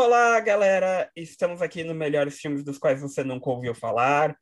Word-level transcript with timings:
Olá, 0.00 0.38
galera! 0.38 1.10
Estamos 1.16 1.60
aqui 1.60 1.82
no 1.82 1.92
Melhores 1.92 2.38
Filmes 2.38 2.62
dos 2.62 2.78
quais 2.78 3.02
você 3.02 3.24
nunca 3.24 3.50
ouviu 3.50 3.74
falar. 3.74 4.38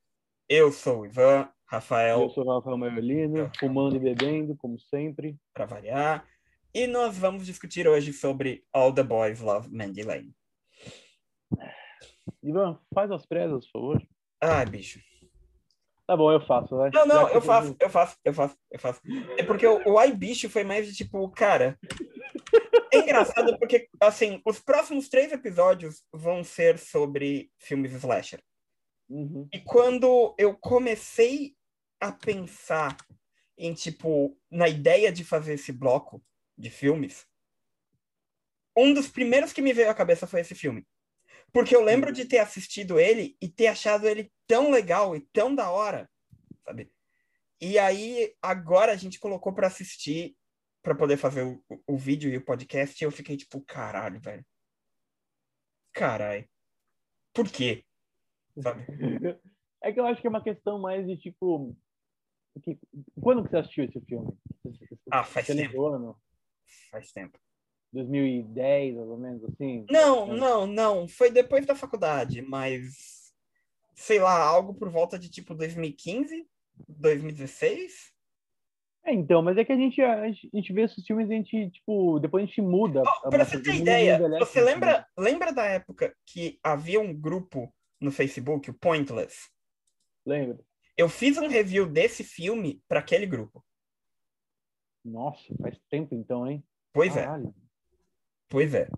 Eu 0.46 0.70
sou 0.70 1.00
o 1.00 1.06
Ivan, 1.06 1.48
Rafael. 1.64 2.20
Eu 2.20 2.28
sou 2.28 2.44
o 2.44 2.54
Rafael 2.54 2.76
Maiolino, 2.76 3.50
fumando 3.58 3.96
e 3.96 3.98
bebendo, 3.98 4.54
como 4.54 4.78
sempre. 4.78 5.34
Para 5.54 5.64
variar. 5.64 6.28
E 6.74 6.86
nós 6.86 7.16
vamos 7.16 7.46
discutir 7.46 7.88
hoje 7.88 8.12
sobre 8.12 8.64
All 8.70 8.92
the 8.92 9.02
Boys 9.02 9.40
Love 9.40 9.74
Mandy 9.74 10.02
Lane. 10.02 10.36
Ivan, 12.42 12.78
faz 12.94 13.10
as 13.10 13.24
presas, 13.24 13.64
por 13.64 13.80
favor. 13.80 14.02
Ai, 14.42 14.66
bicho. 14.66 15.00
Tá 16.06 16.14
bom, 16.14 16.30
eu 16.30 16.40
faço, 16.42 16.76
vai. 16.76 16.90
Não, 16.92 17.06
não, 17.06 17.28
eu 17.30 17.40
faço, 17.40 17.74
eu 17.80 17.88
faço, 17.88 18.16
eu 18.22 18.34
faço, 18.34 18.56
eu 18.70 18.78
faço. 18.78 19.00
É 19.38 19.42
porque 19.42 19.66
o, 19.66 19.94
o 19.94 19.98
ai 19.98 20.12
bicho 20.12 20.50
foi 20.50 20.64
mais 20.64 20.86
de 20.86 20.94
tipo, 20.94 21.26
cara. 21.30 21.78
É 22.92 22.98
engraçado 22.98 23.58
porque, 23.58 23.88
assim, 24.00 24.40
os 24.44 24.58
próximos 24.60 25.08
três 25.08 25.32
episódios 25.32 26.04
vão 26.12 26.44
ser 26.44 26.78
sobre 26.78 27.50
filmes 27.58 27.92
slasher. 27.92 28.42
Uhum. 29.08 29.48
E 29.52 29.60
quando 29.60 30.34
eu 30.38 30.56
comecei 30.56 31.54
a 32.00 32.12
pensar 32.12 32.96
em, 33.56 33.72
tipo, 33.72 34.38
na 34.50 34.68
ideia 34.68 35.10
de 35.10 35.24
fazer 35.24 35.54
esse 35.54 35.72
bloco 35.72 36.22
de 36.56 36.70
filmes, 36.70 37.26
um 38.76 38.92
dos 38.92 39.08
primeiros 39.08 39.52
que 39.52 39.62
me 39.62 39.72
veio 39.72 39.90
à 39.90 39.94
cabeça 39.94 40.26
foi 40.26 40.40
esse 40.40 40.54
filme. 40.54 40.86
Porque 41.52 41.74
eu 41.74 41.82
lembro 41.82 42.12
de 42.12 42.24
ter 42.26 42.38
assistido 42.38 43.00
ele 43.00 43.36
e 43.40 43.48
ter 43.48 43.68
achado 43.68 44.06
ele 44.06 44.30
tão 44.46 44.70
legal 44.70 45.16
e 45.16 45.20
tão 45.32 45.54
da 45.54 45.70
hora, 45.70 46.10
sabe? 46.64 46.92
E 47.60 47.78
aí, 47.78 48.34
agora 48.42 48.92
a 48.92 48.96
gente 48.96 49.18
colocou 49.18 49.52
para 49.54 49.66
assistir, 49.66 50.36
para 50.86 50.94
poder 50.94 51.16
fazer 51.16 51.42
o, 51.42 51.60
o, 51.84 51.96
vídeo 51.96 52.30
e 52.30 52.36
o 52.36 52.44
podcast, 52.44 53.02
eu 53.02 53.10
fiquei 53.10 53.36
tipo, 53.36 53.60
caralho, 53.62 54.20
velho. 54.20 54.46
Caralho. 55.92 56.48
Por 57.34 57.50
quê? 57.50 57.84
Sabe? 58.62 58.86
É 59.82 59.92
que 59.92 60.00
eu 60.00 60.06
acho 60.06 60.20
que 60.20 60.26
é 60.26 60.30
uma 60.30 60.42
questão 60.42 60.80
mais 60.80 61.06
de 61.06 61.16
tipo. 61.16 61.76
Que... 62.62 62.76
Quando 63.20 63.44
que 63.44 63.50
você 63.50 63.58
assistiu 63.58 63.84
esse 63.84 64.00
filme? 64.00 64.36
Ah, 65.12 65.22
faz 65.22 65.46
você 65.46 65.54
tempo. 65.54 65.86
Ano? 65.86 66.18
Faz 66.90 67.12
tempo. 67.12 67.38
2010, 67.92 68.96
mais 68.96 69.08
ou 69.08 69.18
menos, 69.18 69.44
assim? 69.44 69.86
Não, 69.88 70.26
não, 70.26 70.66
não. 70.66 71.06
Foi 71.06 71.30
depois 71.30 71.66
da 71.66 71.76
faculdade, 71.76 72.42
mas 72.42 73.32
sei 73.94 74.18
lá, 74.18 74.40
algo 74.40 74.74
por 74.74 74.88
volta 74.88 75.18
de 75.18 75.28
tipo 75.28 75.54
2015, 75.54 76.48
2016. 76.88 78.15
É, 79.06 79.14
então, 79.14 79.40
mas 79.40 79.56
é 79.56 79.64
que 79.64 79.72
a 79.72 79.76
gente, 79.76 80.02
a 80.02 80.28
gente 80.28 80.72
vê 80.72 80.82
esses 80.82 81.06
filmes 81.06 81.30
e 81.30 81.32
a 81.32 81.36
gente, 81.36 81.70
tipo, 81.70 82.18
depois 82.18 82.42
a 82.42 82.46
gente 82.46 82.60
muda. 82.60 83.04
Oh, 83.24 83.30
pra 83.30 83.44
você 83.44 83.62
ter 83.62 83.76
ideia, 83.76 84.18
você 84.40 84.60
lembra, 84.60 85.06
lembra 85.16 85.52
da 85.52 85.64
época 85.64 86.12
que 86.26 86.58
havia 86.60 87.00
um 87.00 87.14
grupo 87.14 87.72
no 88.00 88.10
Facebook, 88.10 88.68
o 88.68 88.74
Pointless? 88.74 89.48
Lembro. 90.26 90.58
Eu 90.96 91.08
fiz 91.08 91.38
um 91.38 91.46
review 91.46 91.86
desse 91.86 92.24
filme 92.24 92.82
para 92.88 92.98
aquele 92.98 93.26
grupo. 93.26 93.64
Nossa, 95.04 95.54
faz 95.62 95.78
tempo 95.88 96.12
então, 96.16 96.44
hein? 96.44 96.64
Pois 96.92 97.14
Caralho. 97.14 97.54
é. 97.56 97.66
Pois 98.48 98.74
é. 98.74 98.88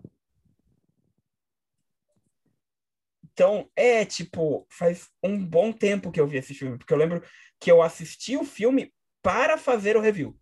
Então, 3.31 3.69
é 3.75 4.03
tipo, 4.05 4.65
faz 4.71 5.07
um 5.23 5.45
bom 5.45 5.71
tempo 5.71 6.11
que 6.11 6.19
eu 6.19 6.25
vi 6.25 6.37
esse 6.37 6.55
filme, 6.55 6.79
porque 6.79 6.91
eu 6.91 6.97
lembro 6.97 7.23
que 7.59 7.71
eu 7.71 7.83
assisti 7.83 8.35
o 8.35 8.43
filme 8.43 8.91
para 9.21 9.57
fazer 9.57 9.97
o 9.97 10.01
review, 10.01 10.39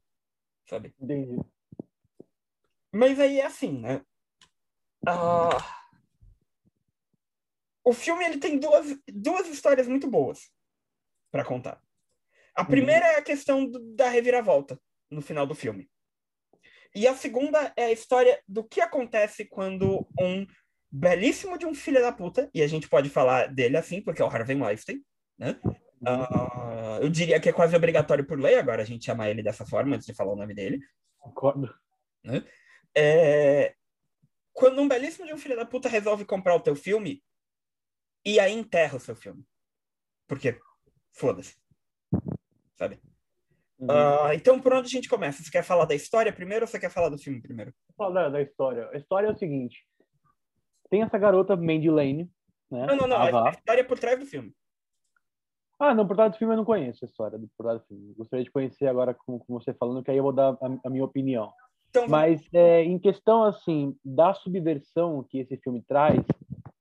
sabe? 0.68 0.94
Entendi. 1.00 1.38
Mas 2.92 3.20
aí 3.20 3.40
é 3.40 3.46
assim, 3.46 3.80
né? 3.80 4.02
Ah, 5.08 5.58
o 7.84 7.94
filme 7.94 8.26
ele 8.26 8.38
tem 8.38 8.60
duas, 8.60 8.98
duas 9.08 9.48
histórias 9.48 9.88
muito 9.88 10.10
boas 10.10 10.52
para 11.32 11.46
contar. 11.46 11.82
A 12.54 12.66
primeira 12.66 13.06
é 13.06 13.16
a 13.18 13.22
questão 13.22 13.66
do, 13.66 13.80
da 13.96 14.10
reviravolta 14.10 14.80
no 15.10 15.22
final 15.22 15.46
do 15.46 15.56
filme. 15.56 15.90
E 16.94 17.08
a 17.08 17.16
segunda 17.16 17.72
é 17.78 17.86
a 17.86 17.92
história 17.92 18.42
do 18.48 18.64
que 18.64 18.82
acontece 18.82 19.46
quando 19.46 20.08
um 20.20 20.46
belíssimo 20.92 21.58
de 21.58 21.66
um 21.66 21.74
filho 21.74 22.02
da 22.02 22.12
puta, 22.12 22.50
e 22.54 22.62
a 22.62 22.68
gente 22.68 22.90
pode 22.90 23.10
falar 23.10 23.54
dele 23.54 23.78
assim, 23.78 24.02
porque 24.02 24.22
é 24.22 24.26
o 24.26 24.30
Harvey 24.30 24.60
Weinstein, 24.60 25.04
né? 25.38 25.60
Uh, 26.02 27.02
eu 27.02 27.10
diria 27.10 27.40
que 27.40 27.50
é 27.50 27.54
quase 27.54 27.76
obrigatório 27.76 28.26
por 28.26 28.40
lei 28.40 28.56
agora 28.56 28.82
a 28.82 28.86
gente 28.86 29.06
chamar 29.06 29.30
ele 29.30 29.42
dessa 29.42 29.66
forma, 29.66 29.96
antes 29.96 30.06
de 30.06 30.14
falar 30.14 30.34
o 30.34 30.38
nome 30.38 30.54
dele. 30.54 30.80
Concordo. 31.18 31.74
Né? 32.24 32.44
É... 32.96 33.76
Quando 34.54 34.82
um 34.82 34.88
belíssimo 34.88 35.26
de 35.26 35.34
um 35.34 35.38
filho 35.38 35.56
da 35.56 35.66
puta 35.66 35.90
resolve 35.90 36.26
comprar 36.26 36.56
o 36.56 36.60
teu 36.60 36.76
filme, 36.76 37.24
e 38.26 38.40
aí 38.40 38.54
enterra 38.54 38.98
o 38.98 39.00
seu 39.00 39.16
filme. 39.16 39.44
Porque, 40.28 40.60
foda-se. 41.14 41.56
Sabe? 42.76 43.00
Uhum. 43.80 43.88
Uh, 43.88 44.34
então, 44.34 44.60
por 44.60 44.74
onde 44.74 44.88
a 44.88 44.90
gente 44.90 45.08
começa? 45.08 45.44
Você 45.44 45.52
quer 45.52 45.64
falar 45.64 45.86
da 45.86 45.96
história 45.96 46.34
primeiro 46.34 46.64
ou 46.64 46.68
você 46.68 46.80
quer 46.80 46.90
falar 46.90 47.10
do 47.10 47.18
filme 47.18 47.42
primeiro? 47.42 47.74
Vou 47.88 48.08
falar 48.08 48.24
da, 48.24 48.30
da 48.30 48.42
história. 48.42 48.90
A 48.92 48.98
história 48.98 49.28
é 49.28 49.32
o 49.32 49.38
seguinte: 49.38 49.88
tem 50.90 51.04
essa 51.04 51.18
garota 51.18 51.56
Mandy 51.56 51.90
Lane, 51.90 52.30
né? 52.72 52.86
Não, 52.88 52.98
não, 52.98 53.08
não. 53.08 53.18
A 53.18 53.50
A 53.50 53.52
história 53.52 53.82
é 53.82 53.84
por 53.84 54.00
trás 54.00 54.20
do 54.20 54.26
filme. 54.26 54.54
Ah, 55.80 55.94
não, 55.94 56.08
por 56.08 56.16
trás 56.16 56.32
do 56.32 56.38
filme 56.38 56.54
eu 56.54 56.58
não 56.58 56.66
conheço 56.66 57.06
a 57.06 57.08
história 57.08 57.38
do 57.38 57.48
por 57.56 57.64
trás 57.64 57.80
do 57.80 57.88
filme. 57.88 58.14
Gostaria 58.18 58.44
de 58.44 58.52
conhecer 58.52 58.88
agora 58.88 59.14
com, 59.14 59.38
com 59.38 59.54
você 59.54 59.74
falando, 59.74 60.04
que 60.04 60.10
aí 60.10 60.18
eu 60.18 60.24
vou 60.24 60.34
dar 60.34 60.58
a, 60.62 60.88
a 60.88 60.90
minha 60.90 61.06
opinião. 61.06 61.54
Então, 61.90 62.08
Mas 62.08 62.42
é, 62.54 62.84
em 62.84 62.98
questão 63.00 63.44
assim 63.44 63.96
da 64.04 64.34
subversão 64.34 65.24
que 65.24 65.40
esse 65.40 65.56
filme 65.58 65.82
traz, 65.82 66.20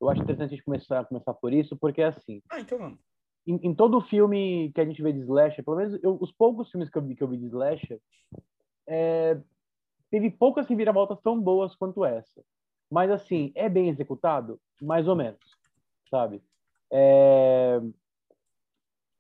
eu 0.01 0.09
acho 0.09 0.23
interessante 0.23 0.49
a 0.49 0.56
gente 0.56 0.65
começar 0.65 1.05
começar 1.05 1.35
por 1.35 1.53
isso, 1.53 1.77
porque 1.77 2.03
assim. 2.03 2.43
Ah, 2.51 2.61
então 2.61 2.79
vamos. 2.79 2.99
Em, 3.47 3.61
em 3.62 3.75
todo 3.75 4.01
filme 4.01 4.73
que 4.75 4.81
a 4.81 4.85
gente 4.85 5.03
vê 5.03 5.12
de 5.12 5.21
slasher, 5.21 5.65
pelo 5.65 5.77
menos 5.77 6.03
eu, 6.03 6.19
os 6.21 6.33
poucos 6.33 6.71
filmes 6.71 6.91
que 6.91 6.99
eu 6.99 7.03
vi 7.03 7.15
que 7.15 7.23
eu 7.23 7.29
vi 7.29 7.37
de 7.37 7.47
slasher, 7.47 8.01
é, 8.89 9.39
teve 10.11 10.31
poucas 10.31 10.67
reviravoltas 10.67 11.21
tão 11.21 11.41
boas 11.41 11.75
quanto 11.77 12.05
essa. 12.05 12.43
Mas 12.91 13.11
assim, 13.11 13.53
é 13.55 13.69
bem 13.69 13.89
executado, 13.89 14.61
mais 14.81 15.06
ou 15.06 15.17
menos, 15.17 15.41
sabe? 16.11 16.43
É, 16.91 17.81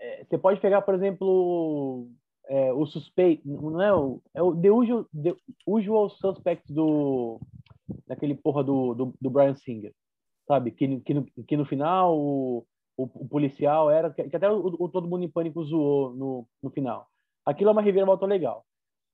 é, 0.00 0.24
você 0.24 0.38
pode 0.38 0.60
pegar, 0.60 0.82
por 0.82 0.94
exemplo, 0.94 2.08
é, 2.48 2.72
o 2.72 2.86
suspeito, 2.86 3.46
não 3.48 3.82
é 3.82 3.94
o, 3.94 4.22
é 4.34 4.42
o 4.42 4.54
The 4.54 4.70
Usual, 4.70 5.04
The 5.22 5.34
Usual 5.66 6.08
do 6.68 7.40
daquele 8.06 8.34
porra 8.34 8.64
do, 8.64 8.94
do, 8.94 9.14
do 9.20 9.30
Brian 9.30 9.54
Singer, 9.54 9.92
sabe? 10.46 10.70
Que, 10.70 11.00
que, 11.00 11.14
no, 11.14 11.24
que 11.24 11.56
no 11.56 11.64
final 11.64 12.16
o, 12.18 12.66
o, 12.96 13.04
o 13.04 13.28
policial 13.28 13.90
era 13.90 14.10
que, 14.10 14.28
que 14.28 14.36
até 14.36 14.50
o, 14.50 14.66
o, 14.78 14.88
todo 14.88 15.08
mundo 15.08 15.24
em 15.24 15.30
pânico 15.30 15.64
zoou 15.64 16.14
no, 16.14 16.48
no 16.62 16.70
final. 16.70 17.06
Aquilo 17.44 17.70
é 17.70 17.72
uma 17.72 17.82
reviravolta 17.82 18.26
legal. 18.26 18.64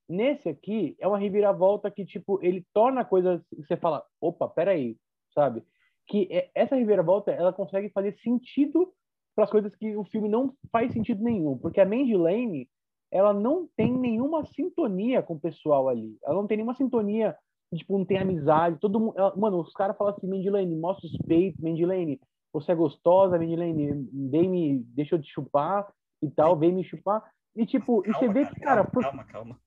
Nesse 0.09 0.49
aqui 0.49 0.97
é 0.99 1.07
uma 1.07 1.19
reviravolta 1.19 1.91
que 1.91 2.05
tipo 2.05 2.39
ele 2.43 2.67
torna 2.73 3.03
a 3.03 3.05
coisa 3.05 3.45
que 3.51 3.63
você 3.63 3.77
fala, 3.77 4.05
opa, 4.21 4.49
peraí, 4.49 4.97
sabe? 5.35 5.63
Que 6.07 6.29
é, 6.31 6.51
essa 6.55 6.77
reviravolta 6.77 7.31
ela 7.31 7.53
consegue 7.53 7.89
fazer 7.91 8.13
sentido 8.19 8.93
para 9.35 9.45
as 9.45 9.51
coisas 9.51 9.75
que 9.77 9.97
o 9.97 10.05
filme 10.05 10.29
não 10.29 10.55
faz 10.71 10.93
sentido 10.93 11.23
nenhum, 11.23 11.57
porque 11.59 11.81
a 11.81 11.87
Mandy 11.87 12.17
Lane 12.17 12.69
ela 13.11 13.35
não 13.35 13.69
tem 13.77 13.93
nenhuma 13.93 14.45
sintonia 14.47 15.23
com 15.23 15.35
o 15.35 15.41
pessoal 15.41 15.89
ali. 15.89 16.17
Ela 16.25 16.37
não 16.37 16.47
tem 16.47 16.57
nenhuma 16.57 16.75
sintonia, 16.75 17.37
tipo, 17.75 17.99
não 17.99 18.07
tem 18.07 18.17
amizade. 18.17 18.79
Todo 18.81 18.99
mundo, 18.99 19.15
ela, 19.17 19.37
mano, 19.37 19.61
os 19.61 19.73
caras 19.75 19.97
falam 19.99 20.15
assim, 20.15 20.27
Mandy 20.27 20.49
Lane, 20.49 20.75
mostra 20.75 21.07
os 21.07 21.17
peitos, 21.27 21.61
Mandy 21.61 21.85
Lane, 21.85 22.21
você 22.53 22.73
é 22.73 22.75
gostosa, 22.75 23.39
Mandy 23.39 23.55
Lane, 23.55 24.09
vem 24.31 24.49
me, 24.49 24.79
deixa 24.95 25.15
eu 25.15 25.21
te 25.21 25.31
chupar 25.31 25.87
e 26.23 26.31
tal, 26.31 26.57
vem 26.57 26.73
me 26.73 26.83
chupar. 26.85 27.23
E 27.55 27.67
tipo, 27.67 28.03
calma, 28.03 28.09
e 28.09 28.19
você 28.19 28.33
vê 28.33 28.47
que, 28.47 28.61
cara, 28.61 28.77
calma, 28.77 28.91
por, 28.91 29.03
calma, 29.03 29.25
calma. 29.25 29.61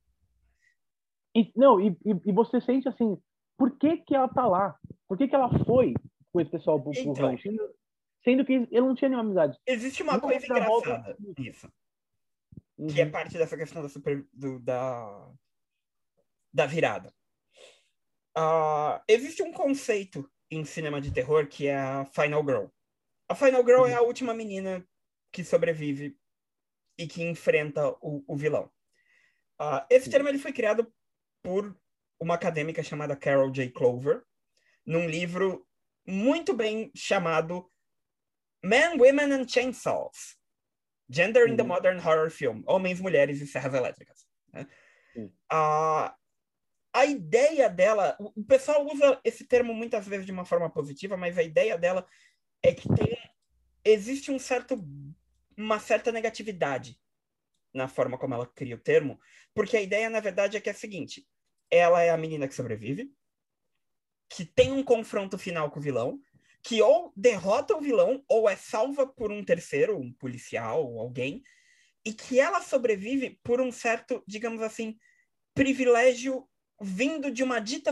e, 1.36 1.52
não, 1.56 1.80
e, 1.80 1.90
e, 2.04 2.16
e, 2.26 2.32
você 2.32 2.60
sente 2.60 2.90
assim, 2.90 3.16
por 3.56 3.78
que 3.78 3.98
que 3.98 4.16
ela 4.16 4.28
tá 4.28 4.48
lá? 4.48 4.76
Por 5.08 5.18
que 5.18 5.28
que 5.28 5.36
ela 5.36 5.50
foi 5.66 5.94
com 6.34 6.42
esse 6.42 6.50
pessoal 6.50 6.82
pro, 6.82 6.92
pro 6.92 7.02
Então. 7.02 7.14
rancho? 7.14 7.48
Sendo 8.26 8.44
que 8.44 8.54
ele 8.54 8.82
não 8.82 8.96
tinha 8.96 9.08
nenhuma 9.08 9.24
amizade. 9.24 9.58
Existe 9.68 10.02
uma 10.04 10.14
Uma 10.14 10.20
coisa 10.22 10.46
engraçada 10.46 11.16
nisso, 11.38 11.72
Uhum. 12.78 12.88
que 12.88 13.00
é 13.00 13.06
parte 13.06 13.38
dessa 13.38 13.56
questão 13.56 13.82
da, 13.82 13.88
super, 13.88 14.28
do, 14.34 14.60
da, 14.60 15.32
da 16.52 16.66
virada. 16.66 17.14
Ah, 18.36 19.02
existe 19.08 19.42
um 19.42 19.54
conceito 19.54 20.30
em 20.52 20.66
cinema 20.66 21.00
de 21.00 21.14
terror 21.14 21.48
que 21.48 21.68
é 21.68 21.78
a 21.78 22.06
Final 22.06 22.44
Girl. 22.44 22.66
A 23.30 23.36
Final 23.36 23.64
Girl 23.66 23.86
é 23.86 23.94
a 23.94 24.02
última 24.02 24.34
menina 24.34 24.86
que 25.32 25.44
sobrevive 25.44 26.18
e 26.98 27.08
que 27.08 27.24
enfrenta 27.24 27.88
o, 28.02 28.24
o 28.28 28.36
vilão. 28.36 28.70
Ah, 29.58 29.86
esse 29.90 30.10
termo 30.10 30.28
ele 30.28 30.38
foi 30.40 30.52
criado 30.52 30.94
por 31.42 31.80
uma 32.20 32.34
acadêmica 32.36 32.84
chamada 32.84 33.16
Carol 33.16 33.52
J. 33.52 33.70
Clover, 33.72 34.24
num 34.86 35.08
livro 35.08 35.66
muito 36.06 36.54
bem 36.54 36.92
chamado 36.96 37.72
Men, 38.66 39.00
Women 39.00 39.32
and 39.32 39.46
Chainsaws. 39.46 40.36
Gender 41.08 41.48
in 41.48 41.56
the 41.56 41.62
Uhum. 41.62 41.68
Modern 41.68 42.00
Horror 42.00 42.32
Film. 42.32 42.64
Homens, 42.68 43.00
Mulheres 43.00 43.40
e 43.40 43.46
Serras 43.46 43.74
Elétricas. 43.74 44.26
né? 44.52 44.68
Ah, 45.50 46.16
a 46.92 47.06
ideia 47.06 47.70
dela, 47.70 48.18
o 48.20 48.44
pessoal 48.44 48.86
usa 48.86 49.20
esse 49.24 49.46
termo 49.46 49.74
muitas 49.74 50.08
vezes 50.08 50.26
de 50.26 50.32
uma 50.32 50.46
forma 50.46 50.70
positiva, 50.70 51.16
mas 51.16 51.38
a 51.38 51.44
ideia 51.44 51.78
dela 51.78 52.08
é 52.64 52.74
que 52.74 52.88
tem, 52.88 53.18
existe 53.84 54.32
um 54.32 54.40
certo, 54.40 54.82
uma 55.56 55.80
certa 55.80 56.12
negatividade 56.12 57.00
na 57.74 57.88
forma 57.88 58.18
como 58.18 58.34
ela 58.34 58.48
cria 58.48 58.76
o 58.76 58.80
termo, 58.80 59.20
porque 59.54 59.78
a 59.78 59.82
ideia, 59.82 60.10
na 60.10 60.22
verdade, 60.22 60.58
é 60.58 60.62
que 60.62 60.70
é 60.70 60.72
a 60.72 60.76
seguinte: 60.76 61.28
ela 61.70 62.02
é 62.02 62.10
a 62.10 62.18
menina 62.18 62.48
que 62.48 62.56
sobrevive, 62.56 63.14
que 64.30 64.46
tem 64.46 64.72
um 64.72 64.84
confronto 64.84 65.38
final 65.38 65.70
com 65.70 65.80
o 65.80 65.84
vilão, 65.84 66.20
que 66.66 66.82
ou 66.82 67.14
derrota 67.16 67.78
o 67.78 67.80
vilão 67.80 68.26
ou 68.28 68.50
é 68.50 68.56
salva 68.56 69.06
por 69.06 69.32
um 69.32 69.46
terceiro, 69.46 70.00
um 70.00 70.12
policial 70.12 70.84
ou 70.84 71.00
alguém, 71.00 71.44
e 72.04 72.12
que 72.12 72.40
ela 72.40 72.60
sobrevive 72.60 73.40
por 73.44 73.62
um 73.62 73.72
certo, 73.72 74.24
digamos 74.28 74.64
assim, 74.64 74.98
privilégio 75.54 76.50
vindo 76.82 77.30
de 77.30 77.44
uma 77.44 77.60
dita 77.60 77.92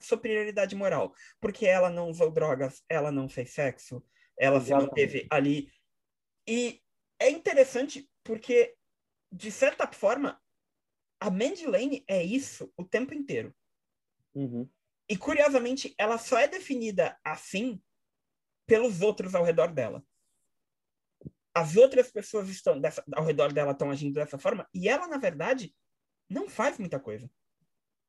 superioridade 0.00 0.76
moral, 0.76 1.12
porque 1.40 1.66
ela 1.66 1.90
não 1.90 2.08
usou 2.08 2.30
drogas, 2.30 2.84
ela 2.88 3.10
não 3.10 3.28
fez 3.28 3.50
sexo, 3.50 4.00
ela 4.38 4.58
Exatamente. 4.58 4.84
se 4.84 4.88
manteve 4.88 5.26
ali. 5.28 5.72
E 6.46 6.80
é 7.18 7.28
interessante 7.28 8.08
porque, 8.22 8.76
de 9.30 9.50
certa 9.50 9.88
forma, 9.88 10.40
a 11.18 11.30
Mandy 11.30 11.66
Lane 11.66 12.04
é 12.06 12.22
isso 12.22 12.72
o 12.76 12.84
tempo 12.84 13.12
inteiro. 13.12 13.52
Uhum. 14.32 14.70
E, 15.08 15.16
curiosamente, 15.16 15.92
ela 15.98 16.16
só 16.16 16.38
é 16.38 16.46
definida 16.46 17.18
assim 17.24 17.82
pelos 18.66 19.00
outros 19.00 19.34
ao 19.34 19.44
redor 19.44 19.72
dela. 19.72 20.04
As 21.54 21.76
outras 21.76 22.10
pessoas 22.10 22.48
estão 22.48 22.80
dessa, 22.80 23.04
ao 23.14 23.24
redor 23.24 23.52
dela 23.52 23.72
estão 23.72 23.90
agindo 23.90 24.14
dessa 24.14 24.38
forma 24.38 24.68
e 24.74 24.88
ela, 24.88 25.06
na 25.06 25.18
verdade, 25.18 25.74
não 26.28 26.48
faz 26.48 26.78
muita 26.78 26.98
coisa. 26.98 27.30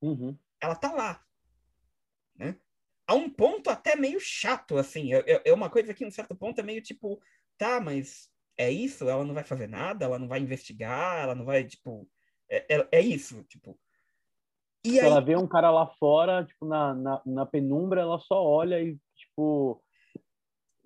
Uhum. 0.01 0.37
Ela 0.59 0.75
tá 0.75 0.91
lá. 0.91 1.23
Né? 2.35 2.57
A 3.07 3.13
um 3.13 3.29
ponto 3.29 3.69
até 3.69 3.95
meio 3.95 4.19
chato, 4.19 4.77
assim. 4.77 5.13
É, 5.13 5.43
é 5.45 5.53
uma 5.53 5.69
coisa 5.69 5.93
que, 5.93 6.05
um 6.05 6.11
certo 6.11 6.35
ponto, 6.35 6.59
é 6.59 6.63
meio 6.63 6.81
tipo, 6.81 7.21
tá, 7.57 7.79
mas 7.79 8.31
é 8.57 8.71
isso? 8.71 9.07
Ela 9.07 9.23
não 9.23 9.33
vai 9.33 9.43
fazer 9.43 9.67
nada? 9.67 10.05
Ela 10.05 10.17
não 10.17 10.27
vai 10.27 10.39
investigar? 10.39 11.19
Ela 11.19 11.35
não 11.35 11.45
vai, 11.45 11.63
tipo. 11.63 12.09
É, 12.49 12.75
é, 12.75 12.87
é 12.91 13.01
isso, 13.01 13.43
tipo. 13.43 13.79
E 14.83 14.99
aí... 14.99 15.05
ela 15.05 15.19
vê 15.19 15.35
um 15.35 15.47
cara 15.47 15.71
lá 15.71 15.87
fora, 15.87 16.45
tipo, 16.45 16.65
na, 16.65 16.93
na, 16.93 17.21
na 17.25 17.45
penumbra, 17.45 18.01
ela 18.01 18.19
só 18.19 18.43
olha 18.43 18.81
e, 18.81 18.97
tipo. 19.15 19.83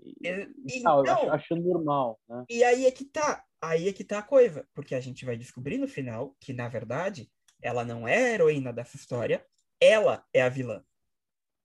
E, 0.02 0.78
então, 0.78 1.02
acho, 1.02 1.30
acho 1.30 1.56
normal, 1.56 2.20
né? 2.28 2.46
E 2.50 2.64
aí 2.64 2.86
é 2.86 2.92
que 2.92 3.06
tá. 3.06 3.44
Aí 3.62 3.90
é 3.90 3.94
que 3.94 4.04
tá 4.04 4.20
a 4.20 4.24
coisa. 4.24 4.68
Porque 4.74 4.96
a 4.96 5.00
gente 5.00 5.26
vai 5.26 5.36
descobrir 5.36 5.78
no 5.78 5.88
final 5.88 6.36
que, 6.40 6.54
na 6.54 6.68
verdade, 6.70 7.30
ela 7.62 7.84
não 7.84 8.08
é 8.08 8.18
a 8.18 8.34
heroína 8.34 8.72
dessa 8.72 8.96
história, 8.96 9.46
ela 9.80 10.26
é 10.34 10.42
a 10.42 10.50
vilã. 10.50 10.84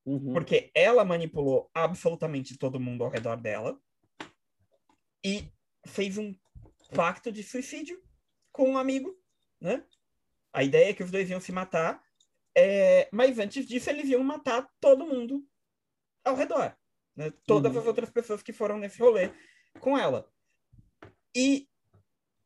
Uhum. 0.04 0.32
Porque 0.32 0.70
ela 0.74 1.04
manipulou 1.04 1.70
absolutamente 1.72 2.58
todo 2.58 2.80
mundo 2.80 3.04
ao 3.04 3.10
redor 3.10 3.36
dela 3.36 3.78
e 5.24 5.50
fez 5.86 6.18
um 6.18 6.34
pacto 6.94 7.32
de 7.32 7.42
suicídio 7.42 8.02
com 8.52 8.70
um 8.70 8.78
amigo, 8.78 9.16
né? 9.60 9.84
A 10.52 10.62
ideia 10.62 10.90
é 10.90 10.94
que 10.94 11.02
os 11.02 11.10
dois 11.10 11.30
iam 11.30 11.40
se 11.40 11.50
matar, 11.50 12.02
é... 12.54 13.08
mas 13.10 13.38
antes 13.38 13.66
disso 13.66 13.90
eles 13.90 14.08
iam 14.08 14.22
matar 14.22 14.68
todo 14.80 15.06
mundo 15.06 15.44
ao 16.22 16.36
redor, 16.36 16.76
né? 17.16 17.32
Todas 17.46 17.72
uhum. 17.74 17.80
as 17.80 17.86
outras 17.86 18.10
pessoas 18.10 18.42
que 18.42 18.52
foram 18.52 18.78
nesse 18.78 18.98
rolê 18.98 19.30
com 19.80 19.98
ela. 19.98 20.28
E, 21.34 21.68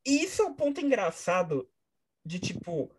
e 0.06 0.22
isso 0.22 0.42
é 0.42 0.44
o 0.44 0.48
um 0.48 0.54
ponto 0.54 0.80
engraçado 0.80 1.70
de 2.24 2.38
tipo 2.38 2.90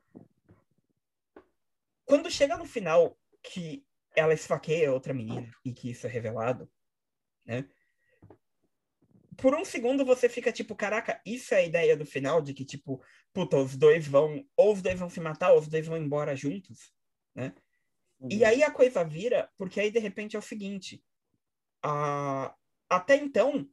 quando 2.09 2.31
chega 2.31 2.57
no 2.57 2.65
final 2.65 3.15
que 3.43 3.85
ela 4.15 4.33
esfaqueia 4.33 4.91
outra 4.91 5.13
menina 5.13 5.47
e 5.63 5.71
que 5.71 5.91
isso 5.91 6.07
é 6.07 6.09
revelado, 6.09 6.67
né? 7.45 7.69
Por 9.37 9.53
um 9.53 9.63
segundo 9.63 10.03
você 10.03 10.27
fica 10.27 10.51
tipo, 10.51 10.75
caraca, 10.75 11.21
isso 11.23 11.53
é 11.53 11.57
a 11.57 11.65
ideia 11.65 11.95
do 11.95 12.07
final 12.07 12.41
de 12.41 12.53
que 12.53 12.65
tipo, 12.65 12.99
puta, 13.31 13.57
os 13.57 13.77
dois 13.77 14.07
vão, 14.07 14.43
ou 14.57 14.73
os 14.73 14.81
dois 14.81 14.99
vão 14.99 15.07
se 15.07 15.19
matar, 15.19 15.51
ou 15.51 15.59
os 15.59 15.67
dois 15.67 15.85
vão 15.85 15.97
embora 15.97 16.35
juntos, 16.35 16.91
né? 17.35 17.53
Uhum. 18.19 18.29
E 18.31 18.43
aí 18.43 18.63
a 18.63 18.71
coisa 18.71 19.03
vira, 19.03 19.47
porque 19.55 19.79
aí 19.79 19.91
de 19.91 19.99
repente 19.99 20.35
é 20.35 20.39
o 20.39 20.41
seguinte, 20.41 21.03
a... 21.83 22.55
até 22.89 23.15
então, 23.15 23.69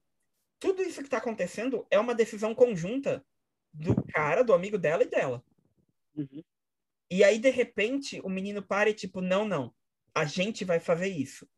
tudo 0.58 0.82
isso 0.82 1.03
que 1.03 1.08
tá 1.08 1.19
acontecendo 1.19 1.87
é 1.91 1.99
uma 1.99 2.14
decisão 2.14 2.55
conjunta 2.55 3.25
do 3.73 3.94
cara, 4.06 4.43
do 4.43 4.55
amigo 4.55 4.79
dela 4.79 5.03
e 5.03 5.08
dela. 5.08 5.44
Uhum. 6.14 6.43
E 7.11 7.23
aí, 7.23 7.38
de 7.38 7.50
repente, 7.50 8.20
o 8.23 8.29
menino 8.29 8.62
para 8.62 8.91
e 8.91 8.94
tipo, 8.94 9.20
não, 9.20 9.47
não, 9.47 9.75
a 10.14 10.25
gente 10.25 10.64
vai 10.64 10.81
fazer 10.81 11.08
isso. 11.08 11.49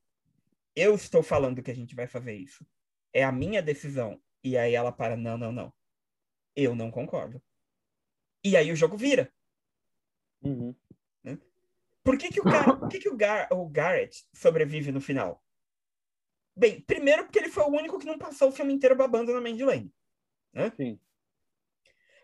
Eu 0.75 0.95
estou 0.95 1.23
falando 1.23 1.62
que 1.62 1.71
a 1.71 1.75
gente 1.75 1.95
vai 1.95 2.06
fazer 2.06 2.35
isso. 2.35 2.67
É 3.12 3.25
a 3.25 3.33
minha 3.33 3.62
decisão. 3.62 4.21
E 4.44 4.56
aí 4.56 4.75
ela 4.75 4.93
para, 4.93 5.17
não, 5.17 5.39
não, 5.39 5.51
não. 5.51 5.73
Eu 6.55 6.75
não 6.75 6.91
concordo. 6.91 7.43
E 8.44 8.56
aí 8.56 8.71
o 8.71 8.77
jogo 8.77 8.97
vira. 8.97 9.33
Uhum. 10.43 10.75
Né? 11.23 11.39
Por 12.05 12.17
que, 12.19 12.29
que, 12.29 12.41
o, 12.41 12.44
por 12.44 12.89
que, 12.89 12.99
que 12.99 13.09
o, 13.09 13.17
Gar 13.17 13.49
o 13.53 13.69
Garrett 13.69 14.27
sobrevive 14.33 14.93
no 14.93 15.01
final? 15.01 15.43
Bem, 16.58 16.81
primeiro 16.81 17.22
porque 17.22 17.38
ele 17.38 17.50
foi 17.50 17.62
o 17.62 17.69
único 17.69 18.00
que 18.00 18.06
não 18.06 18.19
passou 18.19 18.49
o 18.49 18.52
filme 18.52 18.72
inteiro 18.72 18.96
babando 18.96 19.32
na 19.32 19.40
Mandy 19.40 19.64
Lane. 19.64 19.94
Né? 20.52 20.72
Sim. 20.76 21.00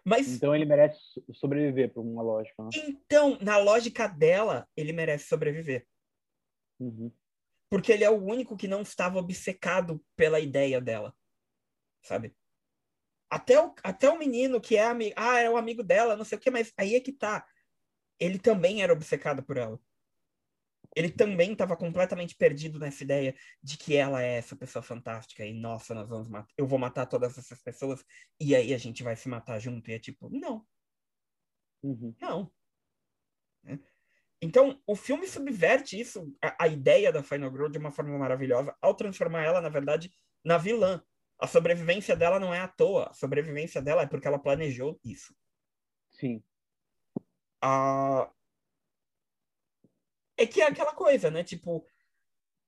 Mas, 0.05 0.29
então 0.29 0.53
ele 0.53 0.65
merece 0.65 0.99
sobreviver 1.35 1.93
por 1.95 2.01
uma 2.01 2.21
lógica. 2.21 2.65
Né? 2.65 2.71
Então, 2.75 3.39
na 3.41 3.59
lógica 3.59 4.09
dela, 4.09 4.69
ele 4.77 4.93
merece 4.93 5.29
sobreviver. 5.29 5.87
Uhum. 6.81 7.13
Porque 7.71 7.93
ele 7.93 8.03
é 8.03 8.11
o 8.11 8.21
único 8.21 8.57
que 8.57 8.67
não 8.67 8.83
estava 8.83 9.21
obcecado 9.21 10.05
pela 10.17 10.41
ideia 10.41 10.81
dela. 10.81 11.15
Sabe? 12.03 12.35
Até 13.31 13.59
o, 13.65 13.73
até 13.85 14.11
o 14.11 14.19
menino 14.19 14.61
que 14.61 14.77
é 14.77 14.85
amigo. 14.85 15.15
Ah, 15.17 15.39
é 15.39 15.49
o 15.49 15.57
amigo 15.57 15.83
dela, 15.83 16.17
não 16.17 16.25
sei 16.25 16.37
o 16.39 16.41
que, 16.41 16.51
mas 16.51 16.73
aí 16.77 16.97
é 16.97 17.01
que 17.01 17.13
tá. 17.13 17.47
Ele 18.19 18.39
também 18.39 18.83
era 18.83 18.93
obcecado 18.93 19.45
por 19.45 19.57
ela 19.57 19.81
ele 20.95 21.11
também 21.11 21.53
estava 21.53 21.77
completamente 21.77 22.37
perdido 22.37 22.79
nessa 22.79 23.03
ideia 23.03 23.35
de 23.63 23.77
que 23.77 23.97
ela 23.97 24.23
é 24.23 24.37
essa 24.37 24.55
pessoa 24.55 24.83
fantástica 24.83 25.45
e 25.45 25.53
nossa, 25.53 25.95
nós 25.95 26.09
vamos 26.09 26.29
matar, 26.29 26.53
eu 26.57 26.67
vou 26.67 26.79
matar 26.79 27.07
todas 27.07 27.37
essas 27.37 27.61
pessoas 27.63 28.05
e 28.41 28.55
aí 28.55 28.73
a 28.73 28.79
gente 28.79 29.03
vai 29.03 29.17
se 29.17 29.29
matar 29.29 29.59
junto 29.59 29.91
e 29.91 29.95
é 29.95 29.99
tipo, 29.99 30.29
não. 30.31 30.65
Uhum. 31.83 32.15
Não. 32.21 32.51
Né? 33.63 33.79
Então, 34.41 34.81
o 34.87 34.95
filme 34.95 35.27
subverte 35.27 35.99
isso, 35.99 36.33
a, 36.43 36.65
a, 36.65 36.69
ideia 36.69 37.11
da 37.11 37.23
Final 37.23 37.51
Girl 37.51 37.69
de 37.69 37.79
uma 37.79 37.91
forma 37.91 38.17
maravilhosa, 38.19 38.77
ao 38.81 38.95
transformar 38.95 39.43
ela, 39.43 39.61
na 39.61 39.69
verdade, 39.69 40.13
na 40.45 40.59
vilã. 40.59 41.03
A 41.39 41.47
sobrevivência 41.47 42.15
dela 42.15 42.39
não 42.39 42.55
é 42.55 42.61
à 42.61 42.69
toa, 42.69 43.09
a 43.11 43.15
sobrevivência 43.15 43.83
dela 43.83 44.03
é 44.03 44.07
porque 44.07 44.29
ela 44.29 44.39
planejou 44.39 45.01
isso. 45.05 45.35
Sim. 46.13 46.43
A, 47.61 48.31
é 50.37 50.47
que 50.47 50.61
é 50.61 50.67
aquela 50.67 50.95
coisa, 50.95 51.31
né? 51.31 51.45
Tipo, 51.45 51.87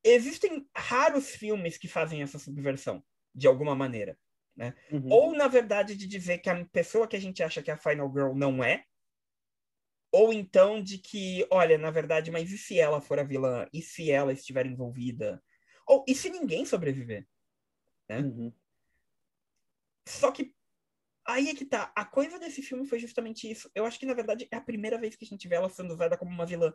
existem 0.04 0.68
raros 0.76 1.30
filmes 1.30 1.76
que 1.76 1.88
fazem 1.88 2.23
essa 2.23 2.38
subversão, 2.38 3.04
de 3.35 3.46
alguma 3.46 3.75
maneira. 3.75 4.18
Né? 4.56 4.75
Uhum. 4.90 5.08
Ou, 5.11 5.32
na 5.35 5.49
verdade, 5.49 5.94
de 5.94 6.06
dizer 6.06 6.38
que 6.38 6.49
a 6.49 6.64
pessoa 6.66 7.06
que 7.06 7.16
a 7.16 7.20
gente 7.20 7.42
acha 7.42 7.62
que 7.62 7.70
é 7.70 7.75
a 7.75 7.78
Final 7.78 8.11
Girl 8.11 8.35
não 8.35 8.64
é, 8.64 8.85
ou 10.11 10.32
então 10.32 10.82
de 10.82 10.99
que, 10.99 11.46
olha, 11.50 11.76
na 11.76 11.90
verdade, 11.90 12.30
mas 12.30 12.50
e 12.50 12.56
se 12.56 12.78
ela 12.78 13.02
for 13.02 13.18
a 13.18 13.23
vilã? 13.23 13.68
E 13.73 13.82
se 13.82 14.11
ela 14.11 14.32
estiver 14.32 14.64
envolvida? 14.64 15.42
Ou 15.87 16.04
e 16.08 16.14
se 16.14 16.30
ninguém 16.30 16.64
sobreviver? 16.64 17.26
Né? 18.08 18.20
Uhum. 18.20 18.52
Só 20.08 20.30
que 20.30 20.54
aí 21.26 21.50
é 21.50 21.54
que 21.54 21.66
tá. 21.66 21.92
A 21.94 22.04
coisa 22.04 22.38
desse 22.38 22.62
filme 22.62 22.87
foi 22.87 22.99
justamente 22.99 23.50
isso. 23.50 23.70
Eu 23.75 23.85
acho 23.85 23.99
que, 23.99 24.06
na 24.06 24.14
verdade, 24.14 24.49
é 24.50 24.56
a 24.56 24.61
primeira 24.61 24.99
vez 24.99 25.16
que 25.16 25.25
a 25.25 25.28
gente 25.28 25.46
vê 25.46 25.56
ela 25.56 25.68
sendo 25.68 25.92
usada 25.92 26.16
como 26.16 26.30
uma 26.30 26.46
vilã 26.46 26.73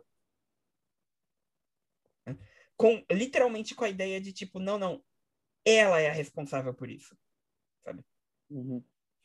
com 2.76 3.02
literalmente 3.10 3.74
com 3.74 3.84
a 3.84 3.88
ideia 3.88 4.20
de 4.20 4.32
tipo, 4.32 4.58
não, 4.58 4.78
não, 4.78 5.02
ela 5.64 6.00
é 6.00 6.08
a 6.08 6.12
responsável 6.12 6.74
por 6.74 6.90
isso, 6.90 7.16
sabe? 7.84 8.02
Uhum. 8.50 8.82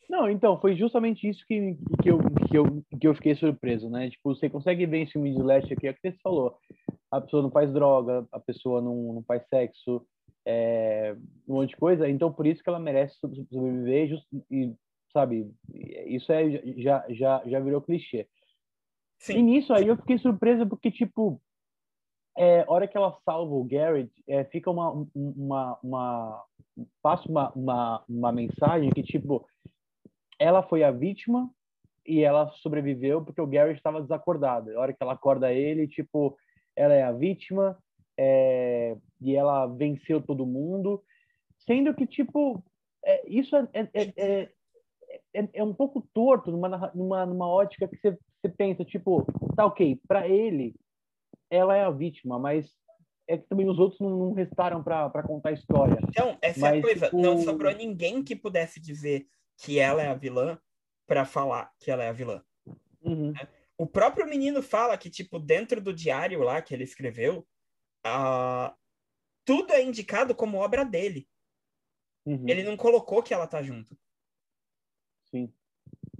Não, 0.08 0.30
então, 0.30 0.58
foi 0.58 0.74
justamente 0.74 1.28
isso 1.28 1.44
que, 1.46 1.76
que, 2.02 2.10
eu, 2.10 2.18
que, 2.48 2.56
eu, 2.56 2.82
que 2.98 3.06
eu 3.06 3.14
fiquei 3.14 3.34
surpreso, 3.34 3.90
né? 3.90 4.08
Tipo, 4.08 4.34
você 4.34 4.48
consegue 4.48 4.86
ver 4.86 4.98
em 4.98 5.06
filme 5.06 5.34
de 5.34 5.42
Leste 5.42 5.74
aqui, 5.74 5.86
é 5.86 5.90
o 5.90 5.94
que 5.94 6.00
você 6.00 6.16
falou. 6.22 6.56
A 7.10 7.20
pessoa 7.20 7.42
não 7.42 7.50
faz 7.50 7.70
droga, 7.72 8.26
a 8.32 8.40
pessoa 8.40 8.80
não, 8.80 9.12
não 9.14 9.22
faz 9.24 9.46
sexo, 9.48 10.06
é, 10.46 11.14
um 11.46 11.56
monte 11.56 11.70
de 11.70 11.76
coisa. 11.76 12.08
Então, 12.08 12.32
por 12.32 12.46
isso 12.46 12.62
que 12.62 12.68
ela 12.70 12.78
merece 12.78 13.18
sobreviver 13.18 14.08
just, 14.08 14.26
e, 14.50 14.74
sabe, 15.12 15.50
isso 16.06 16.32
é, 16.32 16.62
já, 16.78 17.04
já, 17.10 17.42
já 17.44 17.60
virou 17.60 17.82
clichê. 17.82 18.26
Sim. 19.18 19.38
E 19.38 19.42
nisso 19.42 19.74
aí 19.74 19.88
eu 19.88 19.96
fiquei 19.96 20.16
surpreso 20.16 20.66
porque, 20.66 20.90
tipo, 20.90 21.38
é, 22.38 22.64
hora 22.68 22.86
que 22.86 22.96
ela 22.96 23.18
salva 23.24 23.54
o 23.54 23.64
Garrett, 23.64 24.10
é, 24.28 24.44
fica 24.44 24.70
uma, 24.70 25.06
uma, 25.14 25.78
uma 25.82 26.44
passa 27.02 27.28
uma, 27.28 27.50
uma, 27.52 28.04
uma 28.08 28.32
mensagem 28.32 28.90
que 28.90 29.02
tipo 29.02 29.44
ela 30.38 30.62
foi 30.62 30.84
a 30.84 30.92
vítima 30.92 31.50
e 32.06 32.22
ela 32.22 32.48
sobreviveu 32.62 33.22
porque 33.22 33.40
o 33.40 33.46
Gary 33.46 33.74
estava 33.74 34.00
desacordado. 34.00 34.70
A 34.70 34.80
hora 34.80 34.92
que 34.92 35.02
ela 35.02 35.12
acorda 35.12 35.52
ele, 35.52 35.86
tipo, 35.86 36.38
ela 36.74 36.94
é 36.94 37.02
a 37.02 37.12
vítima 37.12 37.76
é, 38.16 38.96
e 39.20 39.36
ela 39.36 39.66
venceu 39.66 40.22
todo 40.22 40.46
mundo, 40.46 41.02
sendo 41.66 41.94
que, 41.94 42.06
tipo, 42.06 42.62
é, 43.04 43.28
isso 43.28 43.54
é, 43.56 43.68
é, 43.74 43.88
é, 44.16 44.48
é, 45.34 45.62
um 45.62 45.74
pouco 45.74 46.06
torto 46.14 46.50
numa, 46.50 46.90
numa, 46.94 47.26
numa 47.26 47.48
ótica 47.48 47.86
que 47.86 47.96
você 47.96 48.48
pensa, 48.56 48.84
tipo, 48.84 49.26
tá 49.54 49.66
ok, 49.66 50.00
para 50.06 50.26
ele, 50.26 50.74
ela 51.50 51.76
é 51.76 51.84
a 51.84 51.90
vítima, 51.90 52.38
mas 52.38 52.72
é 53.26 53.36
que 53.36 53.46
também 53.46 53.68
os 53.68 53.78
outros 53.78 54.00
não, 54.00 54.10
não 54.10 54.32
restaram 54.32 54.82
para 54.82 55.22
contar 55.22 55.50
a 55.50 55.52
história. 55.52 55.98
Então, 56.08 56.38
essa 56.40 56.60
mas, 56.60 56.74
é 56.74 56.78
a 56.78 56.82
coisa. 56.82 57.04
Tipo... 57.06 57.20
Não 57.20 57.38
sobrou 57.42 57.74
ninguém 57.74 58.22
que 58.22 58.34
pudesse 58.34 58.80
dizer 58.80 59.26
que 59.58 59.78
ela 59.78 60.02
é 60.02 60.08
a 60.08 60.14
vilã 60.14 60.58
para 61.06 61.24
falar 61.24 61.72
que 61.78 61.90
ela 61.90 62.04
é 62.04 62.08
a 62.08 62.12
vilã. 62.12 62.42
Uhum. 63.02 63.32
Né? 63.32 63.48
O 63.76 63.86
próprio 63.86 64.26
menino 64.26 64.62
fala 64.62 64.96
que, 64.96 65.10
tipo, 65.10 65.38
dentro 65.38 65.80
do 65.80 65.92
diário 65.92 66.40
lá 66.42 66.62
que 66.62 66.74
ele 66.74 66.84
escreveu, 66.84 67.46
uh, 68.06 68.74
tudo 69.44 69.72
é 69.72 69.82
indicado 69.82 70.34
como 70.34 70.58
obra 70.58 70.84
dele. 70.84 71.28
Uhum. 72.26 72.44
Ele 72.48 72.62
não 72.62 72.76
colocou 72.76 73.22
que 73.22 73.32
ela 73.32 73.46
tá 73.46 73.62
junto. 73.62 73.96
Sim 75.30 75.52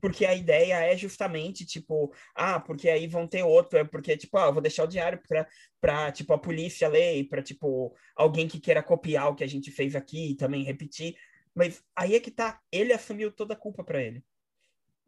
porque 0.00 0.24
a 0.24 0.34
ideia 0.34 0.74
é 0.80 0.96
justamente, 0.96 1.66
tipo, 1.66 2.12
ah, 2.34 2.60
porque 2.60 2.88
aí 2.88 3.06
vão 3.06 3.26
ter 3.26 3.42
outro, 3.42 3.78
é 3.78 3.84
porque, 3.84 4.16
tipo, 4.16 4.38
ah, 4.38 4.46
eu 4.46 4.52
vou 4.52 4.62
deixar 4.62 4.84
o 4.84 4.88
diário 4.88 5.20
pra, 5.26 5.46
pra 5.80 6.12
tipo, 6.12 6.32
a 6.32 6.38
polícia 6.38 6.88
ler, 6.88 7.28
pra, 7.28 7.42
tipo, 7.42 7.94
alguém 8.14 8.46
que 8.46 8.60
queira 8.60 8.82
copiar 8.82 9.28
o 9.28 9.34
que 9.34 9.44
a 9.44 9.48
gente 9.48 9.70
fez 9.70 9.96
aqui 9.96 10.30
e 10.30 10.36
também 10.36 10.62
repetir. 10.62 11.16
Mas 11.54 11.82
aí 11.96 12.14
é 12.14 12.20
que 12.20 12.30
tá, 12.30 12.60
ele 12.70 12.92
assumiu 12.92 13.32
toda 13.32 13.54
a 13.54 13.56
culpa 13.56 13.82
para 13.82 14.02
ele. 14.02 14.24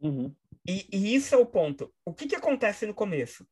Uhum. 0.01 0.35
E, 0.67 0.85
e, 0.91 1.15
isso 1.15 1.33
é 1.33 1.37
o 1.37 1.45
ponto. 1.45 1.93
O 2.03 2.13
que 2.13 2.27
que 2.27 2.35
acontece 2.35 2.85
no 2.85 2.93
começo? 2.93 3.47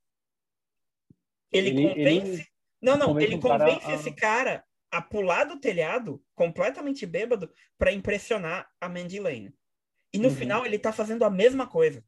Ele, 1.52 1.70
ele 1.70 1.90
convence... 1.90 2.32
Ele 2.32 2.48
não, 2.82 2.98
não, 2.98 3.20
ele 3.20 3.38
convence 3.40 3.82
cara 3.82 3.94
esse 3.94 4.12
cara 4.14 4.64
a 4.92 5.02
pular 5.02 5.44
do 5.44 5.60
telhado, 5.60 6.24
completamente 6.34 7.06
bêbado, 7.06 7.52
para 7.78 7.92
impressionar 7.92 8.70
a 8.80 8.90
Mandy 8.90 9.20
Lane. 9.20 9.54
E 10.14 10.18
no 10.18 10.30
uhum. 10.30 10.36
final 10.36 10.66
ele 10.66 10.80
tá 10.80 10.92
fazendo 10.92 11.24
a 11.24 11.30
mesma 11.30 11.68
coisa. 11.68 12.04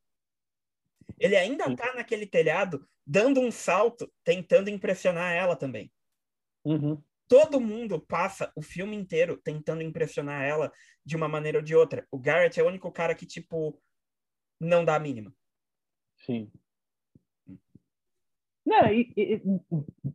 Ele 1.20 1.36
ainda 1.36 1.66
Sim. 1.66 1.76
tá 1.76 1.94
naquele 1.94 2.26
telhado, 2.26 2.88
dando 3.06 3.40
um 3.40 3.52
salto, 3.52 4.12
tentando 4.24 4.70
impressionar 4.70 5.34
ela 5.34 5.56
também. 5.56 5.92
Uhum. 6.64 7.02
Todo 7.28 7.62
mundo 7.62 8.00
passa 8.00 8.52
o 8.56 8.62
filme 8.62 8.96
inteiro 8.96 9.38
tentando 9.38 9.82
impressionar 9.82 10.44
ela 10.44 10.72
de 11.06 11.16
uma 11.16 11.28
maneira 11.28 11.60
ou 11.60 11.64
de 11.64 11.76
outra. 11.76 12.06
O 12.12 12.20
Garrett 12.20 12.60
é 12.60 12.64
o 12.64 12.68
único 12.68 12.92
cara 12.92 13.16
que, 13.16 13.26
tipo, 13.26 13.82
não 14.60 14.84
dá 14.84 14.96
a 14.96 15.00
mínima. 15.00 15.34
Sim. 16.26 16.52
Não, 18.66 18.88
e, 18.94 19.12
e, 19.18 19.42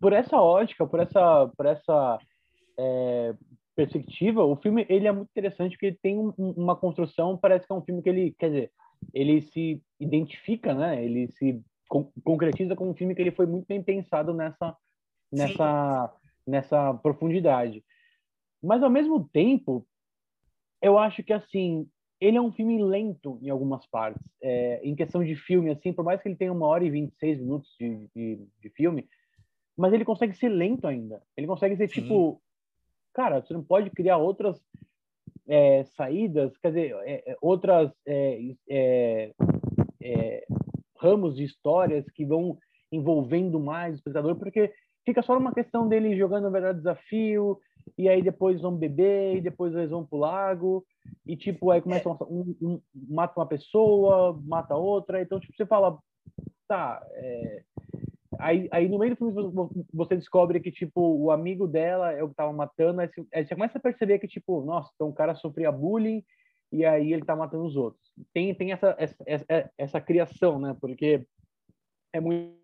por 0.00 0.12
essa 0.12 0.37
ótica, 0.37 0.87
por 0.87 1.00
essa, 1.00 1.49
por 1.57 1.66
essa 1.66 2.19
é, 2.78 3.35
perspectiva, 3.76 4.42
o 4.42 4.56
filme 4.56 4.87
ele 4.88 5.06
é 5.06 5.12
muito 5.12 5.28
interessante 5.28 5.73
porque 5.73 5.87
ele 5.87 5.99
tem 6.02 6.18
um, 6.18 6.33
uma 6.38 6.75
construção, 6.75 7.37
parece 7.37 7.66
que 7.66 7.73
é 7.73 7.76
um 7.76 7.83
filme 7.83 8.02
que 8.02 8.09
ele, 8.09 8.35
quer 8.38 8.49
dizer, 8.49 8.73
ele 9.12 9.42
se 9.42 9.83
identifica, 10.00 10.75
né? 10.75 11.04
Ele 11.04 11.28
se 11.33 11.62
con 11.88 12.11
concretiza 12.25 12.75
como 12.75 12.90
um 12.90 12.95
filme 12.95 13.14
que 13.14 13.21
ele 13.21 13.30
foi 13.30 13.47
muito 13.47 13.66
bem 13.66 13.83
pensado 13.83 14.33
nessa 14.33 14.76
nessa 15.30 16.09
Sim. 16.09 16.50
nessa 16.50 16.95
profundidade. 16.95 17.85
Mas 18.62 18.83
ao 18.83 18.90
mesmo 18.90 19.28
tempo, 19.28 19.87
eu 20.80 20.99
acho 20.99 21.23
que 21.23 21.33
assim, 21.33 21.87
ele 22.18 22.38
é 22.38 22.40
um 22.40 22.52
filme 22.52 22.83
lento 22.83 23.38
em 23.42 23.50
algumas 23.50 23.87
partes. 23.87 24.23
É, 24.42 24.80
em 24.83 24.97
questão 24.97 25.23
de 25.23 25.37
filme, 25.37 25.71
assim, 25.71 25.92
por 25.92 26.04
mais 26.04 26.23
que 26.23 26.28
ele 26.28 26.37
tenha 26.37 26.52
uma 26.52 26.66
hora 26.66 26.85
e 26.85 26.90
26 26.90 27.40
minutos 27.40 27.75
de, 27.78 28.09
de, 28.14 28.49
de 28.61 28.71
filme, 28.71 29.06
mas 29.76 29.92
ele 29.92 30.04
consegue 30.04 30.35
ser 30.35 30.49
lento 30.49 30.87
ainda. 30.87 31.23
Ele 31.37 31.47
consegue 31.47 31.76
ser, 31.76 31.88
Sim. 31.88 32.00
tipo, 32.00 32.40
cara, 33.16 33.40
você 33.40 33.54
não 33.54 33.64
pode 33.64 33.88
criar 33.88 34.18
outras 34.18 34.61
é, 35.49 35.85
saídas, 35.96 36.54
quer 36.58 36.68
dizer, 36.68 36.94
é, 37.04 37.32
é 37.32 37.37
outras 37.40 37.90
é, 38.06 38.54
é, 38.68 39.32
é, 40.02 40.46
ramos 40.99 41.35
de 41.35 41.44
histórias 41.44 42.04
que 42.11 42.26
vão 42.26 42.58
envolvendo 42.92 43.58
mais 43.58 43.94
o 43.94 43.96
espectador, 43.96 44.37
porque 44.37 44.70
fica 45.06 45.23
só 45.23 45.38
uma 45.38 45.54
questão 45.54 45.88
dele 45.88 46.18
jogando 46.18 46.49
o 46.49 46.50
verdade 46.50 46.76
desafio, 46.76 47.58
e 47.96 48.06
aí 48.06 48.20
depois 48.20 48.61
vão 48.61 48.76
beber, 48.76 49.37
e 49.37 49.40
depois 49.40 49.75
eles 49.75 49.90
vão 49.90 50.04
pro 50.04 50.18
lago, 50.18 50.85
e 51.25 51.37
tipo, 51.38 51.70
aí 51.70 51.80
começa 51.80 52.11
um, 52.11 52.54
um, 52.61 52.80
mata 52.92 53.40
uma 53.40 53.46
pessoa, 53.46 54.38
mata 54.44 54.76
outra, 54.76 55.23
então 55.23 55.40
tipo, 55.40 55.56
você 55.56 55.64
fala, 55.64 55.99
tá, 56.68 57.02
é, 57.12 57.62
Aí, 58.38 58.69
aí 58.71 58.88
no 58.88 58.99
meio 58.99 59.14
do 59.14 59.16
filme 59.16 59.33
você 59.93 60.16
descobre 60.16 60.61
que, 60.61 60.71
tipo, 60.71 61.00
o 61.00 61.31
amigo 61.31 61.66
dela 61.66 62.12
é 62.12 62.23
o 62.23 62.28
que 62.28 62.35
tava 62.35 62.52
matando, 62.52 63.00
aí 63.00 63.09
você, 63.09 63.26
aí 63.33 63.47
você 63.47 63.55
começa 63.55 63.78
a 63.78 63.81
perceber 63.81 64.19
que, 64.19 64.28
tipo, 64.28 64.62
nossa, 64.62 64.90
então 64.95 65.09
o 65.09 65.14
cara 65.14 65.35
sofria 65.35 65.71
bullying 65.73 66.25
e 66.73 66.85
aí 66.85 67.12
ele 67.12 67.25
tá 67.25 67.35
matando 67.37 67.64
os 67.64 67.76
outros. 67.76 68.02
Tem, 68.33 68.55
tem 68.55 68.73
essa, 68.73 68.95
essa, 68.99 69.16
essa, 69.26 69.71
essa 69.78 70.00
criação, 70.00 70.59
né? 70.59 70.76
Porque 70.81 71.26
é 72.12 72.21
muito... 72.21 72.57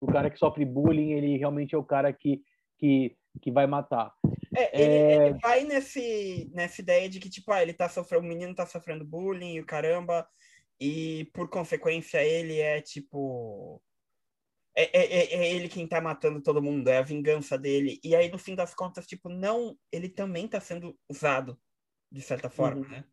O 0.00 0.06
cara 0.06 0.28
que 0.28 0.38
sofre 0.38 0.64
bullying, 0.64 1.12
ele 1.12 1.38
realmente 1.38 1.74
é 1.74 1.78
o 1.78 1.84
cara 1.84 2.12
que, 2.12 2.42
que, 2.78 3.16
que 3.40 3.50
vai 3.50 3.66
matar. 3.66 4.12
É, 4.54 4.82
ele, 4.82 4.92
é... 4.92 5.26
ele, 5.28 5.38
vai 5.38 5.64
nesse, 5.64 6.50
nessa 6.52 6.80
ideia 6.80 7.08
de 7.08 7.18
que, 7.18 7.30
tipo, 7.30 7.50
ah, 7.50 7.62
ele 7.62 7.72
tá 7.72 7.88
sofrendo, 7.88 8.24
o 8.24 8.28
menino 8.28 8.54
tá 8.54 8.66
sofrendo 8.66 9.04
bullying 9.04 9.54
e 9.54 9.60
o 9.60 9.66
caramba, 9.66 10.26
e 10.78 11.30
por 11.32 11.48
consequência 11.48 12.22
ele 12.22 12.60
é, 12.60 12.80
tipo, 12.80 13.82
é, 14.76 14.82
é, 14.82 15.04
é, 15.04 15.34
é, 15.34 15.54
ele 15.54 15.68
quem 15.68 15.86
tá 15.86 16.00
matando 16.00 16.42
todo 16.42 16.62
mundo, 16.62 16.88
é 16.88 16.98
a 16.98 17.02
vingança 17.02 17.56
dele. 17.56 18.00
E 18.02 18.16
aí, 18.16 18.30
no 18.30 18.38
fim 18.38 18.54
das 18.54 18.74
contas, 18.74 19.06
tipo, 19.06 19.28
não, 19.28 19.78
ele 19.92 20.08
também 20.08 20.48
tá 20.48 20.60
sendo 20.60 20.98
usado, 21.08 21.58
de 22.10 22.20
certa 22.20 22.50
forma, 22.50 22.82
uhum. 22.82 22.88
né? 22.88 23.04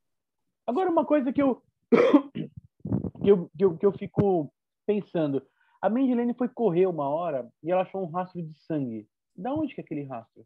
Agora, 0.66 0.90
uma 0.90 1.06
coisa 1.06 1.32
que 1.32 1.42
eu, 1.42 1.62
que 3.22 3.30
eu, 3.30 3.50
que 3.56 3.66
eu, 3.66 3.78
que 3.78 3.86
eu 3.86 3.92
fico 3.94 4.54
pensando. 4.88 5.46
A 5.82 5.90
Mandy 5.90 6.34
foi 6.36 6.50
correr 6.50 6.86
uma 6.86 7.10
hora 7.10 7.52
e 7.64 7.72
ela 7.72 7.82
achou 7.82 8.04
um 8.04 8.12
rastro 8.12 8.42
de 8.42 8.54
sangue. 8.62 9.08
Da 9.36 9.54
onde 9.54 9.74
que 9.74 9.82
é 9.82 9.84
aquele 9.84 10.04
rastro? 10.04 10.46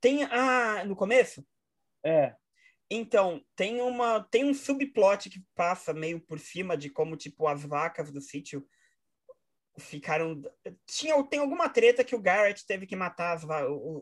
Tem 0.00 0.24
a 0.24 0.84
no 0.84 0.94
começo? 0.94 1.44
É. 2.04 2.36
Então, 2.90 3.42
tem 3.56 3.80
uma 3.80 4.22
tem 4.24 4.44
um 4.44 4.54
subplot 4.54 5.30
que 5.30 5.42
passa 5.54 5.92
meio 5.92 6.20
por 6.20 6.38
cima 6.38 6.76
de 6.76 6.90
como 6.90 7.16
tipo 7.16 7.48
as 7.48 7.64
vacas 7.64 8.12
do 8.12 8.20
sítio 8.20 8.64
ficaram. 9.78 10.42
Tinha, 10.86 11.22
tem 11.24 11.40
alguma 11.40 11.68
treta 11.68 12.04
que 12.04 12.14
o 12.14 12.20
Garrett 12.20 12.66
teve 12.66 12.86
que 12.86 12.96
matar 12.96 13.34
as, 13.34 13.44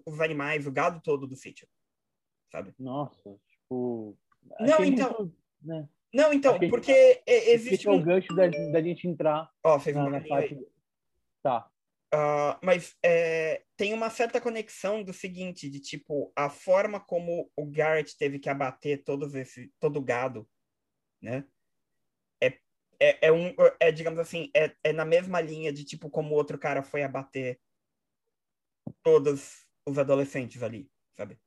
os 0.06 0.20
animais, 0.20 0.66
o 0.66 0.72
gado 0.72 1.00
todo 1.02 1.26
do 1.26 1.36
sítio. 1.36 1.66
Sabe? 2.50 2.74
Nossa, 2.78 3.38
tipo. 3.48 4.16
Não, 4.60 4.84
então. 4.84 5.16
Muito, 5.18 5.36
né? 5.62 5.88
Não, 6.12 6.32
então, 6.32 6.58
porque 6.68 7.14
que... 7.14 7.30
existe. 7.30 7.88
um... 7.88 7.94
o 7.94 8.02
gancho 8.02 8.34
da, 8.34 8.46
da 8.46 8.82
gente 8.82 9.08
entrar. 9.08 9.50
Ó, 9.64 9.76
oh, 9.76 9.80
fez 9.80 9.96
na, 9.96 10.10
na 10.10 10.20
parte... 10.20 10.58
Tá. 11.42 11.68
Uh, 12.14 12.60
mas 12.62 12.94
é, 13.02 13.64
tem 13.74 13.94
uma 13.94 14.10
certa 14.10 14.38
conexão 14.38 15.02
do 15.02 15.14
seguinte, 15.14 15.70
de 15.70 15.80
tipo, 15.80 16.30
a 16.36 16.50
forma 16.50 17.00
como 17.00 17.50
o 17.56 17.64
Garrett 17.64 18.18
teve 18.18 18.38
que 18.38 18.50
abater 18.50 19.02
todos 19.02 19.34
esse, 19.34 19.72
todo 19.80 19.96
o 19.96 20.02
gado, 20.02 20.46
né? 21.22 21.42
É, 23.02 23.18
é, 23.26 23.32
um, 23.32 23.54
é 23.80 23.90
digamos 23.90 24.20
assim, 24.20 24.50
é, 24.54 24.74
é 24.84 24.92
na 24.92 25.04
mesma 25.04 25.40
linha 25.40 25.72
de 25.72 25.84
tipo 25.84 26.08
como 26.08 26.34
o 26.34 26.36
outro 26.36 26.56
cara 26.58 26.82
foi 26.82 27.02
abater 27.02 27.60
todos 29.02 29.66
os 29.84 29.98
adolescentes 29.98 30.62
ali, 30.62 30.88
sabe? 31.16 31.38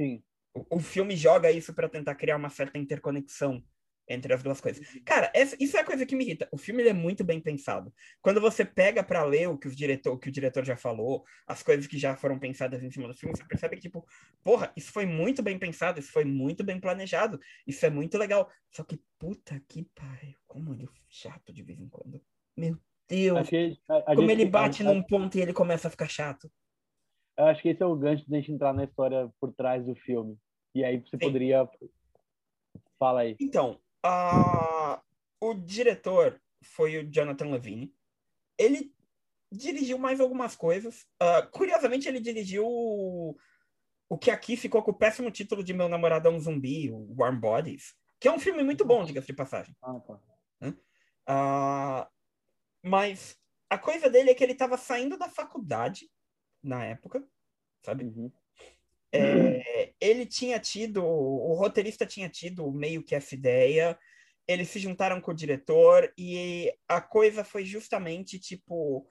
Sim. 0.00 0.22
O, 0.54 0.76
o 0.76 0.80
filme 0.80 1.14
joga 1.14 1.50
isso 1.50 1.74
para 1.74 1.88
tentar 1.88 2.14
criar 2.14 2.36
uma 2.36 2.48
certa 2.48 2.78
interconexão 2.78 3.62
entre 4.08 4.32
as 4.32 4.42
duas 4.42 4.60
coisas. 4.60 4.86
Cara, 5.04 5.30
essa, 5.34 5.56
isso 5.60 5.76
é 5.76 5.80
a 5.80 5.84
coisa 5.84 6.04
que 6.04 6.14
me 6.14 6.24
irrita. 6.24 6.48
O 6.50 6.58
filme 6.58 6.82
é 6.86 6.92
muito 6.92 7.24
bem 7.24 7.40
pensado. 7.40 7.92
Quando 8.20 8.40
você 8.40 8.64
pega 8.64 9.02
para 9.02 9.24
ler 9.24 9.48
o 9.48 9.58
que 9.58 9.68
o 9.68 9.74
diretor, 9.74 10.12
o 10.12 10.18
que 10.18 10.28
o 10.28 10.32
diretor 10.32 10.64
já 10.64 10.76
falou, 10.76 11.24
as 11.46 11.62
coisas 11.62 11.86
que 11.86 11.98
já 11.98 12.16
foram 12.16 12.38
pensadas 12.38 12.82
em 12.82 12.90
cima 12.90 13.08
do 13.08 13.14
filme, 13.14 13.36
você 13.36 13.44
percebe 13.44 13.76
que 13.76 13.82
tipo, 13.82 14.04
porra, 14.42 14.72
isso 14.76 14.92
foi 14.92 15.06
muito 15.06 15.42
bem 15.42 15.58
pensado, 15.58 15.98
isso 15.98 16.12
foi 16.12 16.24
muito 16.24 16.64
bem 16.64 16.80
planejado, 16.80 17.38
isso 17.66 17.84
é 17.86 17.90
muito 17.90 18.18
legal. 18.18 18.50
Só 18.70 18.82
que 18.82 19.00
puta 19.18 19.60
que 19.68 19.84
pariu, 19.94 20.36
como 20.46 20.74
ele 20.74 20.84
é 20.84 20.88
chato 21.08 21.52
de 21.52 21.62
vez 21.62 21.80
em 21.80 21.88
quando. 21.88 22.20
Meu 22.56 22.78
Deus. 23.08 23.48
A, 23.88 23.98
a 23.98 24.02
como 24.14 24.28
gente, 24.28 24.40
ele 24.40 24.50
bate 24.50 24.82
a, 24.82 24.86
num 24.86 25.02
ponto 25.02 25.36
e 25.36 25.40
ele 25.40 25.52
começa 25.52 25.88
a 25.88 25.90
ficar 25.90 26.08
chato. 26.08 26.50
Eu 27.36 27.46
acho 27.46 27.62
que 27.62 27.68
esse 27.68 27.82
é 27.82 27.86
o 27.86 27.96
gancho 27.96 28.26
de 28.26 28.34
a 28.34 28.38
gente 28.38 28.52
entrar 28.52 28.74
na 28.74 28.84
história 28.84 29.30
por 29.40 29.52
trás 29.52 29.84
do 29.86 29.94
filme. 29.94 30.36
E 30.74 30.84
aí 30.84 30.98
você 30.98 31.16
Sim. 31.16 31.18
poderia 31.18 31.68
Fala 33.02 33.22
aí. 33.22 33.34
Então, 33.40 33.80
Uh, 34.04 35.00
o 35.40 35.54
diretor 35.54 36.40
foi 36.62 36.98
o 36.98 37.10
Jonathan 37.10 37.50
Levine. 37.50 37.94
Ele 38.58 38.92
dirigiu 39.50 39.98
mais 39.98 40.20
algumas 40.20 40.56
coisas. 40.56 41.06
Uh, 41.22 41.48
curiosamente, 41.50 42.08
ele 42.08 42.20
dirigiu 42.20 42.64
o, 42.66 43.36
o 44.08 44.18
que 44.18 44.30
aqui 44.30 44.56
ficou 44.56 44.82
com 44.82 44.90
o 44.90 44.96
péssimo 44.96 45.30
título 45.30 45.62
de 45.62 45.74
Meu 45.74 45.88
Namorado 45.88 46.28
é 46.28 46.30
um 46.30 46.40
Zumbi, 46.40 46.90
o 46.90 47.14
Warm 47.18 47.38
Bodies, 47.38 47.94
Que 48.20 48.28
é 48.28 48.32
um 48.32 48.38
filme 48.38 48.62
muito 48.62 48.84
bom, 48.84 49.04
diga-se 49.04 49.26
de 49.26 49.32
passagem. 49.32 49.76
Ah, 49.82 50.00
tá. 50.00 50.20
Ah, 51.26 52.10
mas 52.82 53.38
a 53.70 53.78
coisa 53.78 54.10
dele 54.10 54.30
é 54.30 54.34
que 54.34 54.42
ele 54.42 54.52
estava 54.52 54.76
saindo 54.76 55.16
da 55.16 55.28
faculdade 55.28 56.10
na 56.62 56.84
época, 56.84 57.26
sabe? 57.84 58.04
Uhum. 58.04 58.30
É, 59.12 59.92
ele 60.00 60.24
tinha 60.24 60.58
tido, 60.58 61.04
o 61.04 61.54
roteirista 61.54 62.06
tinha 62.06 62.28
tido 62.28 62.72
meio 62.72 63.04
que 63.04 63.14
essa 63.14 63.34
ideia, 63.34 63.98
eles 64.46 64.68
se 64.68 64.78
juntaram 64.78 65.20
com 65.20 65.30
o 65.30 65.34
diretor 65.34 66.12
e 66.16 66.72
a 66.88 67.00
coisa 67.00 67.44
foi 67.44 67.64
justamente 67.64 68.38
tipo. 68.38 69.08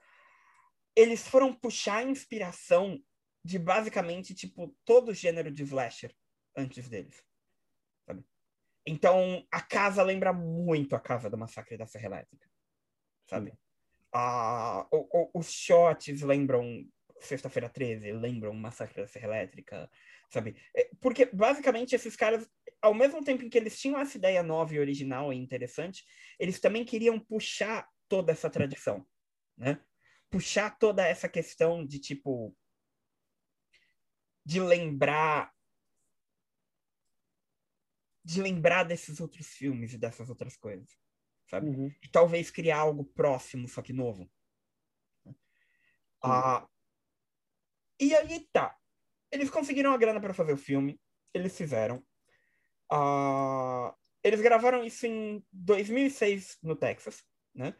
Eles 0.94 1.26
foram 1.26 1.54
puxar 1.54 1.98
a 1.98 2.02
inspiração 2.02 3.02
de 3.44 3.58
basicamente 3.58 4.34
tipo 4.34 4.76
todo 4.84 5.10
o 5.10 5.14
gênero 5.14 5.50
de 5.50 5.62
slasher 5.62 6.14
antes 6.56 6.88
deles. 6.88 7.24
Sabe? 8.06 8.24
Então 8.86 9.46
a 9.50 9.60
casa 9.60 10.02
lembra 10.02 10.32
muito 10.32 10.94
a 10.94 11.00
casa 11.00 11.30
do 11.30 11.38
Massacre 11.38 11.78
da 11.78 11.86
Serra 11.86 12.06
Elétrica. 12.06 12.46
Sabe? 13.26 13.54
Ah, 14.12 14.86
o, 14.92 15.08
o, 15.10 15.30
os 15.40 15.50
shots 15.50 16.20
lembram 16.20 16.86
Sexta-feira 17.26 17.68
13, 17.68 18.12
lembram 18.12 18.52
Massacre 18.54 19.02
da 19.02 19.06
Serra 19.06 19.26
Elétrica, 19.28 19.90
sabe? 20.28 20.56
É, 20.74 20.90
porque, 21.00 21.26
basicamente, 21.26 21.94
esses 21.94 22.16
caras, 22.16 22.48
ao 22.80 22.94
mesmo 22.94 23.22
tempo 23.22 23.44
em 23.44 23.48
que 23.48 23.58
eles 23.58 23.80
tinham 23.80 24.00
essa 24.00 24.16
ideia 24.16 24.42
nova 24.42 24.74
e 24.74 24.78
original 24.78 25.32
e 25.32 25.36
interessante, 25.36 26.04
eles 26.38 26.60
também 26.60 26.84
queriam 26.84 27.18
puxar 27.18 27.88
toda 28.08 28.32
essa 28.32 28.50
tradição, 28.50 29.06
né? 29.56 29.80
Puxar 30.30 30.78
toda 30.78 31.06
essa 31.06 31.28
questão 31.28 31.86
de, 31.86 31.98
tipo, 31.98 32.56
de 34.44 34.60
lembrar 34.60 35.52
de 38.24 38.40
lembrar 38.40 38.84
desses 38.84 39.20
outros 39.20 39.48
filmes 39.48 39.92
e 39.92 39.98
dessas 39.98 40.28
outras 40.28 40.56
coisas, 40.56 40.96
sabe? 41.48 41.68
Uhum. 41.68 41.92
E 42.02 42.08
talvez 42.08 42.50
criar 42.50 42.78
algo 42.78 43.04
próximo, 43.04 43.66
só 43.66 43.82
que 43.82 43.92
novo. 43.92 44.30
Ah, 46.22 46.68
e 48.02 48.16
aí 48.16 48.40
tá. 48.52 48.76
Eles 49.30 49.50
conseguiram 49.50 49.92
a 49.92 49.96
grana 49.96 50.20
para 50.20 50.34
fazer 50.34 50.52
o 50.52 50.58
filme. 50.58 51.00
Eles 51.32 51.56
fizeram. 51.56 52.04
Ah, 52.90 53.94
eles 54.22 54.40
gravaram 54.40 54.84
isso 54.84 55.06
em 55.06 55.44
2006 55.52 56.58
no 56.62 56.76
Texas, 56.76 57.24
né? 57.54 57.74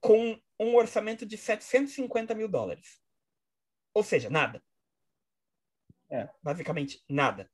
Com 0.00 0.40
um 0.58 0.74
orçamento 0.74 1.24
de 1.26 1.36
750 1.36 2.34
mil 2.34 2.48
dólares. 2.48 3.00
Ou 3.94 4.02
seja, 4.02 4.30
nada. 4.30 4.62
É. 6.10 6.28
Basicamente, 6.42 7.04
nada. 7.08 7.50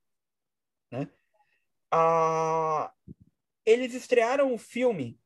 Né? 0.90 1.08
Ah, 1.90 2.92
eles 3.66 3.92
estrearam 3.94 4.54
o 4.54 4.58
filme 4.58 5.20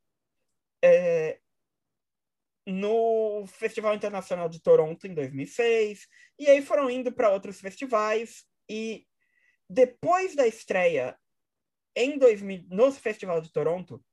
é, 0.83 1.41
no 2.69 3.47
Festival 3.47 3.95
Internacional 3.95 4.47
de 4.47 4.61
Toronto 4.61 5.07
em 5.07 5.15
2006, 5.15 6.07
e 6.39 6.47
aí 6.49 6.61
foram 6.61 6.91
indo 6.91 7.11
para 7.11 7.31
outros 7.31 7.61
festivais, 7.61 8.45
e 8.69 9.07
depois 9.69 10.37
da 10.37 10.47
estreia 10.47 11.19
em 11.97 12.19
2000, 12.19 12.67
no 12.69 12.93
Festival 12.93 13.41
de 13.41 13.51
Toronto, 13.51 14.05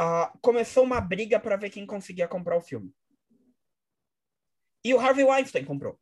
uh, 0.00 0.38
começou 0.40 0.82
uma 0.82 1.00
briga 1.00 1.38
para 1.38 1.56
ver 1.56 1.68
quem 1.68 1.86
conseguia 1.86 2.26
comprar 2.26 2.56
o 2.56 2.62
filme. 2.62 2.90
E 4.82 4.94
o 4.94 4.98
Harvey 4.98 5.24
Weinstein 5.24 5.66
comprou. 5.66 6.00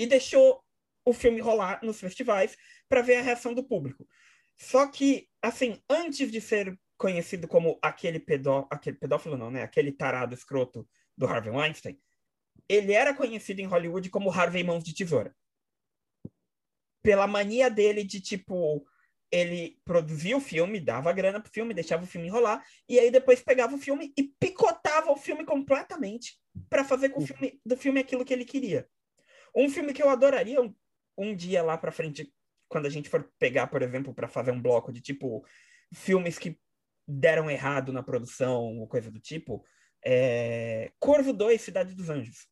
E 0.00 0.06
deixou 0.06 0.62
o 1.04 1.12
filme 1.12 1.40
rolar 1.40 1.78
nos 1.84 2.00
festivais 2.00 2.56
para 2.88 3.02
ver 3.02 3.18
a 3.18 3.22
reação 3.22 3.54
do 3.54 3.64
público. 3.64 4.06
Só 4.58 4.88
que, 4.88 5.28
assim, 5.40 5.80
antes 5.88 6.30
de 6.30 6.40
ser 6.40 6.76
conhecido 6.96 7.46
como 7.46 7.78
aquele, 7.82 8.18
pedó, 8.18 8.66
aquele 8.70 8.96
pedófilo, 8.96 9.36
não, 9.36 9.50
né? 9.50 9.62
Aquele 9.62 9.92
tarado 9.92 10.34
escroto 10.34 10.88
do 11.16 11.26
Harvey 11.26 11.52
Weinstein, 11.52 11.98
ele 12.68 12.92
era 12.92 13.14
conhecido 13.14 13.60
em 13.60 13.66
Hollywood 13.66 14.10
como 14.10 14.30
Harvey 14.30 14.64
Mãos 14.64 14.82
de 14.82 14.94
Tesoura. 14.94 15.34
Pela 17.02 17.26
mania 17.26 17.70
dele 17.70 18.02
de, 18.02 18.20
tipo, 18.20 18.84
ele 19.30 19.78
produzia 19.84 20.36
o 20.36 20.40
filme, 20.40 20.80
dava 20.80 21.12
grana 21.12 21.40
pro 21.40 21.52
filme, 21.52 21.74
deixava 21.74 22.04
o 22.04 22.06
filme 22.06 22.28
enrolar, 22.28 22.64
e 22.88 22.98
aí 22.98 23.10
depois 23.10 23.42
pegava 23.42 23.74
o 23.74 23.78
filme 23.78 24.12
e 24.16 24.24
picotava 24.24 25.10
o 25.10 25.16
filme 25.16 25.44
completamente 25.44 26.38
para 26.68 26.84
fazer 26.84 27.10
com 27.10 27.22
o 27.22 27.26
filme, 27.26 27.60
do 27.64 27.76
filme 27.76 28.00
aquilo 28.00 28.24
que 28.24 28.32
ele 28.32 28.44
queria. 28.44 28.88
Um 29.54 29.68
filme 29.68 29.92
que 29.92 30.02
eu 30.02 30.08
adoraria 30.08 30.60
um, 30.60 30.74
um 31.16 31.34
dia 31.34 31.62
lá 31.62 31.78
para 31.78 31.92
frente, 31.92 32.32
quando 32.68 32.86
a 32.86 32.90
gente 32.90 33.08
for 33.08 33.30
pegar, 33.38 33.68
por 33.68 33.82
exemplo, 33.82 34.14
para 34.14 34.28
fazer 34.28 34.50
um 34.50 34.60
bloco 34.60 34.92
de 34.92 35.00
tipo 35.00 35.44
filmes 35.94 36.38
que 36.38 36.58
deram 37.06 37.50
errado 37.50 37.92
na 37.92 38.02
produção 38.02 38.78
ou 38.78 38.88
coisa 38.88 39.10
do 39.10 39.20
tipo, 39.20 39.64
é... 40.04 40.92
Corvo 40.98 41.32
2, 41.32 41.60
Cidade 41.60 41.94
dos 41.94 42.10
Anjos. 42.10 42.46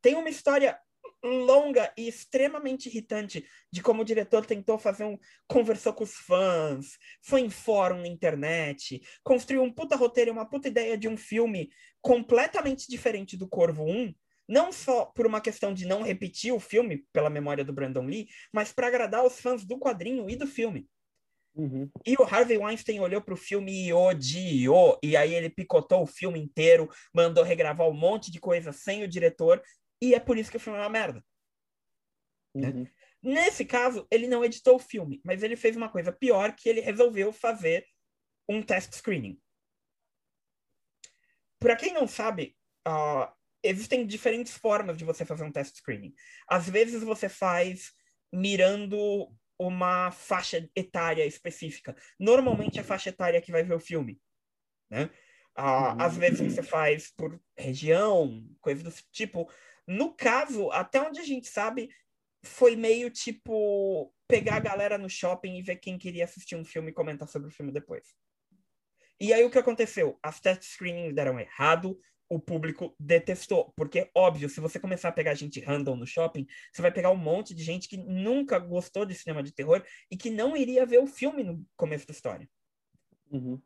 Tem 0.00 0.14
uma 0.14 0.28
história 0.28 0.78
longa 1.22 1.92
e 1.96 2.06
extremamente 2.06 2.88
irritante 2.88 3.46
de 3.72 3.82
como 3.82 4.02
o 4.02 4.04
diretor 4.04 4.44
tentou 4.44 4.78
fazer 4.78 5.04
um. 5.04 5.18
conversou 5.48 5.92
com 5.94 6.04
os 6.04 6.14
fãs, 6.14 6.98
foi 7.22 7.40
em 7.40 7.50
fórum 7.50 8.02
na 8.02 8.08
internet, 8.08 9.00
construiu 9.22 9.62
um 9.62 9.72
puta 9.72 9.96
roteiro, 9.96 10.32
uma 10.32 10.48
puta 10.48 10.68
ideia 10.68 10.98
de 10.98 11.08
um 11.08 11.16
filme 11.16 11.70
completamente 12.02 12.86
diferente 12.88 13.36
do 13.36 13.48
Corvo 13.48 13.84
1, 13.84 14.14
não 14.46 14.70
só 14.70 15.06
por 15.06 15.26
uma 15.26 15.40
questão 15.40 15.72
de 15.72 15.86
não 15.86 16.02
repetir 16.02 16.52
o 16.52 16.60
filme 16.60 17.06
pela 17.12 17.30
memória 17.30 17.64
do 17.64 17.72
Brandon 17.72 18.04
Lee, 18.04 18.28
mas 18.52 18.72
para 18.72 18.88
agradar 18.88 19.24
os 19.24 19.40
fãs 19.40 19.64
do 19.64 19.78
quadrinho 19.78 20.28
e 20.28 20.36
do 20.36 20.46
filme. 20.46 20.86
Uhum. 21.54 21.88
E 22.04 22.14
o 22.16 22.24
Harvey 22.24 22.58
Weinstein 22.58 23.00
olhou 23.00 23.22
pro 23.22 23.36
filme 23.36 23.86
e 23.86 23.92
odiou. 23.92 24.98
E 25.02 25.16
aí 25.16 25.34
ele 25.34 25.48
picotou 25.48 26.02
o 26.02 26.06
filme 26.06 26.40
inteiro, 26.40 26.90
mandou 27.14 27.44
regravar 27.44 27.88
um 27.88 27.94
monte 27.94 28.30
de 28.30 28.40
coisa 28.40 28.72
sem 28.72 29.04
o 29.04 29.08
diretor. 29.08 29.62
E 30.02 30.14
é 30.14 30.20
por 30.20 30.36
isso 30.36 30.50
que 30.50 30.56
o 30.56 30.60
filme 30.60 30.78
é 30.78 30.82
uma 30.82 30.88
merda. 30.88 31.24
Né? 32.54 32.68
Uhum. 32.68 32.86
Nesse 33.22 33.64
caso, 33.64 34.06
ele 34.10 34.26
não 34.26 34.44
editou 34.44 34.76
o 34.76 34.80
filme, 34.80 35.20
mas 35.24 35.42
ele 35.42 35.56
fez 35.56 35.76
uma 35.76 35.88
coisa 35.88 36.12
pior, 36.12 36.54
que 36.54 36.68
ele 36.68 36.80
resolveu 36.80 37.32
fazer 37.32 37.86
um 38.48 38.62
test 38.62 38.92
screening. 38.94 39.40
Para 41.58 41.76
quem 41.76 41.94
não 41.94 42.06
sabe, 42.06 42.54
uh, 42.86 43.32
existem 43.62 44.06
diferentes 44.06 44.54
formas 44.54 44.98
de 44.98 45.04
você 45.04 45.24
fazer 45.24 45.44
um 45.44 45.52
test 45.52 45.76
screening. 45.76 46.14
Às 46.46 46.68
vezes 46.68 47.02
você 47.02 47.28
faz 47.28 47.92
mirando 48.30 49.34
uma 49.58 50.10
faixa 50.10 50.68
etária 50.74 51.24
específica. 51.24 51.96
Normalmente 52.18 52.78
é 52.78 52.80
a 52.82 52.84
faixa 52.84 53.10
etária 53.10 53.40
que 53.40 53.52
vai 53.52 53.62
ver 53.62 53.74
o 53.74 53.80
filme, 53.80 54.20
né? 54.90 55.10
Ah, 55.56 56.04
às 56.04 56.16
vezes 56.16 56.52
você 56.52 56.62
faz 56.62 57.12
por 57.16 57.40
região, 57.56 58.44
coisa 58.60 58.82
do 58.82 58.92
tipo. 59.12 59.48
No 59.86 60.14
caso, 60.14 60.70
até 60.72 61.00
onde 61.00 61.20
a 61.20 61.24
gente 61.24 61.46
sabe, 61.46 61.88
foi 62.44 62.74
meio 62.74 63.08
tipo 63.10 64.12
pegar 64.26 64.56
a 64.56 64.60
galera 64.60 64.98
no 64.98 65.08
shopping 65.08 65.56
e 65.56 65.62
ver 65.62 65.76
quem 65.76 65.96
queria 65.96 66.24
assistir 66.24 66.56
um 66.56 66.64
filme 66.64 66.90
e 66.90 66.94
comentar 66.94 67.28
sobre 67.28 67.48
o 67.48 67.52
filme 67.52 67.72
depois. 67.72 68.14
E 69.20 69.32
aí 69.32 69.44
o 69.44 69.50
que 69.50 69.58
aconteceu? 69.58 70.18
As 70.22 70.40
test 70.40 70.64
screenings 70.64 71.14
deram 71.14 71.38
errado, 71.38 71.98
o 72.34 72.40
público 72.40 72.94
detestou. 72.98 73.72
Porque, 73.76 74.10
óbvio, 74.14 74.48
se 74.48 74.60
você 74.60 74.80
começar 74.80 75.08
a 75.08 75.12
pegar 75.12 75.34
gente 75.34 75.60
random 75.60 75.96
no 75.96 76.06
shopping, 76.06 76.46
você 76.72 76.82
vai 76.82 76.90
pegar 76.90 77.10
um 77.10 77.16
monte 77.16 77.54
de 77.54 77.62
gente 77.62 77.88
que 77.88 77.96
nunca 77.96 78.58
gostou 78.58 79.06
de 79.06 79.14
cinema 79.14 79.42
de 79.42 79.52
terror 79.52 79.84
e 80.10 80.16
que 80.16 80.30
não 80.30 80.56
iria 80.56 80.84
ver 80.84 80.98
o 80.98 81.06
filme 81.06 81.44
no 81.44 81.64
começo 81.76 82.06
da 82.06 82.12
história. 82.12 82.48
Uhum. 83.30 83.60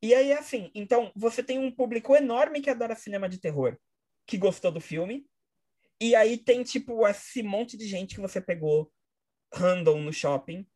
E 0.00 0.14
aí, 0.14 0.32
assim, 0.32 0.70
então, 0.74 1.12
você 1.14 1.42
tem 1.42 1.58
um 1.58 1.70
público 1.70 2.14
enorme 2.14 2.60
que 2.60 2.70
adora 2.70 2.94
cinema 2.94 3.28
de 3.28 3.40
terror, 3.40 3.76
que 4.26 4.38
gostou 4.38 4.70
do 4.70 4.80
filme, 4.80 5.26
e 6.00 6.14
aí 6.16 6.36
tem, 6.36 6.64
tipo, 6.64 7.06
esse 7.06 7.42
monte 7.42 7.76
de 7.76 7.86
gente 7.86 8.16
que 8.16 8.20
você 8.20 8.40
pegou 8.40 8.92
random 9.54 10.00
no 10.00 10.12
shopping 10.12 10.66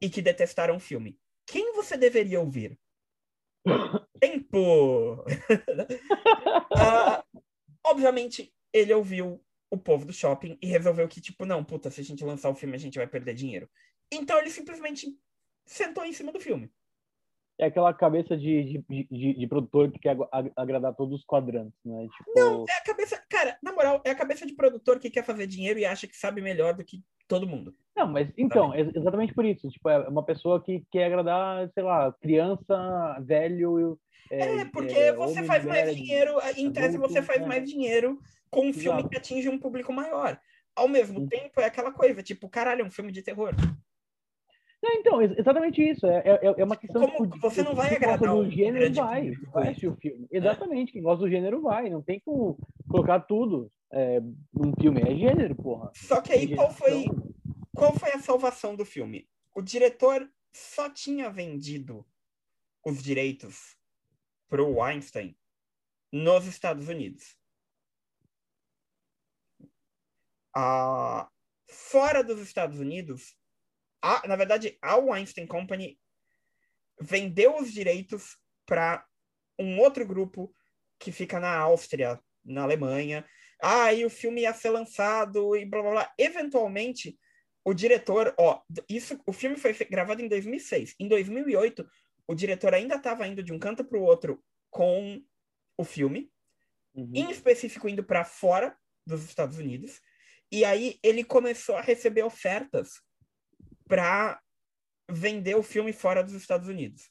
e 0.00 0.10
que 0.10 0.20
detestaram 0.20 0.76
o 0.76 0.80
filme. 0.80 1.18
Quem 1.46 1.72
você 1.72 1.96
deveria 1.96 2.40
ouvir? 2.40 2.78
Tempo! 4.20 5.24
uh, 5.24 5.24
obviamente, 7.84 8.52
ele 8.72 8.92
ouviu 8.92 9.44
o 9.70 9.78
povo 9.78 10.04
do 10.04 10.12
shopping 10.12 10.58
e 10.60 10.66
resolveu 10.66 11.08
que, 11.08 11.20
tipo, 11.20 11.44
não, 11.44 11.64
puta, 11.64 11.90
se 11.90 12.00
a 12.00 12.04
gente 12.04 12.24
lançar 12.24 12.50
o 12.50 12.54
filme, 12.54 12.76
a 12.76 12.78
gente 12.78 12.98
vai 12.98 13.06
perder 13.06 13.34
dinheiro. 13.34 13.68
Então 14.10 14.38
ele 14.38 14.50
simplesmente 14.50 15.16
sentou 15.64 16.04
em 16.04 16.12
cima 16.12 16.30
do 16.32 16.40
filme. 16.40 16.70
É 17.58 17.66
aquela 17.66 17.92
cabeça 17.92 18.36
de, 18.36 18.82
de, 18.88 19.06
de, 19.10 19.34
de 19.34 19.46
produtor 19.46 19.90
que 19.90 19.98
quer 19.98 20.16
agradar 20.56 20.94
todos 20.94 21.20
os 21.20 21.24
quadrantes, 21.24 21.78
né? 21.84 22.08
Tipo... 22.16 22.32
Não, 22.34 22.64
é 22.68 22.72
a 22.72 22.82
cabeça. 22.82 23.22
Cara, 23.28 23.56
na 23.62 23.72
moral, 23.72 24.00
é 24.04 24.10
a 24.10 24.14
cabeça 24.14 24.46
de 24.46 24.54
produtor 24.54 24.98
que 24.98 25.10
quer 25.10 25.24
fazer 25.24 25.46
dinheiro 25.46 25.78
e 25.78 25.84
acha 25.84 26.06
que 26.06 26.16
sabe 26.16 26.40
melhor 26.40 26.74
do 26.74 26.84
que 26.84 27.02
todo 27.28 27.46
mundo. 27.46 27.74
Não, 27.96 28.06
mas 28.06 28.28
então, 28.36 28.74
é 28.74 28.80
exatamente 28.80 29.34
por 29.34 29.44
isso. 29.44 29.68
Tipo, 29.68 29.88
é 29.88 30.08
uma 30.08 30.24
pessoa 30.24 30.62
que 30.62 30.84
quer 30.90 31.06
agradar, 31.06 31.70
sei 31.72 31.82
lá, 31.82 32.12
criança, 32.20 33.18
velho. 33.20 33.98
É, 34.30 34.60
é 34.60 34.64
porque 34.64 34.94
é, 34.94 35.12
você 35.12 35.42
faz 35.42 35.64
mais 35.64 35.94
dinheiro, 35.94 36.38
em 36.56 36.70
tese 36.72 36.96
você 36.96 37.22
faz 37.22 37.46
mais 37.46 37.68
dinheiro 37.68 38.18
com 38.50 38.68
um 38.68 38.72
filme 38.72 39.00
Exato. 39.00 39.08
que 39.08 39.16
atinge 39.16 39.48
um 39.48 39.58
público 39.58 39.92
maior. 39.92 40.38
Ao 40.74 40.88
mesmo 40.88 41.28
tempo, 41.28 41.60
é 41.60 41.66
aquela 41.66 41.92
coisa, 41.92 42.22
tipo, 42.22 42.48
caralho, 42.48 42.82
é 42.82 42.84
um 42.84 42.90
filme 42.90 43.12
de 43.12 43.22
terror. 43.22 43.54
Não, 44.82 44.92
então, 44.94 45.22
exatamente 45.22 45.80
isso. 45.80 46.04
É, 46.06 46.22
é, 46.26 46.54
é 46.58 46.64
uma 46.64 46.76
questão 46.76 47.08
como 47.08 47.26
de, 47.28 47.38
você 47.38 47.62
não 47.62 47.74
vai 47.74 47.90
quem 47.90 47.98
gosta 48.00 48.14
agradar 48.14 48.34
do 48.34 48.40
um 48.40 48.50
gênero 48.50 48.92
vai, 48.94 49.30
vai 49.52 49.68
assistir 49.68 49.86
o 49.86 49.96
filme. 49.96 50.26
Exatamente, 50.30 50.92
quem 50.92 51.02
gosta 51.02 51.24
do 51.24 51.30
gênero 51.30 51.62
vai. 51.62 51.88
Não 51.88 52.02
tem 52.02 52.20
como 52.20 52.58
colocar 52.88 53.20
tudo 53.20 53.70
é, 53.92 54.20
num 54.52 54.74
filme. 54.80 55.00
É 55.02 55.14
gênero, 55.14 55.54
porra. 55.54 55.92
Só 55.94 56.20
que 56.20 56.32
É 56.32 56.36
aí 56.36 56.56
qual 56.56 56.72
foi, 56.72 57.04
qual 57.72 57.92
foi 57.92 58.10
a 58.10 58.18
salvação 58.18 58.74
do 58.74 58.84
filme? 58.84 59.28
O 59.54 59.62
diretor 59.62 60.28
só 60.52 60.90
tinha 60.90 61.30
vendido 61.30 62.04
os 62.84 63.00
direitos 63.00 63.76
pro 64.48 64.80
Weinstein 64.80 65.36
nos 66.10 66.46
Estados 66.46 66.88
Unidos. 66.88 67.36
Ah, 70.54 71.30
fora 71.68 72.24
dos 72.24 72.40
Estados 72.40 72.80
Unidos, 72.80 73.36
a, 74.02 74.26
na 74.26 74.36
verdade, 74.36 74.76
a 74.82 74.96
Weinstein 74.96 75.46
Company 75.46 75.98
vendeu 77.00 77.56
os 77.56 77.72
direitos 77.72 78.36
para 78.66 79.06
um 79.58 79.78
outro 79.78 80.06
grupo 80.06 80.54
que 80.98 81.12
fica 81.12 81.40
na 81.40 81.56
Áustria, 81.56 82.20
na 82.44 82.62
Alemanha. 82.62 83.24
Ah, 83.62 83.92
e 83.92 84.04
o 84.04 84.10
filme 84.10 84.42
ia 84.42 84.52
ser 84.52 84.70
lançado 84.70 85.56
e 85.56 85.64
blá 85.64 85.82
blá 85.82 85.90
blá. 85.92 86.14
Eventualmente, 86.18 87.18
o 87.64 87.72
diretor, 87.72 88.34
ó, 88.38 88.60
isso, 88.88 89.20
o 89.24 89.32
filme 89.32 89.56
foi 89.56 89.72
gravado 89.72 90.20
em 90.20 90.28
2006. 90.28 90.94
Em 90.98 91.08
2008, 91.08 91.88
o 92.26 92.34
diretor 92.34 92.74
ainda 92.74 92.96
estava 92.96 93.26
indo 93.26 93.42
de 93.42 93.52
um 93.52 93.58
canto 93.58 93.84
para 93.84 93.98
o 93.98 94.02
outro 94.02 94.42
com 94.70 95.22
o 95.76 95.84
filme, 95.84 96.30
Uhum. 96.94 97.10
em 97.14 97.30
específico 97.30 97.88
indo 97.88 98.04
para 98.04 98.22
fora 98.24 98.76
dos 99.06 99.24
Estados 99.24 99.56
Unidos. 99.58 100.00
E 100.50 100.64
aí 100.64 100.98
ele 101.02 101.24
começou 101.24 101.76
a 101.76 101.80
receber 101.80 102.22
ofertas 102.22 103.00
para 103.88 104.40
vender 105.10 105.54
o 105.54 105.62
filme 105.62 105.92
fora 105.92 106.22
dos 106.22 106.34
Estados 106.34 106.68
Unidos. 106.68 107.10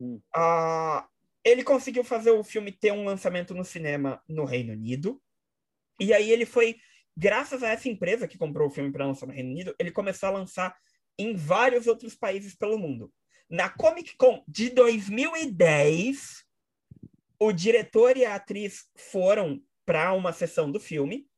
Hum. 0.00 0.20
Ah, 0.34 1.08
ele 1.44 1.62
conseguiu 1.62 2.04
fazer 2.04 2.30
o 2.30 2.44
filme 2.44 2.72
ter 2.72 2.92
um 2.92 3.04
lançamento 3.04 3.54
no 3.54 3.64
cinema 3.64 4.22
no 4.28 4.44
Reino 4.44 4.72
Unido. 4.72 5.20
E 6.00 6.12
aí 6.12 6.30
ele 6.30 6.46
foi, 6.46 6.76
graças 7.16 7.62
a 7.62 7.68
essa 7.68 7.88
empresa 7.88 8.26
que 8.26 8.38
comprou 8.38 8.68
o 8.68 8.70
filme 8.70 8.92
para 8.92 9.06
lançar 9.06 9.26
no 9.26 9.32
Reino 9.32 9.50
Unido, 9.50 9.74
ele 9.78 9.90
começou 9.90 10.28
a 10.28 10.32
lançar 10.32 10.76
em 11.18 11.34
vários 11.34 11.86
outros 11.86 12.14
países 12.14 12.54
pelo 12.54 12.78
mundo. 12.78 13.12
Na 13.48 13.68
Comic 13.68 14.16
Con 14.16 14.42
de 14.48 14.70
2010, 14.70 16.44
o 17.38 17.52
diretor 17.52 18.16
e 18.16 18.24
a 18.24 18.36
atriz 18.36 18.88
foram 18.96 19.62
para 19.84 20.12
uma 20.12 20.32
sessão 20.32 20.70
do 20.70 20.80
filme 20.80 21.28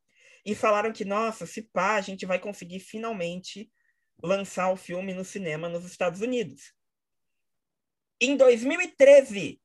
e 0.45 0.53
falaram 0.53 0.93
que, 0.93 1.03
nossa, 1.03 1.45
se 1.45 1.63
pá, 1.63 1.95
a 1.95 2.01
gente 2.01 2.25
vai 2.25 2.39
conseguir 2.39 2.79
finalmente 2.79 3.71
lançar 4.21 4.71
o 4.71 4.77
filme 4.77 5.13
no 5.13 5.25
cinema 5.25 5.67
nos 5.67 5.83
Estados 5.85 6.21
Unidos. 6.21 6.73
Em 8.21 8.37
2013, 8.37 9.59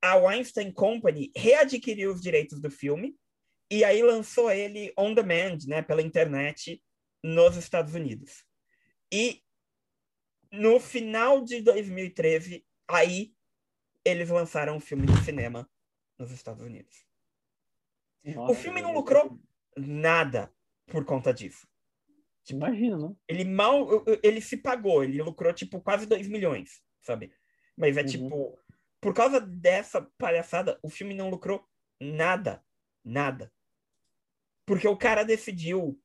a 0.00 0.16
Weinstein 0.16 0.72
Company 0.72 1.30
readquiriu 1.36 2.12
os 2.12 2.20
direitos 2.20 2.60
do 2.60 2.70
filme 2.70 3.16
e 3.70 3.84
aí 3.84 4.02
lançou 4.02 4.50
ele 4.50 4.92
on 4.98 5.14
demand, 5.14 5.58
né, 5.66 5.82
pela 5.82 6.02
internet 6.02 6.82
nos 7.22 7.56
Estados 7.56 7.94
Unidos. 7.94 8.44
E 9.12 9.42
no 10.50 10.80
final 10.80 11.42
de 11.42 11.60
2013, 11.60 12.66
aí 12.88 13.32
eles 14.04 14.28
lançaram 14.28 14.76
o 14.76 14.80
filme 14.80 15.06
no 15.06 15.16
cinema 15.22 15.70
nos 16.18 16.30
Estados 16.30 16.62
Unidos. 16.62 17.06
Nossa, 18.24 18.52
o 18.52 18.54
filme 18.54 18.80
não 18.80 18.92
lucrou 18.92 19.40
nada 19.76 20.52
por 20.86 21.04
conta 21.04 21.32
disso. 21.32 21.66
Imagina, 22.50 22.98
né? 22.98 23.14
Ele 23.28 23.44
mal, 23.44 23.86
ele 24.22 24.40
se 24.40 24.56
pagou, 24.56 25.04
ele 25.04 25.22
lucrou 25.22 25.52
tipo 25.52 25.80
quase 25.80 26.06
2 26.06 26.26
milhões, 26.28 26.82
sabe? 27.00 27.32
Mas 27.76 27.96
é 27.96 28.00
Uhum. 28.00 28.06
tipo, 28.06 28.58
por 29.00 29.14
causa 29.14 29.40
dessa 29.40 30.02
palhaçada, 30.18 30.78
o 30.82 30.88
filme 30.90 31.14
não 31.14 31.30
lucrou 31.30 31.64
nada, 32.00 32.64
nada. 33.04 33.52
Porque 34.66 34.86
o 34.88 34.96
cara 34.96 35.24
decidiu, 35.24 36.00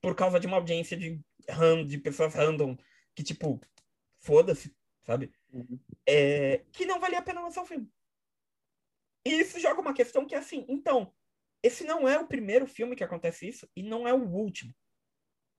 por 0.00 0.14
causa 0.14 0.38
de 0.38 0.46
uma 0.46 0.56
audiência 0.58 0.96
de, 0.96 1.20
ran- 1.48 1.86
de 1.86 1.98
pessoas 1.98 2.34
random, 2.34 2.76
que 3.14 3.22
tipo, 3.22 3.60
foda-se, 4.18 4.76
sabe? 5.04 5.32
Uhum. 5.52 5.78
É, 6.06 6.64
que 6.72 6.84
não 6.84 7.00
valia 7.00 7.18
a 7.18 7.22
pena 7.22 7.40
lançar 7.40 7.62
o 7.62 7.66
filme. 7.66 7.90
E 9.24 9.40
isso 9.40 9.58
joga 9.58 9.80
uma 9.80 9.94
questão 9.94 10.26
que 10.26 10.34
é 10.34 10.38
assim, 10.38 10.64
então, 10.68 11.12
esse 11.66 11.84
não 11.84 12.08
é 12.08 12.18
o 12.18 12.26
primeiro 12.26 12.66
filme 12.66 12.96
que 12.96 13.04
acontece 13.04 13.48
isso 13.48 13.68
e 13.74 13.82
não 13.82 14.06
é 14.06 14.12
o 14.12 14.28
último. 14.28 14.74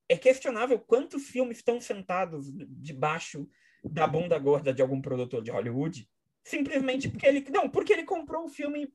É 0.09 0.17
questionável 0.17 0.79
quantos 0.79 1.27
filmes 1.27 1.57
estão 1.57 1.81
sentados 1.81 2.49
debaixo 2.53 3.49
da 3.83 4.07
bunda 4.07 4.37
gorda 4.39 4.73
de 4.73 4.81
algum 4.81 5.01
produtor 5.01 5.41
de 5.43 5.51
Hollywood, 5.51 6.09
simplesmente 6.43 7.09
porque 7.09 7.25
ele 7.25 7.45
não, 7.49 7.69
porque 7.69 7.93
ele 7.93 8.03
comprou 8.03 8.45
o 8.45 8.49
filme 8.49 8.91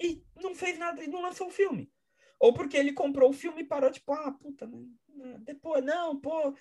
e 0.00 0.24
não 0.36 0.54
fez 0.54 0.78
nada 0.78 1.02
e 1.02 1.08
não 1.08 1.20
lançou 1.20 1.48
o 1.48 1.50
filme. 1.50 1.90
Ou 2.38 2.54
porque 2.54 2.76
ele 2.76 2.92
comprou 2.92 3.30
o 3.30 3.34
filme 3.34 3.60
e 3.60 3.66
parou, 3.66 3.90
tipo, 3.90 4.12
ah, 4.12 4.32
puta, 4.32 4.66
né, 4.66 5.38
depois, 5.40 5.84
não, 5.84 6.18
pô. 6.18 6.54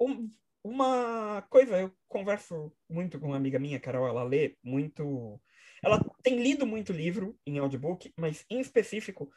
um- 0.00 0.28
uma 0.62 1.40
coisa, 1.48 1.80
eu 1.80 1.90
converso 2.06 2.70
muito 2.88 3.18
com 3.18 3.28
uma 3.28 3.36
amiga 3.36 3.58
minha, 3.58 3.80
Carol, 3.80 4.06
ela 4.06 4.22
lê 4.22 4.58
muito. 4.62 5.40
Ela 5.82 5.98
tem 6.22 6.42
lido 6.42 6.66
muito 6.66 6.92
livro 6.92 7.38
em 7.46 7.58
audiobook, 7.58 8.12
mas 8.18 8.44
em 8.50 8.60
específico, 8.60 9.30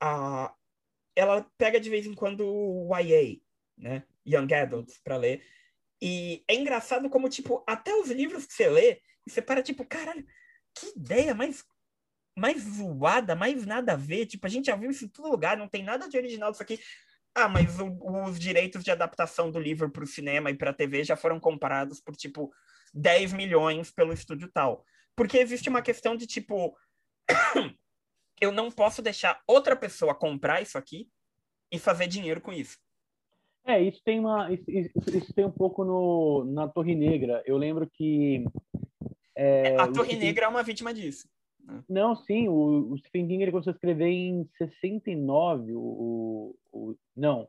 a, 0.00 0.54
ela 1.14 1.50
pega 1.56 1.80
de 1.80 1.90
vez 1.90 2.06
em 2.06 2.14
quando 2.14 2.46
o 2.46 2.96
YA, 2.98 3.40
né? 3.76 4.04
Young 4.26 4.52
Adults, 4.54 5.00
para 5.02 5.16
ler. 5.16 5.42
E 6.00 6.44
é 6.48 6.54
engraçado 6.54 7.08
como, 7.08 7.28
tipo, 7.28 7.64
até 7.66 7.94
os 7.94 8.10
livros 8.10 8.46
que 8.46 8.52
você 8.52 8.68
lê, 8.68 9.00
você 9.26 9.40
para, 9.40 9.62
tipo, 9.62 9.84
caralho, 9.86 10.26
que 10.74 10.98
ideia 10.98 11.34
mais, 11.34 11.64
mais 12.36 12.62
zoada, 12.62 13.34
mais 13.34 13.64
nada 13.64 13.92
a 13.94 13.96
ver. 13.96 14.26
Tipo, 14.26 14.46
a 14.46 14.50
gente 14.50 14.66
já 14.66 14.76
viu 14.76 14.90
isso 14.90 15.04
em 15.04 15.08
todo 15.08 15.30
lugar, 15.30 15.56
não 15.56 15.68
tem 15.68 15.82
nada 15.82 16.08
de 16.08 16.16
original 16.18 16.50
disso 16.50 16.62
aqui. 16.62 16.78
Ah, 17.34 17.48
mas 17.48 17.78
o- 17.78 17.98
os 18.24 18.38
direitos 18.38 18.82
de 18.84 18.90
adaptação 18.90 19.50
do 19.50 19.58
livro 19.58 19.90
para 19.90 20.04
o 20.04 20.06
cinema 20.06 20.50
e 20.50 20.54
para 20.56 20.70
a 20.70 20.74
TV 20.74 21.04
já 21.04 21.16
foram 21.16 21.40
comprados 21.40 22.00
por, 22.00 22.14
tipo, 22.16 22.52
10 22.94 23.32
milhões 23.32 23.90
pelo 23.90 24.12
estúdio 24.12 24.50
tal. 24.52 24.84
Porque 25.16 25.38
existe 25.38 25.68
uma 25.68 25.80
questão 25.82 26.14
de, 26.14 26.26
tipo, 26.26 26.76
eu 28.40 28.52
não 28.52 28.70
posso 28.70 29.00
deixar 29.00 29.42
outra 29.46 29.74
pessoa 29.74 30.14
comprar 30.14 30.60
isso 30.60 30.76
aqui 30.76 31.08
e 31.72 31.78
fazer 31.78 32.06
dinheiro 32.06 32.40
com 32.40 32.52
isso. 32.52 32.78
É, 33.64 33.80
isso 33.82 34.00
tem 34.04 34.20
uma, 34.20 34.52
isso, 34.52 34.70
isso- 34.70 35.32
tem 35.34 35.44
um 35.44 35.50
pouco 35.50 35.84
no 35.84 36.44
na 36.44 36.68
Torre 36.68 36.94
Negra. 36.94 37.42
Eu 37.44 37.56
lembro 37.56 37.88
que 37.90 38.44
é, 39.34 39.76
a 39.76 39.84
o 39.86 39.92
Torre 39.92 40.14
Negra 40.14 40.44
é 40.44 40.48
uma 40.48 40.62
vítima 40.62 40.94
disso. 40.94 41.28
Não, 41.88 42.14
sim, 42.14 42.46
o, 42.46 42.92
o 42.92 42.98
Stephen 42.98 43.26
King 43.26 43.42
ele 43.42 43.50
começou 43.50 43.72
a 43.72 43.74
escrever 43.74 44.06
em 44.06 44.48
69, 44.56 45.74
o, 45.74 45.80
o, 45.80 46.56
o 46.72 46.96
não, 47.16 47.48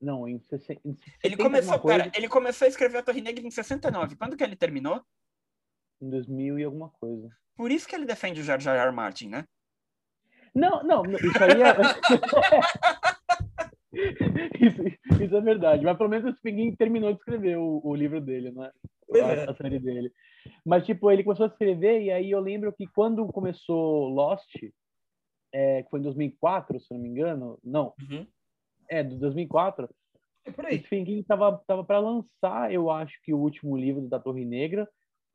não, 0.00 0.28
em, 0.28 0.40
60, 0.40 0.80
em 0.84 0.94
70 0.94 1.18
Ele 1.22 1.36
começou, 1.36 1.78
coisa, 1.78 2.10
ele 2.16 2.28
começou 2.28 2.66
a 2.66 2.68
escrever 2.68 2.98
a 2.98 3.02
Torre 3.04 3.20
Negra 3.20 3.46
em 3.46 3.50
69. 3.50 4.16
Quando 4.16 4.36
que 4.36 4.42
ele 4.42 4.56
terminou? 4.56 5.00
Em 6.00 6.10
2000 6.10 6.58
e 6.58 6.64
alguma 6.64 6.90
coisa. 6.90 7.28
Por 7.56 7.70
isso 7.70 7.88
que 7.88 7.94
ele 7.94 8.06
defende 8.06 8.40
o 8.40 8.44
George 8.44 8.68
R. 8.68 8.78
R. 8.78 8.92
Martin, 8.92 9.28
né? 9.28 9.44
Não, 10.54 10.82
não, 10.82 11.02
isso 11.04 11.44
aí 11.44 11.62
é 11.62 11.74
isso, 14.60 14.82
isso 15.22 15.36
é 15.36 15.40
verdade, 15.40 15.84
mas 15.84 15.96
pelo 15.96 16.08
menos 16.08 16.34
o 16.34 16.42
King 16.42 16.76
terminou 16.76 17.12
de 17.12 17.18
escrever 17.18 17.56
o, 17.58 17.80
o 17.84 17.94
livro 17.94 18.20
dele, 18.20 18.50
né? 18.50 18.70
A, 19.14 19.18
é. 19.18 19.50
a 19.50 19.54
série 19.54 19.78
dele. 19.78 20.12
Mas, 20.64 20.84
tipo, 20.84 21.10
ele 21.10 21.24
começou 21.24 21.46
a 21.46 21.48
escrever, 21.48 22.02
e 22.02 22.10
aí 22.10 22.30
eu 22.30 22.40
lembro 22.40 22.72
que 22.72 22.86
quando 22.88 23.26
começou 23.28 24.08
Lost, 24.08 24.48
é, 25.52 25.82
que 25.82 25.90
foi 25.90 26.00
em 26.00 26.04
2004, 26.04 26.80
se 26.80 26.86
eu 26.92 26.96
não 26.96 27.02
me 27.02 27.08
engano, 27.08 27.58
não, 27.64 27.94
Uhum. 28.10 28.26
é, 28.88 29.02
de 29.02 29.16
2004, 29.16 29.88
É 30.44 30.50
por 30.50 30.66
aí. 30.66 30.78
Stephen 30.78 31.04
King 31.04 31.22
tava, 31.24 31.62
tava 31.66 31.84
para 31.84 31.98
lançar, 31.98 32.72
eu 32.72 32.90
acho 32.90 33.14
que 33.22 33.32
o 33.34 33.38
último 33.38 33.76
livro 33.76 34.08
da 34.08 34.18
Torre 34.18 34.44
Negra, 34.44 34.88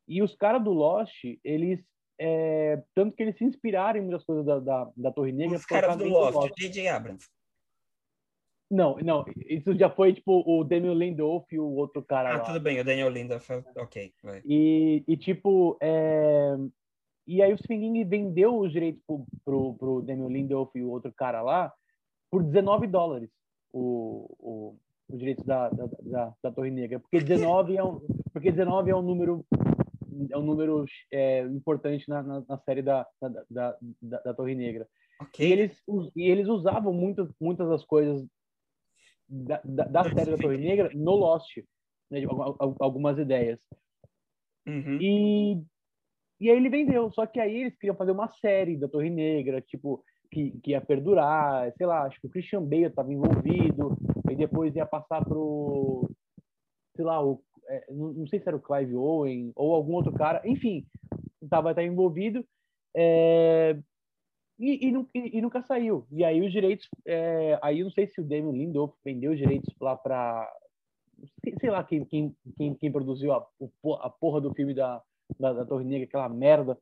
e 0.06 0.22
os 0.22 0.34
caras 0.34 0.62
do 0.62 0.72
Lost, 0.72 1.24
eles, 1.42 1.80
é, 2.18 2.82
tanto 2.94 3.16
que 3.16 3.22
eles 3.22 3.36
se 3.36 3.44
inspiraram 3.44 3.98
em 3.98 4.02
muitas 4.02 4.24
coisas 4.24 4.44
da, 4.44 4.58
da, 4.58 4.90
da 4.96 5.12
Torre 5.12 5.32
Negra. 5.32 5.56
Os 5.56 5.66
caras 5.66 5.96
do 5.96 6.04
Lost, 6.04 6.50
J.J. 6.58 6.88
Abrams. 6.88 7.26
Não, 8.70 8.96
não, 8.96 9.24
isso 9.46 9.76
já 9.76 9.90
foi, 9.90 10.14
tipo, 10.14 10.42
o 10.46 10.64
Daniel 10.64 10.94
Lindolf 10.94 11.44
e 11.52 11.58
o 11.58 11.70
outro 11.74 12.02
cara 12.02 12.30
Ah, 12.30 12.38
lá. 12.38 12.44
tudo 12.44 12.60
bem, 12.60 12.80
o 12.80 12.84
Daniel 12.84 13.10
Linda 13.10 13.38
faz... 13.38 13.64
Ok, 13.76 14.12
vai. 14.22 14.42
E, 14.44 15.04
e 15.06 15.16
tipo, 15.16 15.76
é... 15.80 16.56
e 17.26 17.42
aí 17.42 17.52
o 17.52 17.58
King 17.58 18.02
vendeu 18.04 18.58
os 18.58 18.72
direitos 18.72 19.02
pro, 19.06 19.24
pro, 19.44 19.74
pro 19.74 20.02
Daniel 20.02 20.28
Lindolf 20.28 20.74
e 20.74 20.82
o 20.82 20.90
outro 20.90 21.12
cara 21.12 21.42
lá 21.42 21.72
por 22.30 22.42
19 22.42 22.88
dólares 22.88 23.30
o, 23.72 24.26
o, 24.40 24.76
os 25.08 25.18
direitos 25.18 25.44
da, 25.44 25.68
da, 25.68 25.88
da, 26.02 26.34
da 26.42 26.50
Torre 26.50 26.70
Negra. 26.70 26.98
Porque 26.98 27.20
19 27.22 27.76
é 27.76 27.84
um, 27.84 28.00
porque 28.32 28.50
19 28.50 28.90
é 28.90 28.96
um 28.96 29.02
número 29.02 29.44
é 30.30 30.38
um 30.38 30.42
número 30.42 30.84
é, 31.10 31.40
importante 31.42 32.08
na, 32.08 32.22
na, 32.22 32.44
na 32.48 32.58
série 32.58 32.82
da, 32.82 33.06
da, 33.20 33.44
da, 33.50 34.20
da, 34.20 34.34
Torre 34.34 34.54
Negra. 34.54 34.86
Ok. 35.20 35.46
E 35.46 35.52
eles, 35.52 35.82
e 36.16 36.30
eles 36.30 36.48
usavam 36.48 36.92
muitas, 36.92 37.28
muitas 37.40 37.68
das 37.68 37.84
coisas 37.84 38.26
da, 39.28 39.60
da, 39.64 39.84
da 39.84 40.04
série 40.04 40.30
da 40.32 40.38
Torre 40.38 40.58
Negra 40.58 40.90
no 40.94 41.12
Lost, 41.12 41.56
né, 42.10 42.20
algumas 42.80 43.18
ideias. 43.18 43.60
Uhum. 44.66 44.98
E, 45.00 45.52
e 46.40 46.50
aí 46.50 46.56
ele 46.56 46.68
vendeu, 46.68 47.10
só 47.12 47.26
que 47.26 47.40
aí 47.40 47.62
eles 47.62 47.76
queriam 47.76 47.96
fazer 47.96 48.10
uma 48.10 48.28
série 48.28 48.76
da 48.76 48.88
Torre 48.88 49.10
Negra, 49.10 49.60
tipo, 49.60 50.02
que, 50.30 50.52
que 50.60 50.70
ia 50.70 50.80
perdurar, 50.80 51.72
sei 51.76 51.86
lá, 51.86 52.02
acho 52.02 52.20
que 52.20 52.26
o 52.26 52.30
Christian 52.30 52.62
Bale 52.62 52.84
estava 52.84 53.12
envolvido, 53.12 53.96
e 54.30 54.36
depois 54.36 54.74
ia 54.74 54.86
passar 54.86 55.24
pro, 55.24 56.10
sei 56.96 57.04
lá, 57.04 57.24
o, 57.24 57.42
é, 57.68 57.86
não, 57.92 58.12
não, 58.12 58.26
sei 58.26 58.40
se 58.40 58.48
era 58.48 58.56
o 58.56 58.60
Clive 58.60 58.94
Owen 58.94 59.52
ou 59.54 59.74
algum 59.74 59.94
outro 59.94 60.12
cara, 60.12 60.42
enfim, 60.44 60.86
estava 61.42 61.82
envolvido, 61.82 62.44
é, 62.96 63.76
e, 64.58 64.88
e, 64.88 65.06
e, 65.14 65.38
e, 65.38 65.42
nunca 65.42 65.62
saiu. 65.62 66.06
E 66.10 66.24
aí 66.24 66.40
os 66.40 66.52
direitos, 66.52 66.88
é, 67.06 67.58
aí 67.62 67.82
não 67.82 67.90
sei 67.90 68.06
se 68.06 68.20
o 68.20 68.24
Damon 68.24 68.52
Lindelof 68.52 68.94
vendeu 69.04 69.32
os 69.32 69.38
direitos 69.38 69.74
lá 69.80 69.96
para 69.96 70.50
sei 71.60 71.70
lá 71.70 71.82
quem, 71.84 72.04
quem, 72.04 72.36
quem, 72.56 72.74
quem 72.74 72.92
produziu 72.92 73.32
a, 73.32 73.46
a 74.00 74.10
porra 74.10 74.40
do 74.40 74.52
filme 74.54 74.74
da, 74.74 75.02
da, 75.38 75.52
da 75.52 75.64
Torre 75.64 75.84
Negra, 75.84 76.06
aquela 76.06 76.28
merda. 76.28 76.78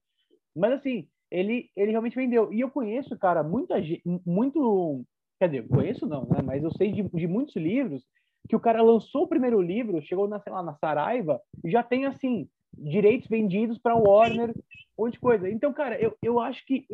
Mas 0.55 0.73
assim, 0.73 1.09
ele, 1.31 1.71
ele 1.77 1.91
realmente 1.91 2.17
vendeu. 2.17 2.53
E 2.53 2.61
eu 2.61 2.71
conheço, 2.71 3.17
cara, 3.19 3.43
muita 3.43 3.83
gente, 3.83 4.03
muito. 4.27 5.05
Quer 5.39 5.49
dizer, 5.49 5.69
conheço 5.69 6.07
não, 6.07 6.23
né? 6.27 6.41
Mas 6.45 6.63
eu 6.63 6.71
sei 6.73 6.93
de, 6.93 7.03
de 7.03 7.27
muitos 7.27 7.57
livros 7.57 8.05
que 8.49 8.57
o 8.57 8.61
cara 8.61 8.83
lançou 8.83 9.25
o 9.25 9.29
primeiro 9.29 9.61
livro, 9.61 10.03
chegou 10.03 10.29
na, 10.29 10.41
sei 10.41 10.53
lá, 10.53 10.63
na 10.63 10.75
Saraiva, 10.75 11.41
e 11.65 11.71
já 11.71 11.83
tem, 11.83 12.07
assim, 12.07 12.49
direitos 12.77 13.29
vendidos 13.29 13.79
para 13.79 13.97
Warner, 13.97 14.51
um 14.99 15.05
monte 15.05 15.15
de 15.15 15.21
coisa. 15.21 15.49
Então, 15.49 15.73
cara, 15.73 16.01
eu, 16.01 16.17
eu 16.23 16.41
acho 16.41 16.65
que. 16.67 16.87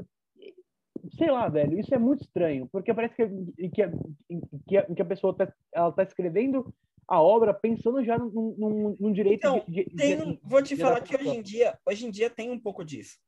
Sei 1.17 1.31
lá, 1.31 1.49
velho, 1.49 1.79
isso 1.79 1.95
é 1.95 1.99
muito 1.99 2.23
estranho, 2.23 2.69
porque 2.73 2.93
parece 2.93 3.15
que, 3.15 3.29
que, 3.69 3.83
que, 4.67 4.77
a, 4.77 4.83
que 4.83 5.01
a 5.01 5.05
pessoa 5.05 5.33
tá, 5.33 5.53
ela 5.73 5.93
tá 5.93 6.03
escrevendo 6.03 6.75
a 7.09 7.23
obra 7.23 7.55
pensando 7.55 8.05
já 8.05 8.19
num, 8.19 8.55
num, 8.59 8.97
num 9.01 9.13
direito 9.13 9.39
então, 9.39 9.65
de, 9.67 9.85
de, 9.85 9.97
tem, 9.97 10.17
de, 10.19 10.41
vou 10.43 10.63
te 10.63 10.77
falar 10.77 11.01
que 11.01 11.17
hoje 11.17 11.29
em 11.29 11.43
dia 11.43 11.79
hoje 11.87 12.07
em 12.07 12.11
dia 12.11 12.29
tem 12.29 12.51
um 12.51 12.61
pouco 12.61 12.85
disso 12.85 13.19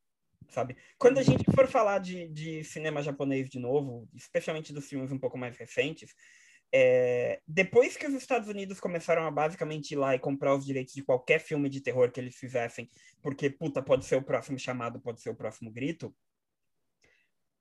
sabe 0.50 0.76
quando 0.98 1.16
a 1.16 1.22
gente 1.22 1.44
for 1.54 1.66
falar 1.66 1.98
de, 1.98 2.28
de 2.28 2.62
cinema 2.62 3.02
japonês 3.02 3.48
de 3.48 3.58
novo 3.58 4.06
especialmente 4.14 4.72
dos 4.72 4.86
filmes 4.86 5.10
um 5.10 5.18
pouco 5.18 5.38
mais 5.38 5.56
recentes 5.56 6.14
é, 6.72 7.40
depois 7.46 7.96
que 7.96 8.06
os 8.06 8.14
Estados 8.14 8.48
Unidos 8.48 8.78
começaram 8.78 9.26
a 9.26 9.30
basicamente 9.30 9.92
ir 9.92 9.96
lá 9.96 10.14
e 10.14 10.20
comprar 10.20 10.54
os 10.54 10.64
direitos 10.64 10.94
de 10.94 11.02
qualquer 11.02 11.40
filme 11.40 11.68
de 11.68 11.80
terror 11.80 12.10
que 12.10 12.20
eles 12.20 12.36
fizessem, 12.36 12.88
porque, 13.20 13.50
puta, 13.50 13.82
pode 13.82 14.04
ser 14.04 14.16
o 14.16 14.22
próximo 14.22 14.58
chamado, 14.58 15.00
pode 15.00 15.20
ser 15.20 15.30
o 15.30 15.34
próximo 15.34 15.70
grito, 15.70 16.14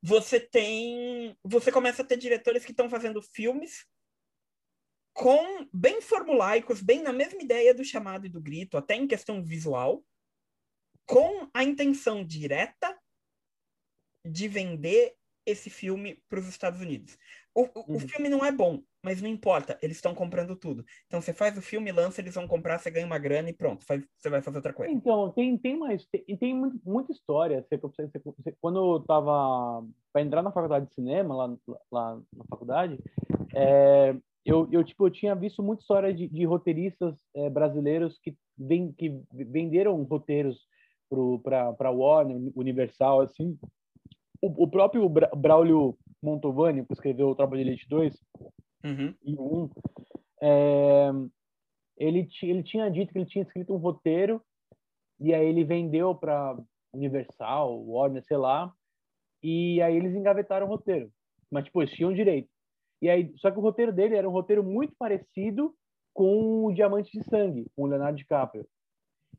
você 0.02 0.40
tem. 0.40 1.38
Você 1.44 1.72
começa 1.72 2.02
a 2.02 2.06
ter 2.06 2.18
diretores 2.18 2.64
que 2.64 2.72
estão 2.72 2.90
fazendo 2.90 3.22
filmes 3.22 3.86
com 5.14 5.68
bem 5.74 6.00
formulaicos, 6.02 6.82
bem 6.82 7.02
na 7.02 7.12
mesma 7.12 7.42
ideia 7.42 7.74
do 7.74 7.84
chamado 7.84 8.26
e 8.26 8.30
do 8.30 8.40
grito, 8.40 8.78
até 8.78 8.96
em 8.96 9.08
questão 9.08 9.44
visual, 9.44 10.06
com 11.06 11.50
a 11.54 11.64
intenção 11.64 12.24
direta 12.24 12.98
de 14.26 14.48
vender 14.48 15.16
esse 15.46 15.70
filme 15.70 16.24
para 16.30 16.40
os 16.40 16.48
Estados 16.48 16.80
Unidos. 16.80 17.18
O, 17.54 17.64
o, 17.64 17.94
uhum. 17.94 18.00
filme 18.00 18.30
não 18.30 18.46
é 18.46 18.52
bom, 18.52 18.82
mas 19.04 19.22
não 19.22 19.30
importa, 19.30 19.78
eles 19.82 19.98
estão 19.98 20.14
comprando 20.14 20.56
tudo. 20.56 20.84
Então 21.08 21.22
você 21.22 21.34
faz 21.34 21.58
o 21.58 21.62
filme, 21.62 21.92
lança, 21.92 22.20
eles 22.20 22.36
vão 22.36 22.48
comprar, 22.48 22.78
você 22.78 22.92
ganha 22.92 23.06
uma 23.06 23.18
grana 23.18 23.50
e 23.50 23.54
pronto, 23.54 23.86
faz, 23.86 24.04
você 24.18 24.30
vai 24.30 24.42
fazer 24.42 24.58
outra 24.58 24.74
coisa. 24.74 24.92
Então, 24.92 25.32
tem, 25.32 25.58
tem 25.58 25.78
mais, 25.78 26.06
tem, 26.08 26.38
tem 26.38 26.74
muita 26.84 27.12
história. 27.12 27.66
Você, 27.70 27.78
você, 27.78 28.56
quando 28.60 28.98
eu 28.98 29.00
tava 29.06 29.86
para 30.12 30.22
entrar 30.22 30.42
na 30.42 30.52
faculdade 30.52 30.88
de 30.88 30.94
cinema, 30.94 31.36
lá, 31.36 31.58
lá 31.92 32.16
na 32.36 32.44
faculdade, 32.50 33.00
é, 33.56 34.16
eu, 34.46 34.68
eu, 34.72 34.84
tipo, 34.84 35.08
eu 35.08 35.12
tinha 35.12 35.36
visto 35.36 35.64
muita 35.64 35.82
história 35.82 36.14
de, 36.14 36.28
de 36.28 36.44
roteiristas 36.46 37.16
é, 37.36 37.50
brasileiros 37.50 38.20
que, 38.20 38.36
que 38.98 39.22
venderam 39.32 40.02
roteiros 40.04 40.68
para 41.44 41.92
Warner, 41.92 42.52
Universal, 42.56 43.22
assim. 43.22 43.58
O, 44.42 44.64
o 44.64 44.68
próprio 44.68 45.08
Bra 45.10 45.30
Braulio 45.36 45.98
Montovani, 46.22 46.86
que 46.86 46.94
escreveu 46.94 47.30
o 47.30 47.36
Tropa 47.36 47.56
de 47.56 47.62
Elite 47.62 47.88
2 47.88 48.16
uhum. 48.84 49.14
e 49.24 49.36
1, 49.38 49.70
é, 50.42 51.10
ele, 51.98 52.28
ele 52.44 52.64
tinha 52.64 52.90
dito 52.90 53.12
que 53.12 53.20
ele 53.20 53.26
tinha 53.26 53.44
escrito 53.44 53.74
um 53.74 53.78
roteiro 53.78 54.42
e 55.20 55.34
aí 55.34 55.46
ele 55.46 55.64
vendeu 55.64 56.16
para 56.16 56.58
Universal, 56.94 57.84
Warner, 57.86 58.24
sei 58.26 58.38
lá, 58.38 58.74
e 59.44 59.82
aí 59.82 59.96
eles 59.96 60.16
engavetaram 60.16 60.66
o 60.66 60.70
roteiro. 60.70 61.12
Mas, 61.52 61.66
tipo, 61.66 61.82
eles 61.82 61.94
tinham 61.94 62.14
direito. 62.14 62.50
E 63.02 63.10
aí, 63.10 63.34
só 63.38 63.50
que 63.50 63.58
o 63.58 63.62
roteiro 63.62 63.92
dele 63.92 64.16
era 64.16 64.28
um 64.28 64.32
roteiro 64.32 64.64
muito 64.64 64.94
parecido 64.98 65.74
com 66.14 66.66
o 66.66 66.74
Diamante 66.74 67.12
de 67.12 67.24
Sangue, 67.26 67.66
com 67.76 67.84
o 67.84 67.88
Leonardo 67.88 68.18
DiCaprio. 68.18 68.68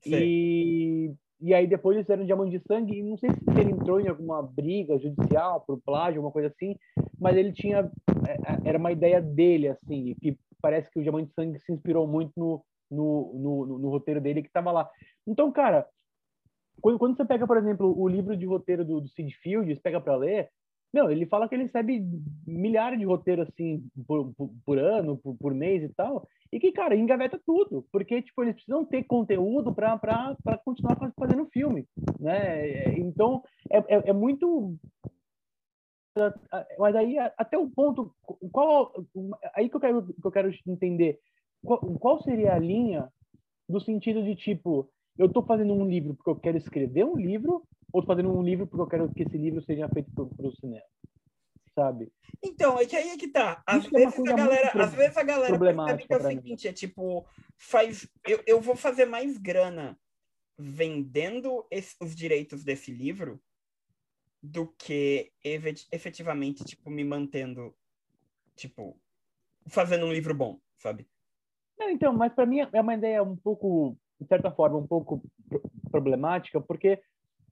E, 0.04 1.14
e 1.40 1.54
aí 1.54 1.66
depois 1.66 1.96
eles 1.96 2.06
fizeram 2.06 2.24
Diamante 2.24 2.58
de 2.58 2.64
Sangue, 2.66 2.98
e 2.98 3.02
não 3.02 3.16
sei 3.16 3.30
se 3.30 3.60
ele 3.60 3.72
entrou 3.72 4.00
em 4.00 4.08
alguma 4.08 4.42
briga 4.42 4.98
judicial 4.98 5.62
por 5.62 5.80
plágio, 5.80 6.18
alguma 6.18 6.32
coisa 6.32 6.48
assim, 6.48 6.76
mas 7.18 7.36
ele 7.36 7.52
tinha, 7.52 7.90
é, 8.26 8.32
é, 8.32 8.68
era 8.68 8.78
uma 8.78 8.92
ideia 8.92 9.20
dele, 9.20 9.68
assim, 9.68 10.14
que 10.20 10.38
parece 10.60 10.90
que 10.90 10.98
o 10.98 11.02
Diamante 11.02 11.28
de 11.28 11.34
Sangue 11.34 11.58
se 11.60 11.72
inspirou 11.72 12.06
muito 12.06 12.32
no, 12.36 12.64
no, 12.90 13.32
no, 13.34 13.78
no 13.78 13.88
roteiro 13.88 14.20
dele 14.20 14.42
que 14.42 14.48
estava 14.48 14.70
lá. 14.70 14.90
Então, 15.26 15.50
cara, 15.50 15.86
quando, 16.80 16.98
quando, 16.98 17.16
você 17.16 17.24
pega, 17.24 17.46
por 17.46 17.56
exemplo, 17.56 17.98
o 17.98 18.08
livro 18.08 18.36
de 18.36 18.46
roteiro 18.46 18.84
do, 18.84 19.00
do 19.00 19.08
Sid 19.08 19.34
Fields, 19.42 19.78
pega 19.80 20.00
para 20.00 20.16
ler, 20.16 20.50
não, 20.92 21.10
ele 21.10 21.26
fala 21.26 21.48
que 21.48 21.54
ele 21.54 21.64
recebe 21.64 22.02
milhares 22.46 22.98
de 22.98 23.04
roteiros 23.04 23.48
assim 23.48 23.82
por, 24.06 24.32
por, 24.34 24.50
por 24.64 24.78
ano, 24.78 25.16
por, 25.18 25.36
por, 25.36 25.54
mês 25.54 25.82
e 25.84 25.88
tal, 25.94 26.26
e 26.52 26.58
que, 26.58 26.72
cara, 26.72 26.96
engaveta 26.96 27.40
tudo, 27.46 27.86
porque, 27.92 28.22
tipo, 28.22 28.42
eles 28.42 28.54
precisam 28.54 28.84
ter 28.84 29.04
conteúdo 29.04 29.72
para 29.72 30.36
continuar 30.64 30.96
fazendo 31.16 31.46
filme, 31.46 31.86
né? 32.18 32.98
Então, 32.98 33.42
é, 33.70 33.78
é, 33.78 34.10
é, 34.10 34.12
muito... 34.12 34.74
Mas 36.78 36.96
aí, 36.96 37.16
até 37.38 37.56
o 37.56 37.70
ponto... 37.70 38.12
Qual, 38.50 38.92
aí 39.54 39.68
que 39.68 39.76
eu 39.76 39.80
quero, 39.80 40.02
que 40.02 40.26
eu 40.26 40.32
quero 40.32 40.50
entender, 40.66 41.20
qual, 41.64 41.78
qual 41.78 42.22
seria 42.22 42.54
a 42.54 42.58
linha 42.58 43.08
do 43.68 43.80
sentido 43.80 44.22
de, 44.22 44.34
tipo, 44.34 44.90
eu 45.16 45.26
estou 45.26 45.44
fazendo 45.44 45.72
um 45.72 45.86
livro 45.86 46.14
porque 46.14 46.30
eu 46.30 46.36
quero 46.36 46.58
escrever 46.58 47.04
um 47.04 47.16
livro 47.16 47.62
ou 47.92 48.02
tô 48.02 48.06
fazendo 48.08 48.30
um 48.30 48.42
livro 48.42 48.66
porque 48.66 48.82
eu 48.82 48.86
quero 48.86 49.14
que 49.14 49.22
esse 49.22 49.36
livro 49.36 49.62
seja 49.62 49.88
feito 49.88 50.10
para 50.12 50.46
o 50.46 50.56
cinema, 50.56 50.84
sabe? 51.74 52.12
Então, 52.42 52.78
é 52.78 52.86
que 52.86 52.96
aí 52.96 53.10
é 53.10 53.16
que 53.16 53.28
tá. 53.28 53.62
Às 53.66 53.84
Isso 53.84 53.90
vezes 53.90 54.18
é 54.18 54.32
a 54.32 54.36
galera, 54.36 54.84
às 54.84 54.94
vezes 54.94 55.16
a 55.16 55.22
galera 55.22 55.58
percebe 55.58 56.06
que 56.06 56.12
é 56.12 56.16
o 56.16 56.22
seguinte, 56.22 56.68
é 56.68 56.72
tipo, 56.72 57.26
faz, 57.56 58.08
eu, 58.26 58.42
eu 58.46 58.60
vou 58.60 58.76
fazer 58.76 59.04
mais 59.06 59.36
grana 59.38 59.98
vendendo 60.58 61.66
os 62.00 62.14
direitos 62.14 62.62
desse 62.64 62.92
livro 62.92 63.40
do 64.42 64.66
que 64.66 65.32
efetivamente, 65.44 66.64
tipo, 66.64 66.90
me 66.90 67.04
mantendo, 67.04 67.74
tipo, 68.56 68.98
fazendo 69.66 70.06
um 70.06 70.12
livro 70.12 70.34
bom, 70.34 70.58
sabe? 70.78 71.06
Não, 71.78 71.90
então, 71.90 72.12
mas 72.12 72.32
para 72.32 72.46
mim 72.46 72.60
é 72.60 72.80
uma 72.80 72.94
ideia 72.94 73.22
um 73.22 73.36
pouco, 73.36 73.96
de 74.20 74.26
certa 74.26 74.50
forma, 74.50 74.78
um 74.78 74.86
pouco 74.86 75.22
problemática, 75.90 76.60
porque 76.60 77.00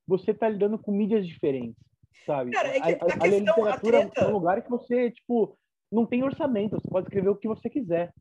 você 0.06 0.30
está 0.30 0.48
lidando 0.48 0.78
com 0.78 0.92
mídias 0.92 1.26
diferentes, 1.26 1.82
sabe? 2.24 2.50
Cara, 2.50 2.68
é 2.68 2.80
que 2.80 2.92
a, 2.92 3.06
a, 3.06 3.14
a, 3.20 3.24
a 3.24 3.26
literatura 3.26 4.10
é 4.14 4.24
um 4.26 4.32
lugar 4.32 4.62
que 4.62 4.70
você, 4.70 5.10
tipo, 5.10 5.58
não 5.90 6.06
tem 6.06 6.22
orçamento, 6.22 6.80
você 6.80 6.88
pode 6.88 7.06
escrever 7.06 7.28
o 7.28 7.36
que 7.36 7.48
você 7.48 7.68
quiser. 7.68 8.12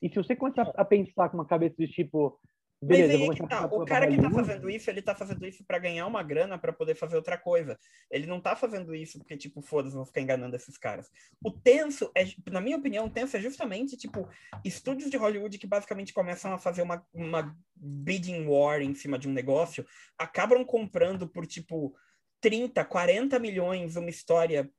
E 0.00 0.08
se 0.08 0.16
você 0.16 0.34
começar 0.34 0.70
a 0.74 0.84
pensar 0.84 1.28
com 1.28 1.36
uma 1.36 1.46
cabeça 1.46 1.76
de 1.78 1.86
tipo, 1.86 2.38
Beleza, 2.82 3.16
Mas 3.16 3.40
aí 3.40 3.48
tá. 3.48 3.66
O 3.66 3.84
cara 3.84 4.08
que 4.08 4.20
tá 4.20 4.28
fazendo 4.28 4.68
isso, 4.68 4.90
ele 4.90 5.00
tá 5.00 5.14
fazendo 5.14 5.46
isso 5.46 5.64
para 5.64 5.78
ganhar 5.78 6.04
uma 6.04 6.20
grana 6.20 6.58
para 6.58 6.72
poder 6.72 6.96
fazer 6.96 7.14
outra 7.14 7.38
coisa. 7.38 7.78
Ele 8.10 8.26
não 8.26 8.40
tá 8.40 8.56
fazendo 8.56 8.92
isso 8.92 9.18
porque, 9.20 9.36
tipo, 9.36 9.62
foda-se, 9.62 9.94
vou 9.94 10.04
ficar 10.04 10.20
enganando 10.20 10.56
esses 10.56 10.76
caras. 10.76 11.08
O 11.44 11.52
tenso, 11.52 12.10
é, 12.12 12.24
na 12.50 12.60
minha 12.60 12.76
opinião, 12.76 13.06
o 13.06 13.10
tenso 13.10 13.36
é 13.36 13.40
justamente, 13.40 13.96
tipo, 13.96 14.28
estúdios 14.64 15.10
de 15.10 15.16
Hollywood 15.16 15.58
que 15.58 15.66
basicamente 15.66 16.12
começam 16.12 16.52
a 16.52 16.58
fazer 16.58 16.82
uma, 16.82 17.06
uma 17.14 17.56
bidding 17.76 18.46
war 18.48 18.82
em 18.82 18.96
cima 18.96 19.16
de 19.16 19.28
um 19.28 19.32
negócio, 19.32 19.86
acabam 20.18 20.64
comprando 20.64 21.28
por, 21.28 21.46
tipo, 21.46 21.94
30, 22.42 22.84
40 22.84 23.38
milhões 23.38 23.96
uma 23.96 24.10
história 24.10 24.70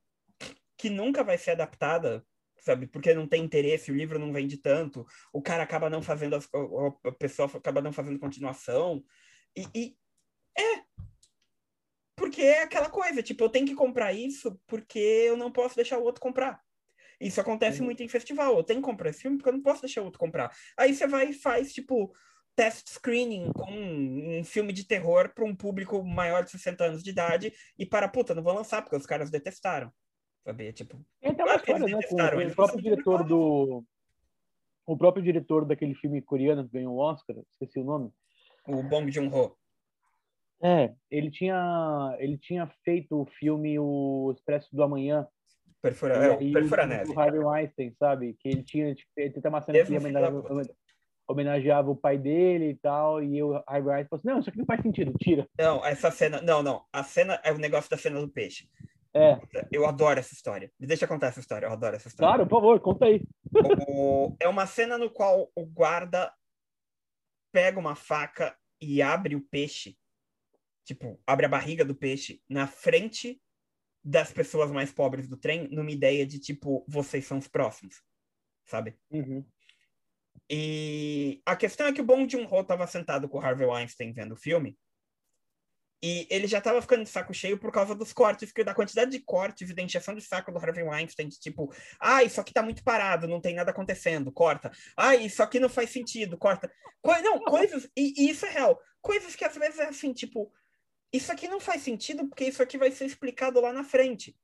que 0.78 0.88
nunca 0.88 1.24
vai 1.24 1.36
ser 1.36 1.52
adaptada 1.52 2.24
sabe? 2.64 2.86
Porque 2.86 3.12
não 3.12 3.26
tem 3.26 3.44
interesse, 3.44 3.92
o 3.92 3.94
livro 3.94 4.18
não 4.18 4.32
vende 4.32 4.56
tanto, 4.56 5.06
o 5.32 5.42
cara 5.42 5.62
acaba 5.62 5.90
não 5.90 6.02
fazendo, 6.02 6.34
as, 6.34 6.48
a 7.04 7.12
pessoa 7.12 7.50
acaba 7.54 7.82
não 7.82 7.92
fazendo 7.92 8.18
continuação. 8.18 9.04
E, 9.54 9.68
e, 9.74 9.96
é. 10.58 10.82
Porque 12.16 12.40
é 12.40 12.62
aquela 12.62 12.88
coisa, 12.88 13.22
tipo, 13.22 13.44
eu 13.44 13.50
tenho 13.50 13.66
que 13.66 13.74
comprar 13.74 14.14
isso 14.14 14.58
porque 14.66 14.98
eu 14.98 15.36
não 15.36 15.52
posso 15.52 15.76
deixar 15.76 15.98
o 15.98 16.02
outro 16.02 16.22
comprar. 16.22 16.58
Isso 17.20 17.40
acontece 17.40 17.80
uhum. 17.80 17.86
muito 17.86 18.02
em 18.02 18.08
festival. 18.08 18.56
Eu 18.56 18.64
tenho 18.64 18.80
que 18.80 18.86
comprar 18.86 19.10
esse 19.10 19.20
filme 19.22 19.36
porque 19.36 19.50
eu 19.50 19.54
não 19.54 19.62
posso 19.62 19.82
deixar 19.82 20.00
o 20.00 20.06
outro 20.06 20.18
comprar. 20.18 20.50
Aí 20.78 20.94
você 20.94 21.06
vai 21.06 21.30
e 21.30 21.34
faz, 21.34 21.72
tipo, 21.72 22.14
test 22.56 22.88
screening 22.88 23.52
com 23.52 23.70
um, 23.70 24.38
um 24.40 24.44
filme 24.44 24.72
de 24.72 24.86
terror 24.86 25.32
para 25.34 25.44
um 25.44 25.54
público 25.54 26.02
maior 26.04 26.44
de 26.44 26.50
60 26.50 26.84
anos 26.84 27.02
de 27.02 27.10
idade 27.10 27.52
e 27.78 27.84
para, 27.84 28.08
puta, 28.08 28.34
não 28.34 28.42
vou 28.42 28.54
lançar 28.54 28.82
porque 28.82 28.96
os 28.96 29.06
caras 29.06 29.30
detestaram. 29.30 29.92
Sabe? 30.44 30.72
Tipo, 30.72 30.98
Tem 31.20 31.30
até 31.32 31.42
uma 31.42 31.56
história, 31.56 31.86
né? 31.86 32.44
Com, 32.44 32.52
o 32.52 32.54
próprio 32.54 32.82
diretor 32.82 33.24
do. 33.24 33.84
o 34.86 34.96
próprio 34.96 35.24
diretor 35.24 35.64
daquele 35.64 35.94
filme 35.94 36.20
coreano 36.20 36.64
que 36.64 36.72
ganhou 36.72 36.94
o 36.94 36.98
Oscar, 36.98 37.36
esqueci 37.50 37.78
o 37.78 37.84
nome. 37.84 38.10
O 38.66 38.82
Bong 38.82 39.10
Joon-ho. 39.10 39.56
É, 40.62 40.94
ele 41.10 41.30
tinha, 41.30 42.16
ele 42.18 42.38
tinha 42.38 42.66
feito 42.84 43.20
o 43.20 43.26
filme 43.26 43.78
O 43.78 44.32
Expresso 44.34 44.74
do 44.74 44.82
Amanhã. 44.82 45.26
Perfura, 45.82 46.14
é, 46.14 46.30
o 46.30 46.52
Perfura 46.52 46.86
Neve. 46.86 47.10
O 47.10 47.20
Harvey 47.20 47.40
Weinstein, 47.40 47.94
sabe? 47.98 48.34
Que 48.40 48.48
ele 48.48 48.62
tinha, 48.62 48.94
tipo, 48.94 49.10
ele 49.16 49.30
tem 49.30 49.50
uma 49.50 49.60
cena 49.60 49.84
que 49.84 49.96
homenageava, 49.96 50.42
homenageava 51.28 51.90
o 51.90 51.96
pai 51.96 52.18
dele 52.18 52.70
e 52.70 52.74
tal, 52.76 53.22
e 53.22 53.42
o 53.42 53.54
Harvey 53.66 53.92
Weinstein 53.92 54.08
falou 54.08 54.18
assim, 54.18 54.28
não, 54.28 54.40
isso 54.40 54.48
aqui 54.48 54.58
não 54.58 54.66
faz 54.66 54.82
sentido, 54.82 55.12
tira. 55.18 55.48
Não, 55.58 55.84
essa 55.84 56.10
cena, 56.10 56.40
não, 56.42 56.62
não, 56.62 56.84
a 56.92 57.02
cena 57.02 57.40
é 57.42 57.52
o 57.52 57.58
negócio 57.58 57.90
da 57.90 57.96
cena 57.96 58.20
do 58.20 58.28
peixe. 58.28 58.68
É. 59.16 59.38
Eu 59.70 59.86
adoro 59.86 60.18
essa 60.18 60.34
história. 60.34 60.72
Me 60.78 60.88
deixa 60.88 61.06
contar 61.06 61.28
essa 61.28 61.40
história, 61.40 61.66
eu 61.66 61.72
adoro 61.72 61.94
essa 61.94 62.08
história. 62.08 62.34
Claro, 62.34 62.48
por 62.48 62.60
favor, 62.60 62.80
conta 62.80 63.06
aí. 63.06 63.22
O, 63.88 64.34
é 64.40 64.48
uma 64.48 64.66
cena 64.66 64.98
no 64.98 65.08
qual 65.08 65.50
o 65.54 65.64
guarda 65.64 66.32
pega 67.52 67.78
uma 67.78 67.94
faca 67.94 68.56
e 68.80 69.00
abre 69.00 69.36
o 69.36 69.40
peixe 69.40 69.96
tipo, 70.84 71.20
abre 71.26 71.46
a 71.46 71.48
barriga 71.48 71.84
do 71.84 71.94
peixe 71.94 72.42
na 72.48 72.66
frente 72.66 73.40
das 74.04 74.32
pessoas 74.32 74.70
mais 74.70 74.92
pobres 74.92 75.26
do 75.26 75.36
trem, 75.36 75.66
numa 75.68 75.90
ideia 75.90 76.26
de 76.26 76.38
tipo, 76.38 76.84
vocês 76.86 77.24
são 77.24 77.38
os 77.38 77.48
próximos, 77.48 78.02
sabe? 78.66 78.94
Uhum. 79.10 79.44
E 80.50 81.40
a 81.46 81.56
questão 81.56 81.86
é 81.86 81.92
que 81.92 82.00
o 82.00 82.04
Bong 82.04 82.30
Joon-ho 82.30 82.60
estava 82.60 82.86
sentado 82.86 83.28
com 83.28 83.38
o 83.38 83.40
Harvey 83.40 83.66
Weinstein 83.66 84.12
vendo 84.12 84.32
o 84.32 84.36
filme, 84.36 84.76
e 86.06 86.26
ele 86.28 86.46
já 86.46 86.58
estava 86.58 86.82
ficando 86.82 87.02
de 87.02 87.08
saco 87.08 87.32
cheio 87.32 87.56
por 87.56 87.72
causa 87.72 87.94
dos 87.94 88.12
cortes, 88.12 88.52
da 88.62 88.74
quantidade 88.74 89.10
de 89.10 89.20
cortes 89.20 89.70
e 89.70 89.74
da 89.74 89.80
encheção 89.80 90.14
de 90.14 90.20
saco 90.20 90.52
do 90.52 90.58
Harvey 90.58 90.84
Weinstein, 90.84 91.28
de 91.28 91.38
tipo, 91.38 91.72
ah, 91.98 92.22
isso 92.22 92.38
aqui 92.38 92.52
tá 92.52 92.62
muito 92.62 92.84
parado, 92.84 93.26
não 93.26 93.40
tem 93.40 93.54
nada 93.54 93.70
acontecendo, 93.70 94.30
corta. 94.30 94.70
Ah, 94.94 95.16
isso 95.16 95.42
aqui 95.42 95.58
não 95.58 95.70
faz 95.70 95.88
sentido, 95.88 96.36
corta. 96.36 96.70
Co 97.00 97.10
não, 97.22 97.40
coisas, 97.40 97.88
e, 97.96 98.12
e, 98.18 98.28
isso 98.28 98.44
é 98.44 98.50
real, 98.50 98.78
coisas 99.00 99.34
que 99.34 99.46
às 99.46 99.54
vezes 99.54 99.78
é 99.78 99.86
assim, 99.86 100.12
tipo, 100.12 100.52
isso 101.10 101.32
aqui 101.32 101.48
não 101.48 101.58
faz 101.58 101.80
sentido 101.80 102.28
porque 102.28 102.44
isso 102.44 102.62
aqui 102.62 102.76
vai 102.76 102.90
ser 102.90 103.06
explicado 103.06 103.58
lá 103.58 103.72
na 103.72 103.82
frente. 103.82 104.36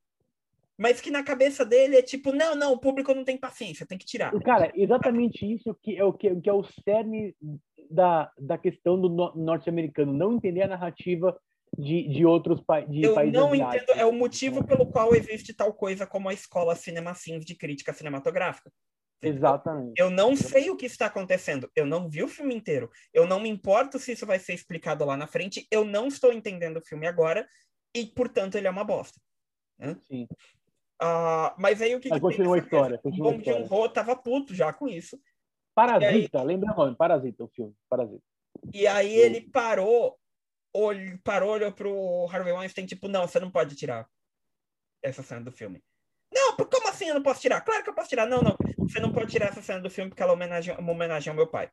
Mas 0.80 0.98
que 0.98 1.10
na 1.10 1.22
cabeça 1.22 1.62
dele 1.62 1.96
é 1.96 2.02
tipo, 2.02 2.32
não, 2.32 2.54
não, 2.54 2.72
o 2.72 2.78
público 2.78 3.12
não 3.14 3.22
tem 3.22 3.36
paciência, 3.36 3.86
tem 3.86 3.98
que 3.98 4.06
tirar. 4.06 4.32
Cara, 4.40 4.72
exatamente 4.74 5.44
isso 5.44 5.76
que 5.82 5.94
é 5.94 6.02
o 6.02 6.10
que, 6.10 6.34
que 6.40 6.48
é 6.48 6.52
o 6.54 6.64
cerne 6.82 7.36
da, 7.90 8.32
da 8.38 8.56
questão 8.56 8.98
do 8.98 9.10
no, 9.10 9.34
norte-americano, 9.34 10.10
não 10.10 10.32
entender 10.32 10.62
a 10.62 10.68
narrativa 10.68 11.38
de, 11.76 12.08
de 12.08 12.24
outros 12.24 12.62
pa 12.62 12.80
de 12.80 13.02
Eu 13.02 13.14
países 13.14 13.34
não 13.34 13.54
entendo, 13.54 13.90
é 13.94 14.06
o 14.06 14.12
motivo 14.12 14.64
pelo 14.64 14.86
qual 14.86 15.14
existe 15.14 15.52
tal 15.52 15.74
coisa 15.74 16.06
como 16.06 16.30
a 16.30 16.32
escola 16.32 16.74
Cinema 16.74 17.12
Sims 17.12 17.44
de 17.44 17.54
crítica 17.54 17.92
cinematográfica. 17.92 18.72
Exatamente. 19.22 20.00
Eu 20.00 20.08
não 20.08 20.34
sei 20.34 20.70
o 20.70 20.76
que 20.78 20.86
está 20.86 21.04
acontecendo. 21.04 21.70
Eu 21.76 21.84
não 21.84 22.08
vi 22.08 22.22
o 22.22 22.28
filme 22.28 22.54
inteiro. 22.54 22.90
Eu 23.12 23.26
não 23.26 23.38
me 23.38 23.50
importo 23.50 23.98
se 23.98 24.12
isso 24.12 24.24
vai 24.24 24.38
ser 24.38 24.54
explicado 24.54 25.04
lá 25.04 25.14
na 25.14 25.26
frente. 25.26 25.66
Eu 25.70 25.84
não 25.84 26.06
estou 26.06 26.32
entendendo 26.32 26.78
o 26.78 26.82
filme 26.86 27.06
agora 27.06 27.46
e, 27.94 28.06
portanto, 28.06 28.54
ele 28.54 28.66
é 28.66 28.70
uma 28.70 28.82
bosta. 28.82 29.20
Sim. 30.08 30.26
Uh, 31.02 31.54
mas 31.58 31.80
aí 31.80 31.94
o 31.94 32.00
que, 32.00 32.10
mas 32.10 32.18
que 32.18 32.22
continua 32.22 32.56
a 32.56 32.58
história. 32.58 32.98
Continua 32.98 33.28
o 33.28 33.32
Bong 33.32 33.44
Joon-ho 33.44 33.88
tava 33.88 34.14
puto 34.14 34.54
já 34.54 34.72
com 34.72 34.86
isso. 34.86 35.18
Parasita, 35.74 36.40
aí... 36.40 36.46
lembra 36.46 36.72
o 36.72 36.76
nome? 36.76 36.96
Parasita, 36.96 37.44
o 37.44 37.48
filme. 37.48 37.74
Parasita. 37.88 38.22
E 38.72 38.86
aí 38.86 39.14
ele 39.14 39.40
parou, 39.40 40.18
olh... 40.74 41.18
parou, 41.24 41.52
olhou 41.52 41.72
pro 41.72 42.28
Harvey 42.30 42.52
Weinstein, 42.52 42.84
tipo, 42.84 43.08
não, 43.08 43.26
você 43.26 43.40
não 43.40 43.50
pode 43.50 43.74
tirar 43.76 44.06
essa 45.02 45.22
cena 45.22 45.40
do 45.40 45.52
filme. 45.52 45.82
Não, 46.32 46.56
como 46.56 46.88
assim 46.88 47.06
eu 47.06 47.14
não 47.14 47.22
posso 47.22 47.40
tirar? 47.40 47.60
Claro 47.62 47.82
que 47.82 47.90
eu 47.90 47.94
posso 47.94 48.08
tirar. 48.08 48.26
Não, 48.26 48.42
não. 48.42 48.56
Você 48.78 49.00
não 49.00 49.12
pode 49.12 49.30
tirar 49.30 49.46
essa 49.46 49.62
cena 49.62 49.80
do 49.80 49.90
filme 49.90 50.10
porque 50.10 50.22
ela 50.22 50.32
homenagem, 50.32 50.76
uma 50.76 50.92
homenagem 50.92 51.30
ao 51.30 51.36
meu 51.36 51.46
pai. 51.46 51.70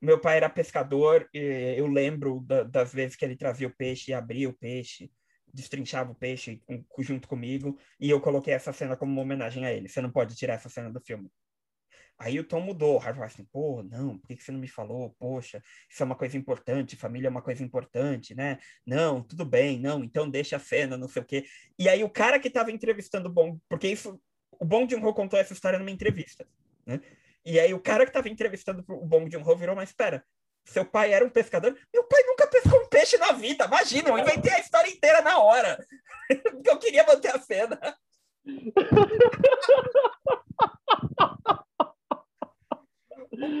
Meu 0.00 0.20
pai 0.20 0.36
era 0.36 0.48
pescador 0.48 1.28
e 1.32 1.74
eu 1.76 1.86
lembro 1.86 2.40
da, 2.40 2.62
das 2.62 2.92
vezes 2.92 3.16
que 3.16 3.24
ele 3.24 3.36
trazia 3.36 3.66
o 3.66 3.74
peixe 3.74 4.10
e 4.10 4.14
abria 4.14 4.48
o 4.48 4.56
peixe, 4.56 5.10
destrinchava 5.56 6.12
o 6.12 6.14
peixe 6.14 6.62
junto 6.98 7.26
comigo, 7.26 7.78
e 7.98 8.10
eu 8.10 8.20
coloquei 8.20 8.54
essa 8.54 8.72
cena 8.72 8.96
como 8.96 9.10
uma 9.12 9.22
homenagem 9.22 9.64
a 9.64 9.72
ele. 9.72 9.88
Você 9.88 10.00
não 10.00 10.10
pode 10.10 10.36
tirar 10.36 10.54
essa 10.54 10.68
cena 10.68 10.90
do 10.90 11.00
filme. 11.00 11.30
Aí 12.18 12.38
o 12.38 12.44
tom 12.44 12.60
mudou. 12.60 12.96
O 12.96 13.00
Harvey 13.00 13.22
assim, 13.24 13.44
pô, 13.44 13.82
não, 13.82 14.18
por 14.18 14.28
que 14.28 14.42
você 14.42 14.52
não 14.52 14.60
me 14.60 14.68
falou? 14.68 15.14
Poxa, 15.18 15.62
isso 15.88 16.02
é 16.02 16.06
uma 16.06 16.14
coisa 16.14 16.36
importante, 16.36 16.96
família 16.96 17.28
é 17.28 17.30
uma 17.30 17.42
coisa 17.42 17.62
importante, 17.62 18.34
né? 18.34 18.58
Não, 18.86 19.22
tudo 19.22 19.44
bem, 19.44 19.78
não, 19.78 20.02
então 20.02 20.28
deixa 20.28 20.56
a 20.56 20.60
cena, 20.60 20.96
não 20.96 21.08
sei 21.08 21.22
o 21.22 21.24
quê. 21.24 21.44
E 21.78 21.88
aí 21.88 22.02
o 22.04 22.10
cara 22.10 22.38
que 22.38 22.48
estava 22.48 22.70
entrevistando 22.70 23.28
o 23.28 23.32
Bong, 23.32 23.58
porque 23.68 23.88
isso, 23.88 24.20
o 24.52 24.64
Bong 24.64 24.90
Joon-ho 24.90 25.12
contou 25.14 25.38
essa 25.38 25.52
história 25.52 25.78
numa 25.78 25.90
entrevista, 25.90 26.46
né? 26.86 27.00
E 27.44 27.60
aí 27.60 27.72
o 27.74 27.80
cara 27.80 28.04
que 28.04 28.10
estava 28.10 28.28
entrevistando 28.28 28.84
o 28.88 29.06
Bong 29.06 29.30
Joon-ho 29.30 29.56
virou, 29.56 29.76
mas 29.76 29.90
espera, 29.90 30.24
seu 30.64 30.84
pai 30.84 31.12
era 31.12 31.24
um 31.24 31.30
pescador? 31.30 31.78
Meu 31.92 32.04
pai 32.04 32.22
nunca 32.36 32.46
pescou 32.48 32.82
um 32.82 32.88
peixe 32.88 33.16
na 33.16 33.32
vida, 33.32 33.64
imagina, 33.64 34.10
eu 34.10 34.18
inventei 34.18 34.52
a 34.52 34.60
história 34.60 34.90
inteira 34.90 35.22
na 35.22 35.38
hora, 35.38 35.84
porque 36.52 36.70
eu 36.70 36.78
queria 36.78 37.06
manter 37.06 37.34
a 37.34 37.40
cena. 37.40 37.80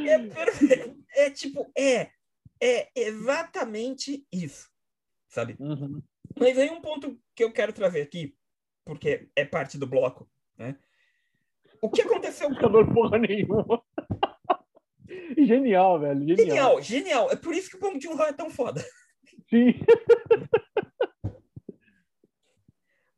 É 0.06 0.18
perfeito. 0.28 1.04
É 1.14 1.30
tipo, 1.30 1.70
é. 1.76 2.10
É 2.58 2.90
exatamente 2.94 4.26
isso. 4.32 4.70
Sabe? 5.28 5.56
Uhum. 5.58 6.02
Mas 6.38 6.56
aí 6.58 6.70
um 6.70 6.80
ponto 6.80 7.18
que 7.34 7.44
eu 7.44 7.52
quero 7.52 7.72
trazer 7.72 8.00
aqui, 8.00 8.34
porque 8.84 9.28
é 9.36 9.44
parte 9.44 9.76
do 9.76 9.86
bloco, 9.86 10.28
né? 10.56 10.78
O 11.82 11.90
que 11.90 12.00
aconteceu 12.00 12.48
com... 12.48 12.68
Não 12.68 12.94
porra 12.94 13.18
nenhuma. 13.18 13.82
Genial, 15.46 16.00
velho. 16.00 16.20
Genial. 16.20 16.36
genial, 16.36 16.82
genial. 16.82 17.30
É 17.30 17.36
por 17.36 17.54
isso 17.54 17.70
que 17.70 17.76
o 17.76 17.80
Bong 17.80 18.00
Joon-ho 18.00 18.22
é 18.22 18.32
tão 18.32 18.50
foda. 18.50 18.84
Sim. 19.48 19.74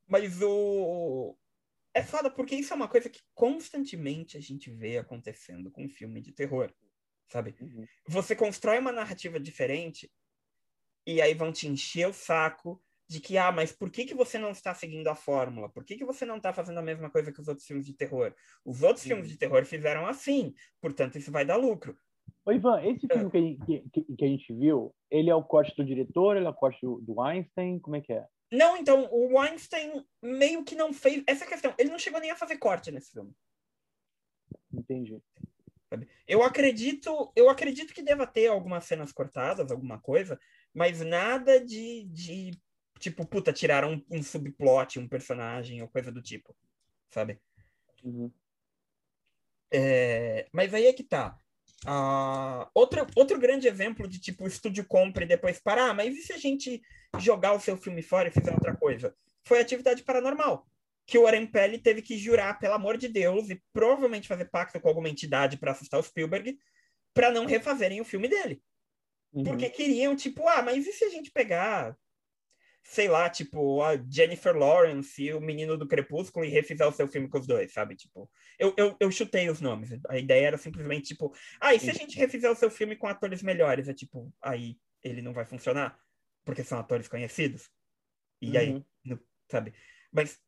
Mas 0.06 0.40
o 0.42 1.36
é 1.94 2.02
foda 2.02 2.30
porque 2.30 2.54
isso 2.54 2.72
é 2.72 2.76
uma 2.76 2.88
coisa 2.88 3.10
que 3.10 3.20
constantemente 3.34 4.36
a 4.36 4.40
gente 4.40 4.70
vê 4.70 4.98
acontecendo 4.98 5.70
com 5.70 5.88
filme 5.88 6.20
de 6.20 6.32
terror, 6.32 6.72
sabe? 7.28 7.56
Uhum. 7.60 7.84
Você 8.06 8.36
constrói 8.36 8.78
uma 8.78 8.92
narrativa 8.92 9.40
diferente 9.40 10.10
e 11.06 11.20
aí 11.20 11.34
vão 11.34 11.52
te 11.52 11.66
encher 11.66 12.06
o 12.06 12.12
saco 12.12 12.82
de 13.08 13.20
que, 13.20 13.38
ah, 13.38 13.50
mas 13.50 13.72
por 13.72 13.90
que, 13.90 14.04
que 14.04 14.14
você 14.14 14.38
não 14.38 14.50
está 14.50 14.74
seguindo 14.74 15.08
a 15.08 15.14
fórmula? 15.14 15.68
Por 15.70 15.82
que, 15.84 15.96
que 15.96 16.04
você 16.04 16.26
não 16.26 16.36
está 16.36 16.52
fazendo 16.52 16.78
a 16.78 16.82
mesma 16.82 17.08
coisa 17.10 17.32
que 17.32 17.40
os 17.40 17.48
outros 17.48 17.66
filmes 17.66 17.86
de 17.86 17.94
terror? 17.94 18.34
Os 18.64 18.82
outros 18.82 19.04
uhum. 19.04 19.08
filmes 19.08 19.28
de 19.28 19.38
terror 19.38 19.64
fizeram 19.64 20.06
assim, 20.06 20.54
portanto 20.80 21.16
isso 21.16 21.32
vai 21.32 21.44
dar 21.44 21.56
lucro. 21.56 21.96
Ô, 22.44 22.52
Ivan, 22.52 22.82
esse 22.82 23.06
ah. 23.10 23.14
filme 23.14 23.58
que, 23.64 23.82
que, 23.92 24.16
que, 24.16 24.24
a 24.24 24.28
gente 24.28 24.52
viu, 24.52 24.94
ele 25.10 25.30
é 25.30 25.34
o 25.34 25.42
corte 25.42 25.74
do 25.74 25.84
diretor, 25.84 26.36
ele 26.36 26.46
é 26.46 26.50
o 26.50 26.54
corte 26.54 26.80
do, 26.82 27.00
do 27.00 27.20
Einstein, 27.22 27.78
como 27.78 27.96
é 27.96 28.00
que 28.02 28.12
é? 28.12 28.26
Não, 28.50 28.76
então, 28.76 29.08
o 29.10 29.38
Weinstein 29.38 30.04
meio 30.22 30.64
que 30.64 30.74
não 30.74 30.92
fez. 30.92 31.22
Essa 31.26 31.44
é 31.44 31.46
a 31.46 31.50
questão. 31.50 31.74
Ele 31.78 31.90
não 31.90 31.98
chegou 31.98 32.18
nem 32.18 32.30
a 32.30 32.36
fazer 32.36 32.56
corte 32.56 32.90
nesse 32.90 33.12
filme. 33.12 33.30
Entendi. 34.72 35.20
Eu 36.26 36.42
acredito, 36.42 37.32
eu 37.34 37.48
acredito 37.48 37.94
que 37.94 38.02
deva 38.02 38.26
ter 38.26 38.48
algumas 38.48 38.84
cenas 38.84 39.12
cortadas, 39.12 39.70
alguma 39.70 39.98
coisa, 39.98 40.38
mas 40.74 41.00
nada 41.00 41.64
de, 41.64 42.04
de 42.04 42.50
tipo, 42.98 43.24
puta, 43.26 43.52
tiraram 43.52 43.94
um, 43.94 44.18
um 44.18 44.22
subplot, 44.22 44.98
um 44.98 45.08
personagem 45.08 45.80
ou 45.82 45.88
coisa 45.88 46.10
do 46.10 46.22
tipo, 46.22 46.54
sabe? 47.10 47.40
Uhum. 48.02 48.30
É, 49.70 50.48
mas 50.52 50.72
aí 50.74 50.86
é 50.86 50.92
que 50.92 51.04
tá. 51.04 51.38
Uh, 51.86 52.68
outro, 52.74 53.06
outro 53.14 53.38
grande 53.38 53.68
exemplo 53.68 54.08
de 54.08 54.18
tipo, 54.18 54.44
o 54.44 54.48
estúdio 54.48 54.84
compra 54.84 55.24
e 55.24 55.28
depois 55.28 55.60
parar, 55.60 55.90
ah, 55.90 55.94
mas 55.94 56.16
e 56.16 56.22
se 56.22 56.32
a 56.32 56.38
gente 56.38 56.82
jogar 57.18 57.52
o 57.52 57.60
seu 57.60 57.76
filme 57.76 58.02
fora 58.02 58.28
e 58.28 58.32
fizer 58.32 58.52
outra 58.52 58.76
coisa? 58.76 59.14
Foi 59.44 59.60
Atividade 59.60 60.02
Paranormal, 60.02 60.66
que 61.06 61.16
o 61.16 61.22
Warren 61.22 61.46
Pelli 61.46 61.78
teve 61.78 62.02
que 62.02 62.18
jurar, 62.18 62.58
pelo 62.58 62.74
amor 62.74 62.96
de 62.96 63.08
Deus, 63.08 63.48
e 63.48 63.62
provavelmente 63.72 64.28
fazer 64.28 64.46
pacto 64.46 64.80
com 64.80 64.88
alguma 64.88 65.08
entidade 65.08 65.56
para 65.56 65.70
assustar 65.70 66.00
o 66.00 66.02
Spielberg, 66.02 66.58
para 67.14 67.30
não 67.30 67.46
refazerem 67.46 68.00
o 68.00 68.04
filme 68.04 68.28
dele. 68.28 68.60
Uhum. 69.32 69.44
Porque 69.44 69.70
queriam, 69.70 70.16
tipo, 70.16 70.46
ah, 70.48 70.62
mas 70.62 70.86
e 70.86 70.92
se 70.92 71.04
a 71.04 71.10
gente 71.10 71.30
pegar 71.30 71.96
sei 72.88 73.06
lá, 73.06 73.28
tipo, 73.28 73.82
a 73.82 73.96
Jennifer 74.08 74.56
Lawrence 74.56 75.22
e 75.22 75.34
o 75.34 75.40
menino 75.42 75.76
do 75.76 75.86
Crepúsculo 75.86 76.46
e 76.46 76.48
refizer 76.48 76.88
o 76.88 76.92
seu 76.92 77.06
filme 77.06 77.28
com 77.28 77.38
os 77.38 77.46
dois, 77.46 77.70
sabe? 77.70 77.94
Tipo, 77.94 78.30
eu, 78.58 78.72
eu, 78.78 78.96
eu 78.98 79.10
chutei 79.10 79.50
os 79.50 79.60
nomes. 79.60 79.90
A 80.08 80.18
ideia 80.18 80.46
era 80.46 80.56
simplesmente, 80.56 81.08
tipo, 81.08 81.34
ah, 81.60 81.74
e 81.74 81.78
se 81.78 81.90
a 81.90 81.92
gente 81.92 82.18
refizer 82.18 82.50
o 82.50 82.56
seu 82.56 82.70
filme 82.70 82.96
com 82.96 83.06
atores 83.06 83.42
melhores? 83.42 83.88
É 83.88 83.94
tipo, 83.94 84.32
aí 84.40 84.78
ele 85.02 85.20
não 85.20 85.34
vai 85.34 85.44
funcionar, 85.44 86.00
porque 86.46 86.64
são 86.64 86.78
atores 86.78 87.06
conhecidos. 87.08 87.70
E 88.40 88.52
uhum. 88.52 88.56
aí, 88.56 88.84
no, 89.04 89.20
sabe? 89.50 89.74
Mas 90.10 90.40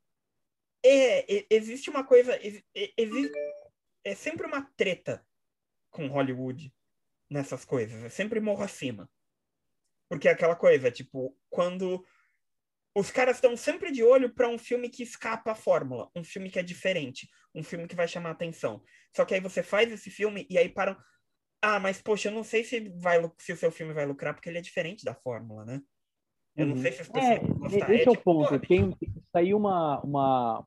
é, 0.82 1.40
é, 1.40 1.46
existe 1.50 1.90
uma 1.90 2.04
coisa, 2.04 2.34
é, 2.34 2.62
existe, 2.96 3.38
é 4.02 4.14
sempre 4.14 4.46
uma 4.46 4.62
treta 4.78 5.22
com 5.90 6.08
Hollywood 6.08 6.72
nessas 7.28 7.66
coisas. 7.66 8.02
É 8.02 8.08
sempre 8.08 8.40
morro 8.40 8.62
acima. 8.62 9.10
Porque 10.08 10.26
é 10.26 10.32
aquela 10.32 10.56
coisa, 10.56 10.90
tipo, 10.90 11.36
quando 11.50 12.02
os 13.00 13.10
caras 13.10 13.36
estão 13.36 13.56
sempre 13.56 13.90
de 13.90 14.04
olho 14.04 14.32
para 14.34 14.48
um 14.48 14.58
filme 14.58 14.88
que 14.90 15.02
escapa 15.02 15.52
à 15.52 15.54
fórmula, 15.54 16.10
um 16.14 16.22
filme 16.22 16.50
que 16.50 16.58
é 16.58 16.62
diferente, 16.62 17.28
um 17.54 17.62
filme 17.62 17.88
que 17.88 17.96
vai 17.96 18.06
chamar 18.06 18.30
atenção. 18.30 18.82
Só 19.16 19.24
que 19.24 19.34
aí 19.34 19.40
você 19.40 19.62
faz 19.62 19.90
esse 19.90 20.10
filme 20.10 20.46
e 20.50 20.58
aí 20.58 20.68
param. 20.68 20.94
Ah, 21.62 21.80
mas 21.80 22.00
poxa, 22.00 22.28
eu 22.28 22.32
não 22.32 22.44
sei 22.44 22.62
se, 22.62 22.90
vai, 23.00 23.18
se 23.38 23.52
o 23.52 23.56
seu 23.56 23.70
filme 23.70 23.94
vai 23.94 24.04
lucrar 24.04 24.34
porque 24.34 24.48
ele 24.48 24.58
é 24.58 24.62
diferente 24.62 25.04
da 25.04 25.14
fórmula, 25.14 25.64
né? 25.64 25.80
Eu 26.54 26.66
não 26.66 26.74
uhum. 26.74 26.82
sei 26.82 26.92
se 26.92 27.02
as 27.02 27.08
pessoas 27.08 27.32
é, 27.32 27.38
vão 27.38 27.58
gostar. 27.58 27.94
Esse 27.94 28.02
é, 28.02 28.04
é 28.04 28.10
o 28.10 28.12
tipo, 28.12 28.24
ponto. 28.24 28.58
Tem, 28.60 28.96
saiu 29.32 29.56
uma, 29.56 30.00
uma, 30.00 30.66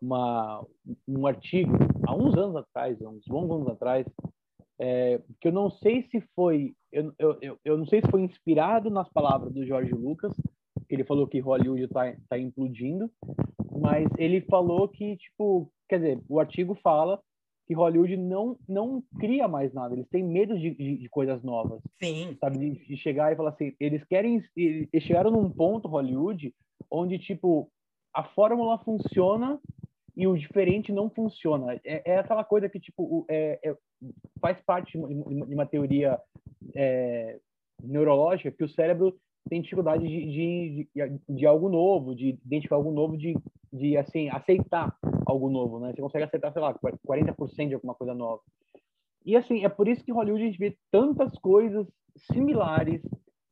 uma, 0.00 0.66
um 1.06 1.26
artigo 1.26 1.72
há 2.06 2.14
uns 2.14 2.36
anos 2.36 2.56
atrás, 2.56 3.00
uns 3.00 3.24
bons 3.26 3.50
anos 3.54 3.68
atrás, 3.68 4.06
é, 4.80 5.20
que 5.40 5.48
eu 5.48 5.52
não 5.52 5.70
sei 5.70 6.08
se 6.10 6.20
foi 6.34 6.74
eu, 6.90 7.14
eu, 7.18 7.38
eu, 7.40 7.58
eu 7.64 7.78
não 7.78 7.86
sei 7.86 8.00
se 8.00 8.10
foi 8.10 8.22
inspirado 8.22 8.90
nas 8.90 9.08
palavras 9.10 9.52
do 9.52 9.64
Jorge 9.64 9.92
Lucas, 9.92 10.34
ele 10.90 11.04
falou 11.04 11.26
que 11.26 11.38
Hollywood 11.38 11.84
está 11.84 12.14
tá 12.28 12.38
implodindo, 12.38 13.10
mas 13.80 14.08
ele 14.18 14.40
falou 14.42 14.88
que, 14.88 15.16
tipo, 15.16 15.72
quer 15.88 15.98
dizer, 15.98 16.20
o 16.28 16.40
artigo 16.40 16.74
fala 16.82 17.20
que 17.66 17.74
Hollywood 17.74 18.16
não, 18.16 18.58
não 18.68 19.00
cria 19.20 19.46
mais 19.46 19.72
nada, 19.72 19.94
eles 19.94 20.08
têm 20.08 20.24
medo 20.24 20.58
de, 20.58 20.74
de, 20.74 20.96
de 20.98 21.08
coisas 21.08 21.40
novas. 21.44 21.80
Sim. 22.02 22.36
Sabe, 22.40 22.58
de, 22.58 22.84
de, 22.84 22.96
chegar 22.96 23.32
e 23.32 23.36
falar 23.36 23.50
assim, 23.50 23.72
eles 23.78 24.02
querem, 24.04 24.42
eles 24.56 25.04
chegaram 25.04 25.30
num 25.30 25.48
ponto, 25.48 25.86
Hollywood, 25.86 26.52
onde, 26.90 27.16
tipo, 27.18 27.70
a 28.12 28.24
fórmula 28.24 28.76
funciona 28.78 29.60
e 30.16 30.26
o 30.26 30.36
diferente 30.36 30.92
não 30.92 31.08
funciona. 31.08 31.80
É, 31.84 32.12
é 32.12 32.18
aquela 32.18 32.42
coisa 32.42 32.68
que, 32.68 32.80
tipo, 32.80 33.24
é, 33.30 33.60
é, 33.64 33.76
faz 34.40 34.60
parte 34.62 34.98
de 34.98 35.54
uma 35.54 35.64
teoria 35.64 36.18
é, 36.74 37.38
neurológica 37.80 38.50
que 38.50 38.64
o 38.64 38.68
cérebro 38.68 39.16
tem 39.50 39.60
dificuldade 39.60 40.06
de, 40.06 40.26
de, 40.26 40.88
de, 40.94 41.20
de, 41.28 41.46
algo 41.46 41.68
novo, 41.68 42.14
de 42.14 42.38
identificar 42.46 42.76
algo 42.76 42.92
novo, 42.92 43.18
de, 43.18 43.36
de 43.72 43.96
assim, 43.96 44.30
aceitar 44.30 44.96
algo 45.26 45.50
novo, 45.50 45.80
né? 45.80 45.92
Você 45.92 46.00
consegue 46.00 46.24
aceitar, 46.24 46.52
sei 46.52 46.62
lá, 46.62 46.72
40% 46.72 47.68
de 47.68 47.74
alguma 47.74 47.94
coisa 47.94 48.14
nova. 48.14 48.40
E 49.26 49.36
assim, 49.36 49.64
é 49.64 49.68
por 49.68 49.88
isso 49.88 50.04
que 50.04 50.12
Hollywood 50.12 50.42
a 50.42 50.46
gente 50.46 50.58
vê 50.58 50.76
tantas 50.90 51.36
coisas 51.40 51.86
similares, 52.32 53.02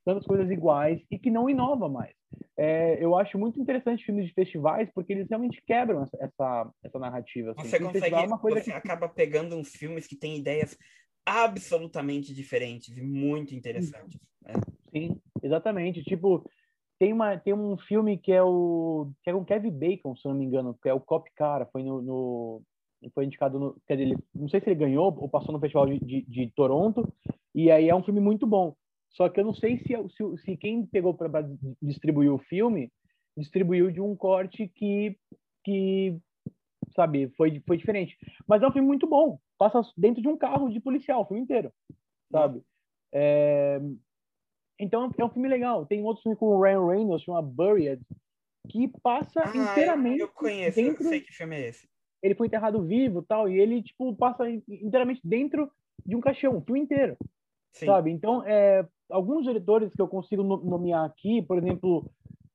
tantas 0.04 0.24
coisas 0.24 0.48
iguais 0.50 1.02
e 1.10 1.18
que 1.18 1.30
não 1.30 1.50
inova 1.50 1.88
mais. 1.88 2.14
É, 2.56 3.02
eu 3.02 3.16
acho 3.16 3.38
muito 3.38 3.60
interessante 3.60 4.04
filmes 4.04 4.26
de 4.26 4.34
festivais 4.34 4.88
porque 4.94 5.12
eles 5.12 5.28
realmente 5.28 5.62
quebram 5.66 6.04
essa, 6.04 6.16
essa, 6.20 6.70
essa 6.84 6.98
narrativa. 6.98 7.52
Assim. 7.52 7.68
Você 7.68 7.80
consegue, 7.80 8.14
é 8.14 8.20
uma 8.20 8.38
coisa 8.38 8.60
você 8.60 8.70
que... 8.70 8.76
acaba 8.76 9.08
pegando 9.08 9.56
uns 9.56 9.70
filmes 9.70 10.06
que 10.06 10.16
têm 10.16 10.38
ideias 10.38 10.76
absolutamente 11.28 12.34
diferentes 12.34 12.96
e 12.96 13.02
muito 13.02 13.54
interessantes. 13.54 14.18
Né? 14.42 14.54
Sim, 14.90 15.20
exatamente. 15.42 16.02
Tipo, 16.02 16.44
tem, 16.98 17.12
uma, 17.12 17.36
tem 17.36 17.54
um 17.54 17.76
filme 17.76 18.16
que 18.18 18.32
é 18.32 18.42
o 18.42 19.10
que 19.22 19.30
é 19.30 19.32
com 19.32 19.44
Kevin 19.44 19.70
Bacon, 19.70 20.16
se 20.16 20.26
eu 20.26 20.32
não 20.32 20.38
me 20.38 20.44
engano, 20.44 20.78
que 20.82 20.88
é 20.88 20.94
o 20.94 21.00
Cop 21.00 21.30
Cara, 21.34 21.66
foi 21.66 21.82
no, 21.82 22.02
no 22.02 22.62
foi 23.14 23.26
indicado 23.26 23.60
no, 23.60 23.76
quer 23.86 23.96
dizer, 23.96 24.18
não 24.34 24.48
sei 24.48 24.60
se 24.60 24.68
ele 24.68 24.74
ganhou 24.74 25.16
ou 25.18 25.28
passou 25.28 25.52
no 25.52 25.60
festival 25.60 25.86
de, 25.86 26.00
de, 26.00 26.22
de, 26.22 26.50
Toronto, 26.50 27.06
e 27.54 27.70
aí 27.70 27.88
é 27.88 27.94
um 27.94 28.02
filme 28.02 28.20
muito 28.20 28.44
bom. 28.46 28.74
Só 29.10 29.28
que 29.28 29.38
eu 29.38 29.44
não 29.44 29.54
sei 29.54 29.78
se, 29.78 29.94
se, 30.10 30.44
se 30.44 30.56
quem 30.56 30.84
pegou 30.84 31.14
para 31.14 31.48
distribuir 31.80 32.32
o 32.32 32.38
filme 32.38 32.90
distribuiu 33.36 33.90
de 33.90 34.00
um 34.00 34.16
corte 34.16 34.68
que 34.68 35.16
que 35.64 36.16
sabe, 36.94 37.28
foi, 37.36 37.62
foi 37.66 37.76
diferente. 37.76 38.16
Mas 38.46 38.62
é 38.62 38.66
um 38.66 38.72
filme 38.72 38.88
muito 38.88 39.06
bom. 39.06 39.38
Passa 39.58 39.82
dentro 39.96 40.22
de 40.22 40.28
um 40.28 40.36
carro 40.36 40.68
de 40.68 40.80
policial, 40.80 41.22
o 41.22 41.24
filme 41.26 41.42
inteiro, 41.42 41.72
sabe? 42.30 42.62
É... 43.12 43.80
Então 44.78 45.10
é 45.18 45.24
um 45.24 45.30
filme 45.30 45.48
legal. 45.48 45.84
Tem 45.84 46.02
outro 46.04 46.22
filme 46.22 46.36
com 46.36 46.46
o 46.46 46.62
Ryan 46.62 46.86
Reynolds, 46.86 47.24
chama 47.24 47.42
Buried, 47.42 48.00
que 48.68 48.88
passa 49.02 49.42
ah, 49.44 49.56
inteiramente. 49.56 50.20
Eu 50.20 50.28
conheço, 50.28 50.76
dentro... 50.76 51.02
eu 51.02 51.08
sei 51.08 51.20
que 51.20 51.32
filme 51.32 51.56
é 51.56 51.68
esse. 51.68 51.88
Ele 52.22 52.34
foi 52.34 52.46
enterrado 52.46 52.84
vivo 52.84 53.22
tal, 53.22 53.48
e 53.48 53.60
ele, 53.60 53.82
tipo, 53.82 54.14
passa 54.14 54.48
inteiramente 54.48 55.20
dentro 55.24 55.70
de 56.04 56.16
um 56.16 56.20
caixão, 56.20 56.56
o 56.56 56.60
filme 56.62 56.80
inteiro. 56.80 57.16
Sim. 57.72 57.86
Sabe? 57.86 58.10
Então, 58.10 58.42
é, 58.44 58.86
alguns 59.10 59.44
diretores 59.44 59.92
que 59.94 60.00
eu 60.00 60.08
consigo 60.08 60.42
nomear 60.42 61.04
aqui, 61.04 61.42
por 61.42 61.58
exemplo, 61.58 62.10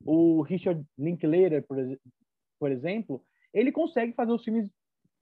o 0.06 0.42
Richard 0.42 0.84
Linklater, 0.98 1.66
por, 1.66 1.78
por 2.60 2.72
exemplo, 2.72 3.24
ele 3.54 3.72
consegue 3.72 4.14
fazer 4.14 4.32
os 4.32 4.44
filmes 4.44 4.70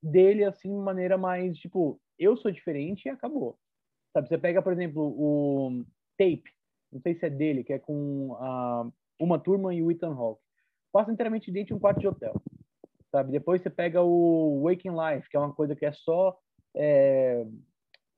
dele 0.01 0.43
assim 0.43 0.69
de 0.69 0.83
maneira 0.83 1.17
mais 1.17 1.57
tipo 1.57 1.99
eu 2.17 2.35
sou 2.37 2.51
diferente 2.51 3.05
e 3.05 3.09
acabou. 3.09 3.57
Sabe 4.13 4.27
você 4.27 4.37
pega 4.37 4.61
por 4.61 4.73
exemplo 4.73 5.03
o 5.03 5.85
Tape 6.17 6.43
não 6.91 6.99
sei 7.01 7.15
se 7.15 7.25
é 7.25 7.29
dele 7.29 7.63
que 7.63 7.73
é 7.73 7.79
com 7.79 8.35
a 8.39 8.89
uma 9.19 9.39
turma 9.39 9.73
e 9.73 9.81
o 9.81 9.91
Ethan 9.91 10.13
Hawke. 10.13 10.41
Passa 10.91 11.11
inteiramente 11.11 11.51
dentro 11.51 11.67
de 11.67 11.73
um 11.75 11.79
quarto 11.79 11.99
de 11.99 12.07
hotel 12.07 12.41
sabe? 13.11 13.31
Depois 13.31 13.61
você 13.61 13.69
pega 13.69 14.01
o 14.01 14.63
Waking 14.63 14.95
Life 14.95 15.29
que 15.29 15.35
é 15.35 15.39
uma 15.39 15.53
coisa 15.53 15.75
que 15.75 15.85
é 15.85 15.91
só 15.91 16.37
é, 16.75 17.45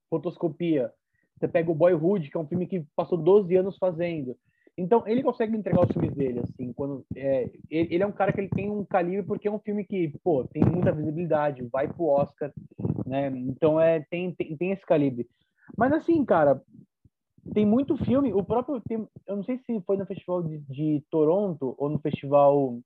fotoscopia. 0.09 0.93
Você 1.37 1.47
pega 1.47 1.71
o 1.71 1.75
Boyhood 1.75 2.29
que 2.29 2.37
é 2.37 2.39
um 2.39 2.47
filme 2.47 2.67
que 2.67 2.85
passou 2.95 3.17
12 3.17 3.55
anos 3.55 3.77
fazendo 3.77 4.37
então, 4.77 5.03
ele 5.07 5.21
consegue 5.21 5.55
entregar 5.55 5.85
os 5.85 5.91
filmes 5.91 6.13
dele, 6.15 6.39
assim, 6.39 6.73
quando... 6.73 7.05
É, 7.15 7.49
ele 7.69 8.01
é 8.01 8.07
um 8.07 8.11
cara 8.11 8.33
que 8.33 8.41
ele 8.41 8.49
tem 8.49 8.71
um 8.71 8.83
calibre 8.83 9.23
porque 9.23 9.47
é 9.47 9.51
um 9.51 9.59
filme 9.59 9.85
que, 9.85 10.09
pô, 10.23 10.45
tem 10.45 10.63
muita 10.63 10.91
visibilidade, 10.91 11.67
vai 11.71 11.87
pro 11.87 12.05
Oscar, 12.05 12.51
né? 13.05 13.27
Então, 13.27 13.79
é, 13.79 13.99
tem, 14.09 14.33
tem, 14.33 14.57
tem 14.57 14.71
esse 14.71 14.85
calibre. 14.85 15.27
Mas, 15.77 15.93
assim, 15.93 16.25
cara, 16.25 16.59
tem 17.53 17.65
muito 17.65 17.97
filme, 17.97 18.33
o 18.33 18.43
próprio... 18.43 18.81
Tem, 18.81 19.07
eu 19.27 19.35
não 19.35 19.43
sei 19.43 19.59
se 19.59 19.79
foi 19.81 19.95
no 19.95 20.07
Festival 20.07 20.41
de, 20.41 20.57
de 20.61 21.03
Toronto 21.11 21.75
ou 21.77 21.89
no 21.89 21.99
Festival 21.99 22.79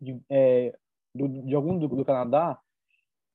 de, 0.00 0.20
é, 0.28 0.76
do, 1.14 1.26
de 1.26 1.54
algum 1.54 1.78
do, 1.78 1.88
do 1.88 2.04
Canadá, 2.04 2.58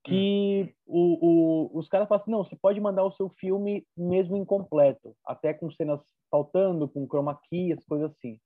que 0.08 0.74
o, 0.86 1.70
o, 1.76 1.78
os 1.78 1.90
caras 1.90 2.08
falam 2.08 2.22
assim, 2.22 2.32
não, 2.32 2.44
você 2.44 2.56
pode 2.56 2.80
mandar 2.80 3.04
o 3.04 3.12
seu 3.12 3.30
filme 3.38 3.86
mesmo 3.96 4.38
incompleto, 4.38 5.14
até 5.26 5.54
com 5.54 5.70
cenas 5.72 6.00
faltando, 6.32 6.88
com 6.88 7.08
chroma 7.08 7.38
key, 7.50 7.74
as 7.74 7.84
coisas 7.84 8.12
assim. 8.12 8.40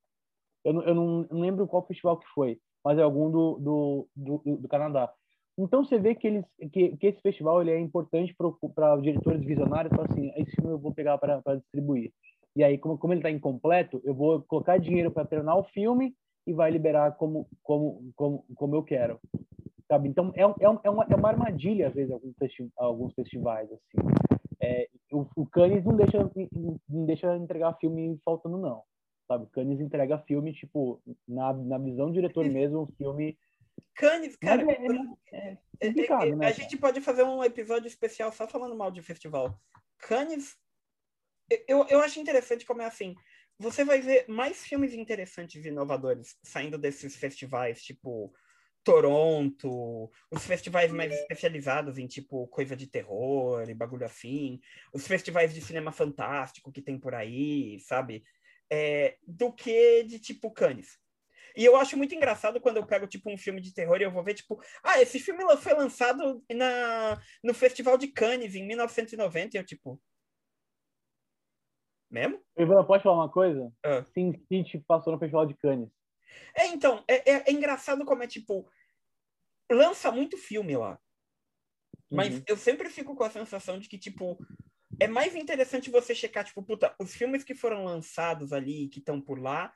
Eu, 0.66 0.82
eu 0.82 0.96
não, 0.96 1.28
lembro 1.32 1.68
qual 1.68 1.86
festival 1.86 2.18
que 2.18 2.28
foi, 2.34 2.58
mas 2.84 2.98
é 2.98 3.04
algum 3.04 3.30
do, 3.30 3.58
do, 3.60 4.08
do, 4.16 4.58
do 4.58 4.68
Canadá. 4.68 5.12
Então 5.58 5.86
você 5.86 6.00
vê 6.00 6.16
que, 6.16 6.28
eles, 6.28 6.46
que, 6.72 6.98
que 6.98 7.08
esse 7.08 7.22
festival 7.22 7.62
ele 7.62 7.72
é 7.72 7.80
importante 7.80 8.36
para 8.74 8.98
diretores 8.98 9.46
visionários, 9.46 9.94
falar 9.96 10.08
assim, 10.10 10.32
esse 10.36 10.52
filme 10.56 10.72
eu 10.72 10.80
vou 10.80 10.94
pegar 10.94 11.18
para 11.20 11.56
distribuir. 11.56 12.12
E 12.56 12.64
aí, 12.64 12.78
como, 12.78 12.98
como 12.98 13.14
ele 13.14 13.20
está 13.20 13.30
incompleto, 13.30 14.02
eu 14.04 14.16
vou 14.16 14.42
colocar 14.44 14.78
dinheiro 14.78 15.12
para 15.12 15.28
treinar 15.28 15.58
o 15.58 15.64
filme 15.66 16.16
e 16.48 16.54
vai 16.54 16.72
liberar 16.72 17.12
como, 17.18 17.48
como, 17.62 18.12
como, 18.16 18.46
como 18.56 18.76
eu 18.76 18.84
quero 18.84 19.20
sabe? 19.92 20.08
Então 20.08 20.32
é, 20.36 20.44
é, 20.44 20.66
é, 20.84 20.90
uma, 20.90 21.06
é 21.10 21.16
uma 21.16 21.28
armadilha 21.28 21.90
às 21.90 21.94
vezes 21.94 22.14
alguns, 22.14 22.34
festi 22.38 22.72
alguns 22.78 23.14
festivais 23.14 23.70
assim. 23.70 24.08
É, 24.62 24.88
o, 25.12 25.28
o 25.36 25.46
Cannes 25.46 25.84
não 25.84 25.98
deixa 25.98 26.32
não 26.88 27.06
deixa 27.06 27.36
entregar 27.36 27.78
filme 27.78 28.18
faltando 28.24 28.58
não, 28.58 28.84
sabe? 29.28 29.48
Cannes 29.52 29.82
entrega 29.82 30.18
filme 30.20 30.54
tipo 30.54 31.02
na, 31.28 31.52
na 31.52 31.78
visão 31.78 32.08
do 32.08 32.14
diretor 32.14 32.46
mesmo, 32.46 32.84
um 32.84 32.88
filme 32.96 33.38
Cannes, 33.94 34.38
cara, 34.38 34.64
é, 34.64 34.78
é, 35.34 35.58
é, 35.82 35.88
é 35.90 36.36
né, 36.36 36.48
a 36.48 36.52
gente 36.52 36.78
pode 36.78 37.02
fazer 37.02 37.24
um 37.24 37.44
episódio 37.44 37.88
especial 37.88 38.32
só 38.32 38.48
falando 38.48 38.76
mal 38.76 38.92
de 38.92 39.02
festival. 39.02 39.60
Cannes, 39.98 40.56
eu, 41.68 41.86
eu 41.90 42.00
acho 42.00 42.20
interessante 42.20 42.66
como 42.66 42.82
é 42.82 42.86
assim. 42.86 43.14
Você 43.60 43.84
vai 43.84 44.00
ver 44.00 44.26
mais 44.30 44.64
filmes 44.64 44.94
interessantes 44.94 45.66
e 45.66 45.68
inovadores 45.68 46.38
saindo 46.44 46.78
desses 46.78 47.16
festivais, 47.16 47.84
tipo 47.84 48.34
Toronto, 48.84 50.12
os 50.32 50.46
festivais 50.46 50.92
mais 50.92 51.14
especializados 51.14 51.98
em 51.98 52.08
tipo 52.08 52.48
coisa 52.48 52.76
de 52.76 52.88
terror 52.88 53.70
e 53.70 53.74
bagulho 53.74 54.06
assim, 54.06 54.60
os 54.94 55.08
festivais 55.08 55.54
de 55.54 55.62
cinema 55.62 55.92
fantástico 55.92 56.72
que 56.72 56.82
tem 56.82 57.00
por 57.00 57.14
aí, 57.14 57.80
sabe? 57.82 58.24
É, 58.72 59.18
do 59.28 59.52
que 59.54 60.04
de 60.04 60.20
tipo 60.20 60.52
Cannes. 60.52 61.00
E 61.56 61.66
eu 61.66 61.76
acho 61.76 61.98
muito 61.98 62.16
engraçado 62.16 62.62
quando 62.62 62.78
eu 62.78 62.86
pego 62.86 63.06
tipo 63.08 63.30
um 63.30 63.38
filme 63.38 63.60
de 63.60 63.74
terror 63.74 64.00
e 64.00 64.04
eu 64.04 64.12
vou 64.12 64.24
ver 64.24 64.34
tipo, 64.34 64.60
ah, 64.84 65.02
esse 65.02 65.20
filme 65.20 65.44
foi 65.58 65.74
lançado 65.74 66.44
na 66.52 67.22
no 67.44 67.54
Festival 67.54 67.98
de 67.98 68.08
Cannes 68.08 68.56
em 68.56 68.66
1990 68.66 69.58
e 69.58 69.60
eu 69.60 69.66
tipo, 69.66 70.02
mesmo? 72.10 72.40
Ivan, 72.58 72.84
pode 72.84 73.04
falar 73.04 73.16
uma 73.16 73.30
coisa? 73.30 73.72
Ah. 73.84 74.04
Sim, 74.14 74.34
City 74.48 74.84
passou 74.88 75.14
no 75.14 75.20
Festival 75.20 75.46
de 75.46 75.54
Cannes. 75.56 75.90
É, 76.56 76.68
então, 76.68 77.04
é, 77.08 77.32
é, 77.32 77.44
é, 77.48 77.52
engraçado 77.52 78.06
como 78.06 78.24
é 78.24 78.28
tipo. 78.28 78.70
Lança 79.72 80.12
muito 80.12 80.38
filme 80.38 80.76
lá. 80.76 81.00
Mas 82.12 82.36
uhum. 82.36 82.44
eu 82.46 82.58
sempre 82.58 82.90
fico 82.90 83.16
com 83.16 83.24
a 83.24 83.30
sensação 83.30 83.80
de 83.80 83.88
que, 83.88 83.98
tipo, 83.98 84.38
é 85.00 85.08
mais 85.08 85.34
interessante 85.36 85.90
você 85.90 86.14
checar, 86.14 86.44
tipo, 86.44 86.62
puta, 86.62 86.94
os 87.00 87.16
filmes 87.16 87.44
que 87.44 87.56
foram 87.56 87.86
lançados 87.86 88.52
ali, 88.52 88.90
que 88.90 89.00
estão 89.00 89.22
por 89.22 89.40
lá, 89.40 89.74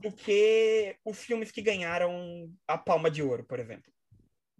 do 0.00 0.12
que 0.12 0.96
os 1.04 1.24
filmes 1.24 1.52
que 1.52 1.62
ganharam 1.62 2.52
a 2.66 2.76
palma 2.76 3.08
de 3.08 3.22
ouro, 3.22 3.44
por 3.44 3.60
exemplo. 3.60 3.92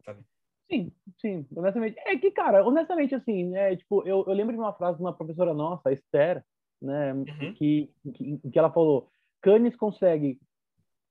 Sabe? 0.04 0.22
Sim, 0.70 0.92
sim, 1.20 1.46
honestamente. 1.54 1.98
É 2.06 2.16
que, 2.16 2.30
cara, 2.30 2.64
honestamente, 2.64 3.14
assim, 3.14 3.56
é, 3.56 3.76
tipo, 3.76 4.06
eu, 4.06 4.24
eu 4.26 4.32
lembro 4.32 4.54
de 4.54 4.60
uma 4.60 4.72
frase 4.72 4.98
de 4.98 5.02
uma 5.02 5.16
professora 5.16 5.52
nossa, 5.52 5.92
Esther, 5.92 6.44
né, 6.80 7.12
uhum. 7.12 7.54
que, 7.54 7.90
que, 8.14 8.38
que 8.52 8.58
ela 8.58 8.72
falou: 8.72 9.10
Cannes 9.42 9.76
consegue 9.76 10.40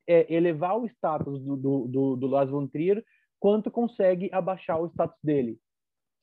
é, 0.08 0.34
elevar 0.34 0.78
o 0.78 0.86
status 0.86 1.42
do, 1.42 1.56
do, 1.56 1.88
do, 1.88 2.16
do 2.16 2.28
Lars 2.28 2.50
von 2.50 2.68
Trier 2.68 3.04
quanto 3.40 3.70
consegue 3.70 4.30
abaixar 4.32 4.82
o 4.82 4.88
status 4.88 5.20
dele, 5.24 5.60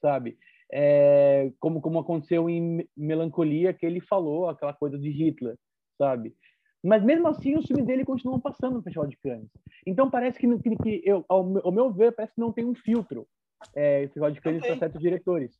sabe? 0.01 0.39
É, 0.73 1.53
como, 1.61 1.81
como 1.81 1.99
aconteceu 1.99 2.49
em 2.49 2.89
Melancolia, 2.97 3.75
que 3.75 3.85
ele 3.85 4.01
falou 4.01 4.49
aquela 4.49 4.73
coisa 4.73 4.99
de 4.99 5.11
Hitler, 5.11 5.57
sabe? 5.99 6.35
Mas 6.83 7.05
mesmo 7.05 7.29
assim, 7.29 7.57
os 7.57 7.67
filmes 7.67 7.87
dele 7.87 8.05
continuam 8.05 8.41
passando 8.41 8.75
no 8.75 8.83
Festival 8.83 9.07
de 9.07 9.17
Cannes. 9.19 9.49
Então 9.87 10.11
parece 10.11 10.39
que, 10.39 10.59
que, 10.59 10.77
que 10.77 11.03
eu, 11.05 11.25
ao, 11.29 11.59
ao, 11.65 11.71
meu 11.71 11.93
ver, 11.93 12.13
parece 12.13 12.35
que 12.35 12.41
não 12.41 12.53
tem 12.53 12.65
um 12.65 12.75
filtro 12.75 13.27
é, 13.75 14.01
Festival 14.03 14.33
de 14.33 14.41
Cannes 14.41 14.67
para 14.67 14.77
certos 14.77 15.01
diretores, 15.01 15.57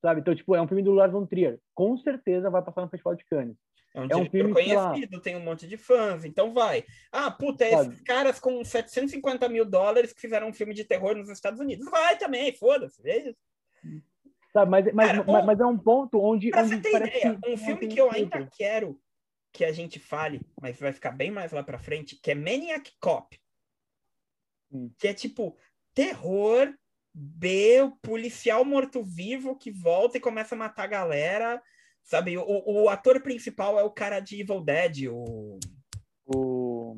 sabe? 0.00 0.20
Então, 0.20 0.34
tipo, 0.34 0.54
é 0.54 0.62
um 0.62 0.68
filme 0.68 0.82
do 0.82 0.92
Lars 0.92 1.12
von 1.12 1.26
Trier. 1.26 1.58
Com 1.74 1.96
certeza 1.96 2.50
vai 2.50 2.62
passar 2.62 2.82
no 2.82 2.88
Festival 2.88 3.16
de 3.16 3.24
Cannes. 3.24 3.56
É 3.92 4.00
um, 4.00 4.06
é 4.08 4.16
um 4.16 4.30
filme 4.30 4.52
conhecido, 4.52 5.16
lá... 5.16 5.22
tem 5.22 5.36
um 5.36 5.40
monte 5.40 5.66
de 5.66 5.76
fãs, 5.76 6.24
então 6.24 6.52
vai. 6.52 6.84
Ah, 7.10 7.30
puta, 7.30 7.64
é 7.64 7.74
esses 7.74 8.00
caras 8.02 8.38
com 8.38 8.64
750 8.64 9.48
mil 9.48 9.64
dólares 9.64 10.12
que 10.12 10.20
fizeram 10.20 10.48
um 10.48 10.52
filme 10.52 10.74
de 10.74 10.84
terror 10.84 11.16
nos 11.16 11.28
Estados 11.28 11.58
Unidos. 11.58 11.90
Vai 11.90 12.16
também, 12.16 12.54
foda-se, 12.54 13.02
veja. 13.02 13.34
Sabe, 14.52 14.70
mas, 14.70 14.92
mas, 14.92 15.06
Cara, 15.08 15.24
mas, 15.24 15.44
mas, 15.44 15.60
é 15.60 15.66
um 15.66 15.78
ponto 15.78 16.20
onde. 16.20 16.50
Pra 16.50 16.62
onde 16.62 16.76
você 16.76 16.80
ter 16.80 16.96
ideia, 16.96 17.38
um 17.46 17.56
filme 17.56 17.88
que 17.88 18.00
eu 18.00 18.10
ainda 18.10 18.48
quero 18.56 19.00
que 19.52 19.64
a 19.64 19.72
gente 19.72 19.98
fale, 19.98 20.40
mas 20.60 20.78
vai 20.78 20.92
ficar 20.92 21.10
bem 21.10 21.30
mais 21.30 21.52
lá 21.52 21.62
pra 21.62 21.78
frente, 21.78 22.16
que 22.16 22.30
é 22.30 22.34
Maniac 22.34 22.92
Cop. 23.00 23.36
Hum. 24.72 24.90
Que 24.98 25.08
é 25.08 25.14
tipo 25.14 25.56
terror, 25.92 26.72
B, 27.12 27.82
o 27.82 27.90
policial 27.96 28.64
morto-vivo 28.64 29.56
que 29.56 29.70
volta 29.70 30.18
e 30.18 30.20
começa 30.20 30.54
a 30.54 30.58
matar 30.58 30.84
a 30.84 30.88
galera. 30.88 31.62
Sabe, 32.02 32.36
o, 32.36 32.44
o 32.44 32.88
ator 32.88 33.22
principal 33.22 33.78
é 33.78 33.82
o 33.82 33.90
cara 33.90 34.20
de 34.20 34.40
Evil 34.40 34.60
Dead, 34.60 35.08
o. 35.08 35.58
O. 36.26 36.96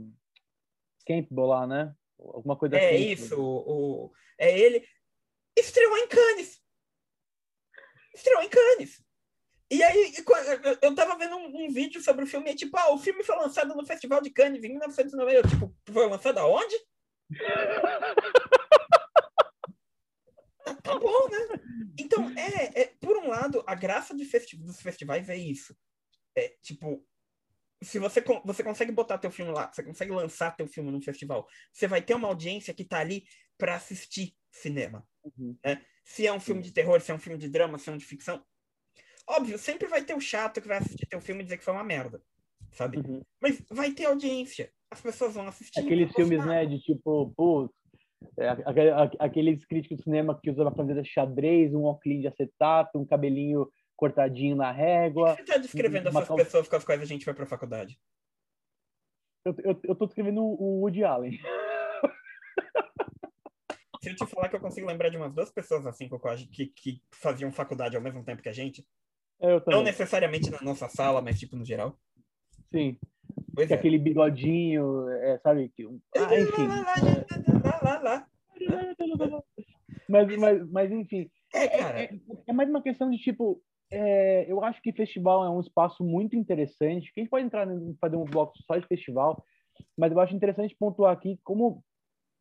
Campbell 1.06 1.46
lá, 1.46 1.66
né? 1.66 1.94
Alguma 2.18 2.56
coisa 2.56 2.76
é 2.76 2.86
assim. 2.86 2.94
É 2.94 2.98
isso, 2.98 3.40
o, 3.40 4.06
o, 4.06 4.12
é 4.38 4.58
ele. 4.58 4.86
Estreou 5.56 5.98
em 5.98 6.08
Cannes! 6.08 6.62
Estreou 8.14 8.42
em 8.42 8.48
Cannes! 8.48 9.02
E 9.70 9.82
aí, 9.82 10.12
eu 10.82 10.94
tava 10.94 11.16
vendo 11.16 11.34
um, 11.36 11.64
um, 11.64 11.72
vídeo 11.72 12.00
sobre 12.02 12.24
o 12.24 12.26
filme, 12.26 12.50
e 12.50 12.54
tipo, 12.54 12.76
ah, 12.76 12.92
o 12.92 12.98
filme 12.98 13.24
foi 13.24 13.36
lançado 13.36 13.74
no 13.74 13.86
Festival 13.86 14.20
de 14.20 14.30
Cannes 14.30 14.62
em 14.62 14.68
1990. 14.68 15.34
Eu, 15.34 15.48
tipo, 15.48 15.74
foi 15.90 16.08
lançado 16.08 16.38
aonde? 16.38 16.76
tá 20.74 20.98
bom, 20.98 21.28
né? 21.28 21.60
Então, 21.98 22.30
é, 22.36 22.82
é, 22.82 22.86
por 23.00 23.16
um 23.16 23.28
lado, 23.28 23.62
a 23.66 23.74
graça 23.74 24.14
de 24.14 24.24
festi 24.24 24.56
dos 24.56 24.80
festivais 24.80 25.28
é 25.28 25.36
isso. 25.36 25.76
É, 26.36 26.48
tipo, 26.62 27.04
se 27.82 27.98
você, 27.98 28.22
você 28.44 28.62
consegue 28.62 28.92
botar 28.92 29.18
teu 29.18 29.30
filme 29.30 29.52
lá, 29.52 29.70
você 29.72 29.82
consegue 29.82 30.12
lançar 30.12 30.56
teu 30.56 30.66
filme 30.66 30.90
num 30.90 31.02
festival, 31.02 31.46
você 31.72 31.86
vai 31.86 32.00
ter 32.00 32.14
uma 32.14 32.28
audiência 32.28 32.72
que 32.72 32.84
tá 32.84 32.98
ali 32.98 33.24
para 33.58 33.74
assistir 33.74 34.34
cinema. 34.50 35.06
Uhum. 35.24 35.56
Né? 35.64 35.82
Se 36.04 36.26
é 36.26 36.32
um 36.32 36.40
filme 36.40 36.62
de 36.62 36.72
terror, 36.72 37.00
se 37.00 37.10
é 37.10 37.14
um 37.14 37.18
filme 37.18 37.38
de 37.38 37.48
drama, 37.48 37.78
se 37.78 37.90
é 37.90 37.92
um 37.92 37.96
de 37.96 38.04
ficção. 38.04 38.44
Óbvio, 39.26 39.58
sempre 39.58 39.88
vai 39.88 40.02
ter 40.02 40.14
o 40.14 40.20
chato 40.20 40.60
que 40.60 40.68
vai 40.68 40.78
assistir 40.78 41.06
teu 41.06 41.20
filme 41.20 41.42
e 41.42 41.44
dizer 41.44 41.58
que 41.58 41.64
foi 41.64 41.74
uma 41.74 41.84
merda, 41.84 42.22
sabe? 42.72 42.98
Uhum. 42.98 43.22
Mas 43.40 43.62
vai 43.70 43.92
ter 43.92 44.06
audiência. 44.06 44.72
As 44.90 45.00
pessoas 45.00 45.34
vão 45.34 45.46
assistir. 45.46 45.80
Aqueles 45.80 46.12
filmes, 46.12 46.44
né, 46.44 46.66
de 46.66 46.78
tipo, 46.80 47.32
é, 48.38 48.48
aqueles 49.18 49.64
críticos 49.64 49.98
de 49.98 50.04
cinema 50.04 50.38
que 50.40 50.50
usam 50.50 50.64
uma 50.64 50.74
camiseta 50.74 51.04
xadrez, 51.04 51.74
um 51.74 51.84
óculos 51.84 52.20
de 52.20 52.28
acetato, 52.28 52.98
um 52.98 53.06
cabelinho 53.06 53.68
cortadinho 53.96 54.56
na 54.56 54.72
régua. 54.72 55.34
Você 55.34 55.42
está 55.42 55.58
descrevendo 55.58 56.08
essas 56.08 56.28
cal... 56.28 56.36
pessoas 56.36 56.68
com 56.68 56.76
as 56.76 56.84
quais 56.84 57.00
a 57.00 57.04
gente 57.04 57.24
vai 57.24 57.34
para 57.34 57.44
a 57.44 57.48
faculdade? 57.48 57.98
Eu, 59.44 59.54
eu, 59.64 59.80
eu 59.84 59.94
tô 59.94 60.06
descrevendo 60.06 60.42
o 60.42 60.80
Woody 60.80 61.04
Allen. 61.04 61.38
Se 64.02 64.10
eu 64.10 64.16
te 64.16 64.26
falar 64.26 64.48
que 64.48 64.56
eu 64.56 64.60
consigo 64.60 64.86
lembrar 64.86 65.10
de 65.10 65.16
umas 65.16 65.32
duas 65.32 65.50
pessoas 65.52 65.86
assim 65.86 66.08
que, 66.50 66.66
que 66.66 67.00
faziam 67.12 67.52
faculdade 67.52 67.96
ao 67.96 68.02
mesmo 68.02 68.24
tempo 68.24 68.42
que 68.42 68.48
a 68.48 68.52
gente. 68.52 68.84
Não 69.66 69.82
necessariamente 69.82 70.50
na 70.50 70.60
nossa 70.60 70.88
sala, 70.88 71.22
mas 71.22 71.38
tipo 71.38 71.54
no 71.56 71.64
geral. 71.64 71.96
Sim. 72.72 72.98
Pois 73.54 73.70
é. 73.70 73.74
Aquele 73.74 73.98
bigodinho, 73.98 75.08
é, 75.08 75.38
sabe? 75.38 75.68
Que, 75.76 75.86
ah, 76.16 76.40
enfim. 76.40 76.68
mas, 80.08 80.36
mas, 80.38 80.70
mas, 80.70 80.92
enfim. 80.92 81.30
É, 81.54 81.64
é, 81.64 82.04
é, 82.04 82.20
é, 82.46 82.52
mais 82.52 82.68
uma 82.68 82.82
questão 82.82 83.10
de 83.10 83.18
tipo. 83.18 83.60
É, 83.90 84.50
eu 84.50 84.64
acho 84.64 84.80
que 84.80 84.90
festival 84.90 85.44
é 85.44 85.50
um 85.50 85.60
espaço 85.60 86.02
muito 86.02 86.34
interessante. 86.34 87.12
Que 87.12 87.20
a 87.20 87.22
gente 87.22 87.30
pode 87.30 87.44
entrar 87.44 87.68
em 87.68 87.94
fazer 88.00 88.16
um 88.16 88.24
bloco 88.24 88.54
só 88.66 88.78
de 88.78 88.86
festival, 88.86 89.44
mas 89.98 90.10
eu 90.10 90.18
acho 90.18 90.34
interessante 90.34 90.74
pontuar 90.78 91.12
aqui 91.12 91.38
como 91.44 91.84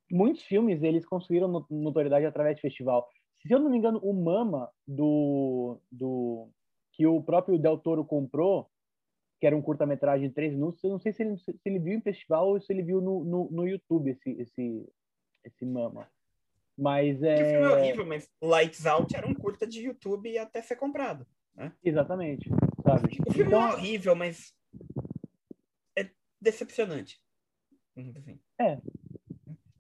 muitos 0.10 0.44
filmes 0.44 0.82
eles 0.82 1.06
conseguiram 1.06 1.66
notoriedade 1.70 2.26
através 2.26 2.56
de 2.56 2.62
festival. 2.62 3.08
Se 3.42 3.54
eu 3.54 3.60
não 3.60 3.70
me 3.70 3.78
engano, 3.78 4.00
o 4.04 4.14
Mama 4.14 4.70
do, 4.88 5.80
do 5.92 6.50
que 6.94 7.06
o 7.08 7.22
próprio 7.22 7.58
Del 7.58 7.78
Toro 7.78 8.06
comprou, 8.06 8.70
que 9.42 9.48
era 9.48 9.58
um 9.58 9.62
curta-metragem 9.62 10.30
de 10.30 10.36
três 10.36 10.54
minutos. 10.54 10.84
Eu 10.84 10.92
não 10.92 11.00
sei 11.00 11.12
se 11.12 11.24
ele, 11.24 11.36
se 11.36 11.60
ele 11.66 11.80
viu 11.80 11.96
em 11.96 12.02
festival 12.02 12.48
ou 12.48 12.62
se 12.62 12.72
ele 12.72 12.84
viu 12.84 13.02
no, 13.02 13.24
no, 13.24 13.50
no 13.50 13.68
YouTube 13.68 14.12
esse, 14.12 14.30
esse, 14.40 14.88
esse 15.44 15.66
Mama. 15.66 16.08
Mas 16.78 17.24
é... 17.24 17.34
O 17.34 17.38
filme 17.38 17.66
é 17.66 17.76
horrível, 17.76 18.06
mas 18.06 18.30
Lights 18.40 18.86
Out 18.86 19.16
era 19.16 19.28
um 19.28 19.34
curta 19.34 19.66
de 19.66 19.82
YouTube 19.82 20.38
até 20.38 20.62
ser 20.62 20.76
comprado. 20.76 21.26
Né? 21.56 21.74
Exatamente. 21.84 22.52
Sabe? 22.84 23.18
O 23.28 23.34
filme 23.34 23.50
então... 23.50 23.68
é 23.68 23.74
horrível, 23.74 24.16
mas 24.16 24.54
é 25.98 26.08
decepcionante. 26.40 27.20
Enfim. 27.98 28.40
É. 28.60 28.80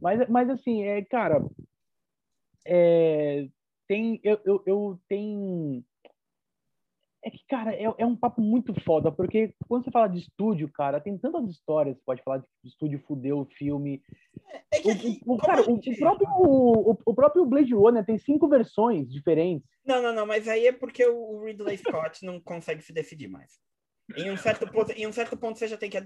Mas, 0.01 0.27
mas 0.27 0.49
assim, 0.49 0.83
é, 0.83 1.05
cara, 1.05 1.39
é, 2.65 3.47
tem, 3.87 4.19
eu, 4.23 4.41
eu, 4.43 4.63
eu 4.65 5.01
tenho 5.07 5.85
é 7.23 7.29
que, 7.29 7.39
cara, 7.47 7.73
é, 7.75 7.83
é, 7.83 8.05
um 8.05 8.15
papo 8.15 8.41
muito 8.41 8.73
foda, 8.81 9.11
porque 9.11 9.53
quando 9.67 9.83
você 9.83 9.91
fala 9.91 10.07
de 10.07 10.19
estúdio, 10.19 10.71
cara, 10.71 10.99
tem 10.99 11.17
tantas 11.17 11.49
histórias, 11.49 11.95
você 11.95 12.03
pode 12.03 12.23
falar 12.23 12.39
de 12.39 12.45
estúdio 12.69 13.03
fudeu 13.05 13.41
o 13.41 13.45
filme. 13.45 14.01
É, 14.71 14.77
é 14.77 14.81
que, 14.81 15.21
o, 15.25 15.35
o, 15.35 15.37
cara, 15.37 15.61
o, 15.69 15.75
o, 15.75 15.97
próprio, 15.97 16.27
o, 16.29 16.97
o, 17.05 17.13
próprio 17.13 17.45
Blade 17.45 17.73
Runner 17.73 18.03
tem 18.03 18.17
cinco 18.17 18.47
versões 18.47 19.07
diferentes. 19.07 19.69
Não, 19.85 20.01
não, 20.01 20.13
não, 20.13 20.25
mas 20.25 20.47
aí 20.47 20.67
é 20.67 20.71
porque 20.71 21.05
o 21.05 21.43
Ridley 21.43 21.77
Scott 21.77 22.25
não 22.25 22.39
consegue 22.39 22.81
se 22.81 22.91
decidir 22.91 23.27
mais. 23.27 23.59
Em 24.17 24.31
um 24.31 24.37
certo 24.37 24.69
ponto, 24.69 24.91
em 24.91 25.05
um 25.05 25.13
certo 25.13 25.37
ponto 25.37 25.59
você 25.59 25.67
já 25.67 25.77
tem 25.77 25.89
que 25.89 25.97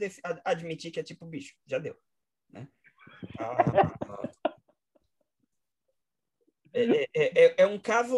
admitir 0.44 0.92
que 0.92 1.00
é 1.00 1.04
tipo 1.04 1.26
bicho, 1.26 1.56
já 1.66 1.80
deu. 1.80 1.96
Né? 2.52 2.68
Ah, 3.40 4.36
é, 6.76 7.08
é, 7.14 7.46
é, 7.46 7.56
é, 7.60 7.68
um 7.68 7.80
caso. 7.80 8.16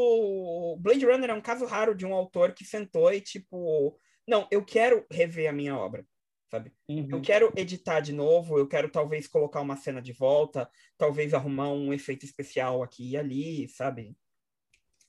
Blade 0.79 1.05
Runner 1.05 1.29
é 1.29 1.33
um 1.33 1.41
caso 1.41 1.65
raro 1.65 1.93
de 1.93 2.05
um 2.05 2.13
autor 2.13 2.53
que 2.53 2.65
sentou 2.65 3.13
e, 3.13 3.21
tipo, 3.21 3.97
não, 4.27 4.47
eu 4.49 4.65
quero 4.65 5.05
rever 5.11 5.47
a 5.47 5.53
minha 5.53 5.77
obra, 5.77 6.05
sabe? 6.49 6.73
Uhum. 6.89 7.07
Eu 7.11 7.21
quero 7.21 7.53
editar 7.55 7.99
de 7.99 8.11
novo, 8.11 8.57
eu 8.57 8.67
quero 8.67 8.89
talvez 8.89 9.27
colocar 9.27 9.61
uma 9.61 9.77
cena 9.77 10.01
de 10.01 10.11
volta, 10.11 10.67
talvez 10.97 11.35
arrumar 11.35 11.69
um 11.69 11.93
efeito 11.93 12.25
especial 12.25 12.81
aqui 12.81 13.11
e 13.11 13.17
ali, 13.17 13.69
sabe? 13.69 14.17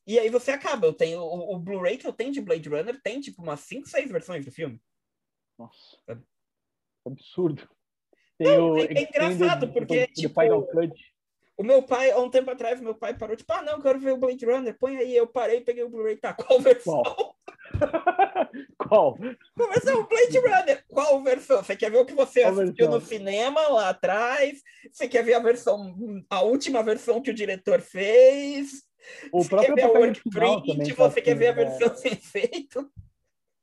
E 0.07 0.19
aí 0.19 0.29
você 0.29 0.51
acaba. 0.51 0.87
Eu 0.87 0.93
tenho 0.93 1.21
o, 1.21 1.55
o 1.55 1.59
Blu-ray 1.59 1.97
que 1.97 2.07
eu 2.07 2.13
tenho 2.13 2.33
de 2.33 2.43
Blade 2.43 2.69
Runner 2.69 3.01
tem, 3.03 3.21
tipo, 3.21 3.43
umas 3.43 3.61
5, 3.61 3.89
6 3.89 4.11
versões 4.11 4.45
do 4.45 4.53
filme. 4.53 4.81
Nossa. 5.59 5.99
Sabe? 6.07 6.23
Absurdo. 7.07 7.67
Tem 8.37 8.47
não, 8.47 8.73
o, 8.73 8.79
é, 8.79 8.85
é 8.85 9.03
engraçado, 9.03 9.73
porque, 9.73 10.07
tipo... 10.09 10.41
Final 10.41 10.67
Cut 10.67 10.95
o 11.59 11.65
meu 11.65 11.83
pai, 11.83 12.13
há 12.13 12.19
um 12.19 12.31
tempo 12.31 12.53
atrás, 12.53 12.81
meu 12.81 12.95
pai 12.95 13.15
parou, 13.15 13.35
tipo, 13.35 13.53
ah, 13.53 13.63
não, 13.63 13.81
quero 13.81 13.99
ver 13.99 14.13
o 14.13 14.17
Blade 14.17 14.47
Runner, 14.47 14.79
põe 14.79 14.97
aí. 14.97 15.17
Eu 15.17 15.27
parei, 15.27 15.61
peguei 15.61 15.83
o 15.83 15.89
Blu-ray, 15.89 16.17
tá, 16.17 16.33
qual 16.33 16.61
versão? 16.61 17.03
Qual? 17.03 17.37
Qual 19.55 19.69
versão? 19.69 20.07
Blade 20.07 20.39
Runner. 20.39 20.85
Qual 20.89 21.23
versão? 21.23 21.63
Você 21.63 21.77
quer 21.77 21.91
ver 21.91 21.99
o 21.99 22.07
que 22.07 22.15
você 22.15 22.43
qual 22.43 22.55
assistiu 22.55 22.89
versão? 22.89 23.01
no 23.01 23.05
cinema 23.05 23.69
lá 23.69 23.91
atrás? 23.91 24.63
Você 24.91 25.07
quer 25.07 25.23
ver 25.23 25.35
a 25.35 25.41
versão, 25.41 25.95
a 26.31 26.41
última 26.41 26.83
versão 26.83 27.21
que 27.21 27.31
o 27.31 27.35
diretor 27.35 27.81
fez? 27.81 28.85
O 29.33 29.43
você 29.43 29.49
próprio 29.51 29.75
quer 29.75 29.83
ver 29.83 29.91
o 29.91 30.01
work 30.01 30.23
print? 30.31 30.93
Você 30.93 31.21
quer 31.21 31.35
ver 31.35 31.49
a 31.49 31.55
né? 31.55 31.65
versão 31.65 31.95
sem 31.95 32.13
efeito? 32.13 32.91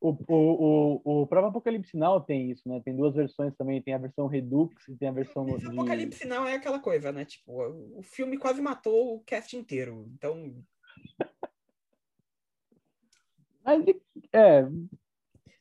O, 0.06 0.12
o, 0.28 1.02
o, 1.04 1.22
o 1.24 1.28
próprio 1.28 1.50
Apocalipse 1.50 1.98
Now 1.98 2.22
tem 2.22 2.52
isso, 2.52 2.70
né? 2.70 2.80
Tem 2.86 2.96
duas 2.96 3.16
versões 3.16 3.56
também, 3.56 3.82
tem 3.82 3.96
a 3.96 3.98
versão 3.98 4.28
Redux 4.28 4.88
e 4.88 4.96
tem 4.96 5.08
a 5.08 5.12
versão. 5.12 5.48
Mas 5.48 5.62
de... 5.62 5.68
Apocalipse 5.68 6.28
Now 6.28 6.46
é 6.46 6.54
aquela 6.54 6.80
coisa, 6.80 7.12
né? 7.12 7.26
Tipo, 7.26 7.52
o 7.98 8.04
filme 8.04 8.38
quase 8.38 8.62
matou 8.62 9.16
o 9.16 9.22
cast 9.22 9.58
inteiro. 9.58 10.08
Então. 10.14 10.64
Mas 13.66 13.84
é. 14.32 14.68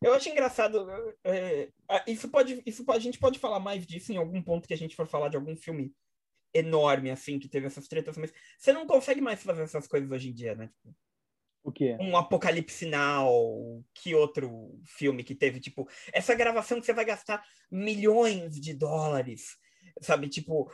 Eu 0.02 0.12
acho 0.12 0.28
engraçado. 0.28 0.86
É, 1.24 1.70
isso 2.06 2.28
pode, 2.28 2.62
isso 2.66 2.84
a 2.88 2.98
gente 2.98 3.18
pode 3.18 3.38
falar 3.38 3.60
mais 3.60 3.86
disso 3.86 4.12
em 4.12 4.18
algum 4.18 4.42
ponto 4.42 4.68
que 4.68 4.74
a 4.74 4.78
gente 4.78 4.94
for 4.94 5.06
falar 5.06 5.30
de 5.30 5.38
algum 5.38 5.56
filme 5.56 5.90
enorme, 6.52 7.10
assim, 7.10 7.38
que 7.38 7.48
teve 7.48 7.66
essas 7.66 7.88
tretas, 7.88 8.18
mas 8.18 8.30
você 8.58 8.74
não 8.74 8.86
consegue 8.86 9.22
mais 9.22 9.42
fazer 9.42 9.62
essas 9.62 9.88
coisas 9.88 10.10
hoje 10.10 10.28
em 10.28 10.34
dia, 10.34 10.54
né? 10.54 10.68
Tipo, 10.68 10.94
o 11.64 11.72
quê? 11.72 11.96
Um 11.98 12.16
Apocalipse 12.16 12.86
Now, 12.86 13.82
que 13.94 14.14
outro 14.14 14.78
filme 14.84 15.24
que 15.24 15.34
teve, 15.34 15.58
tipo, 15.58 15.88
essa 16.12 16.34
gravação 16.34 16.78
que 16.78 16.86
você 16.86 16.92
vai 16.92 17.04
gastar 17.04 17.42
milhões 17.70 18.60
de 18.60 18.74
dólares 18.74 19.56
sabe? 20.00 20.28
Tipo, 20.28 20.70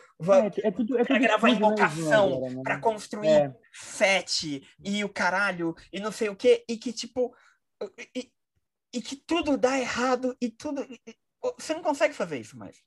é, 0.62 0.68
é 0.68 0.70
tudo, 0.70 0.98
é 0.98 1.04
pra 1.04 1.18
gravar 1.18 1.50
estúdio, 1.50 2.40
né, 2.40 2.62
pra 2.62 2.80
construir 2.80 3.28
É. 3.28 3.54
set 3.72 4.66
e 4.82 5.04
o 5.04 5.08
caralho, 5.10 5.74
e 5.92 6.00
não 6.00 6.10
sei 6.10 6.30
o 6.30 6.36
quê, 6.36 6.64
e 6.68 6.76
que, 6.78 6.90
tipo, 6.92 7.34
e, 8.16 8.32
e 8.94 9.02
que 9.02 9.16
tudo 9.16 9.58
dá 9.58 9.78
errado 9.78 10.34
e 10.40 10.48
tudo. 10.50 10.82
e- 11.06 11.16
você 11.58 11.74
não 11.74 11.82
consegue 11.82 12.14
fazer 12.14 12.38
isso 12.38 12.56
mais. 12.58 12.82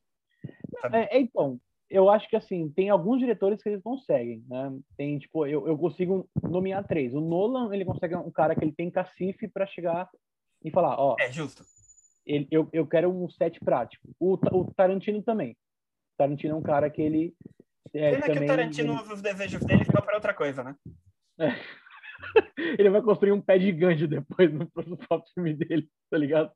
É, 0.92 1.18
é, 1.18 1.22
então, 1.22 1.60
eu 1.94 2.10
acho 2.10 2.28
que 2.28 2.36
assim, 2.36 2.70
tem 2.72 2.90
alguns 2.90 3.20
diretores 3.20 3.62
que 3.62 3.70
eles 3.70 3.82
conseguem, 3.84 4.44
né? 4.50 4.76
Tem, 4.98 5.20
tipo, 5.20 5.46
eu, 5.46 5.68
eu 5.68 5.78
consigo 5.78 6.28
nomear 6.42 6.84
três. 6.86 7.14
O 7.14 7.22
Nolan, 7.22 7.74
ele 7.74 7.86
consegue 7.86 8.16
um 8.16 8.32
cara 8.32 8.56
que 8.56 8.66
ele 8.66 8.74
tem 8.74 8.90
cacife 8.90 9.48
para 9.48 9.68
chegar 9.68 10.10
e 10.66 10.72
falar, 10.72 11.00
ó, 11.00 11.16
É 11.20 11.32
justo. 11.32 11.64
ele, 12.26 12.48
eu, 12.50 12.68
eu 12.74 12.88
quero 12.88 13.12
um 13.12 13.30
set 13.30 13.60
prático. 13.60 14.10
O, 14.20 14.34
o 14.34 14.74
Tarantino 14.74 15.22
também. 15.22 15.52
O 15.52 16.18
Tarantino 16.18 16.56
é 16.56 16.58
um 16.58 16.64
cara 16.64 16.90
que 16.90 17.02
ele 17.02 17.36
é, 17.94 18.12
Pena 18.12 18.22
que 18.24 18.34
também 18.34 18.44
o 18.44 18.48
Tarantino 18.48 18.96
usa 19.00 19.14
os 19.14 19.22
desejos 19.22 19.62
dele 19.64 19.86
só 19.86 20.02
pra 20.02 20.16
outra 20.16 20.34
coisa, 20.34 20.64
né? 20.64 20.76
ele, 21.38 21.54
ele 22.80 22.90
vai 22.90 23.04
construir 23.04 23.32
um 23.32 23.42
pé 23.42 23.60
gigante 23.60 24.08
depois 24.08 24.52
no 24.52 24.68
próximo 24.98 25.28
filme 25.36 25.54
dele, 25.54 25.88
tá 26.10 26.18
ligado? 26.18 26.52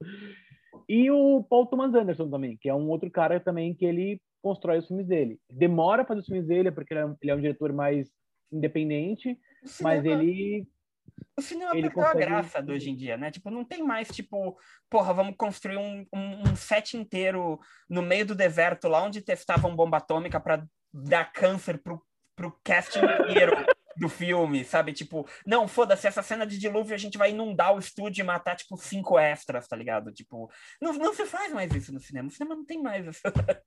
E 0.87 1.09
o 1.11 1.43
Paul 1.43 1.65
Thomas 1.65 1.93
Anderson 1.93 2.29
também, 2.29 2.57
que 2.57 2.69
é 2.69 2.73
um 2.73 2.89
outro 2.89 3.09
cara 3.11 3.39
também 3.39 3.73
que 3.73 3.85
ele 3.85 4.21
constrói 4.41 4.77
os 4.79 4.87
filmes 4.87 5.07
dele. 5.07 5.39
Demora 5.49 6.03
a 6.03 6.05
fazer 6.05 6.21
os 6.21 6.25
filmes 6.25 6.45
dele, 6.47 6.71
porque 6.71 6.93
ele 6.93 7.01
é, 7.01 7.05
um- 7.05 7.15
ele 7.21 7.31
é 7.31 7.35
um 7.35 7.41
diretor 7.41 7.73
mais 7.73 8.09
independente, 8.51 9.31
O 9.31 9.83
mas 9.83 10.01
cinema- 10.03 10.23
ele 10.23 10.67
O 11.37 11.41
cinema 11.41 11.71
ele 11.73 11.81
perdeu 11.89 12.03
a 12.03 12.05
consegue- 12.11 12.25
graça 12.25 12.61
de 12.61 12.71
hoje 12.71 12.89
em 12.89 12.95
dia, 12.95 13.17
né? 13.17 13.31
Tipo, 13.31 13.49
não 13.49 13.63
tem 13.65 13.83
mais, 13.83 14.07
tipo, 14.09 14.57
porra, 14.89 15.13
vamos 15.13 15.35
construir 15.35 15.77
um, 15.77 16.05
um, 16.13 16.49
um 16.51 16.55
set 16.55 16.95
inteiro 16.95 17.59
no 17.89 18.01
meio 18.01 18.25
do 18.25 18.35
deserto, 18.35 18.87
lá 18.87 19.03
onde 19.03 19.21
testavam 19.21 19.75
bomba 19.75 19.97
atômica 19.97 20.39
pra 20.39 20.63
dar 20.93 21.31
câncer 21.33 21.77
pro, 21.79 22.01
pro 22.35 22.51
cast 22.63 22.97
inteiro 22.97 23.51
do 23.99 24.09
filme, 24.09 24.63
sabe? 24.63 24.93
Tipo, 24.93 25.27
não, 25.45 25.67
foda-se, 25.67 26.07
essa 26.07 26.21
cena 26.21 26.45
de 26.45 26.57
dilúvio 26.57 26.93
a 26.93 26.97
gente 26.97 27.17
vai 27.17 27.31
inundar 27.31 27.73
o 27.75 27.79
estúdio 27.79 28.21
e 28.21 28.25
matar, 28.25 28.55
tipo, 28.55 28.77
cinco 28.77 29.17
extras, 29.17 29.67
tá 29.67 29.75
ligado? 29.75 30.11
Tipo, 30.11 30.49
não, 30.81 30.93
não 30.93 31.13
se 31.13 31.25
faz 31.25 31.51
mais 31.51 31.73
isso 31.73 31.93
no 31.93 31.99
cinema. 31.99 32.27
O 32.27 32.31
cinema 32.31 32.55
não 32.55 32.65
tem 32.65 32.81
mais 32.81 33.07
essa, 33.07 33.21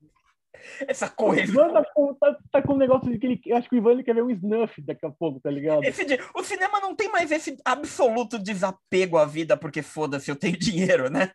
essa 0.87 1.05
o 1.07 1.11
coisa. 1.11 1.43
Ivan 1.43 1.73
tá, 1.73 1.83
com- 1.93 2.13
tá, 2.15 2.37
tá 2.51 2.61
com 2.61 2.73
um 2.73 2.77
negócio 2.77 3.09
de 3.11 3.17
que 3.17 3.25
ele. 3.25 3.41
Acho 3.53 3.69
que 3.69 3.75
o 3.75 3.77
Ivan 3.77 3.91
ele 3.91 4.03
quer 4.03 4.15
ver 4.15 4.23
um 4.23 4.29
snuff 4.31 4.81
daqui 4.81 5.05
a 5.05 5.09
pouco, 5.11 5.39
tá 5.39 5.49
ligado? 5.49 5.83
Esse 5.83 6.05
o 6.35 6.43
cinema 6.43 6.79
não 6.79 6.95
tem 6.95 7.09
mais 7.11 7.31
esse 7.31 7.57
absoluto 7.65 8.37
desapego 8.39 9.17
à 9.17 9.25
vida, 9.25 9.55
porque 9.57 9.81
foda-se, 9.81 10.29
eu 10.29 10.35
tenho 10.35 10.57
dinheiro, 10.59 11.09
né? 11.09 11.31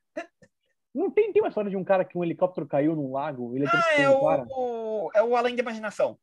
Não 0.94 1.10
tem, 1.10 1.30
tem 1.30 1.42
uma 1.42 1.48
história 1.48 1.68
de 1.70 1.76
um 1.76 1.84
cara 1.84 2.04
que 2.06 2.16
um 2.16 2.24
helicóptero 2.24 2.66
caiu 2.66 2.96
num 2.96 3.12
lago, 3.12 3.54
ele 3.54 3.66
Ah, 3.66 3.84
é 3.98 4.04
cara. 4.04 4.46
o, 4.48 5.10
é 5.14 5.22
o 5.22 5.36
Além 5.36 5.54
da 5.54 5.60
Imaginação. 5.62 6.18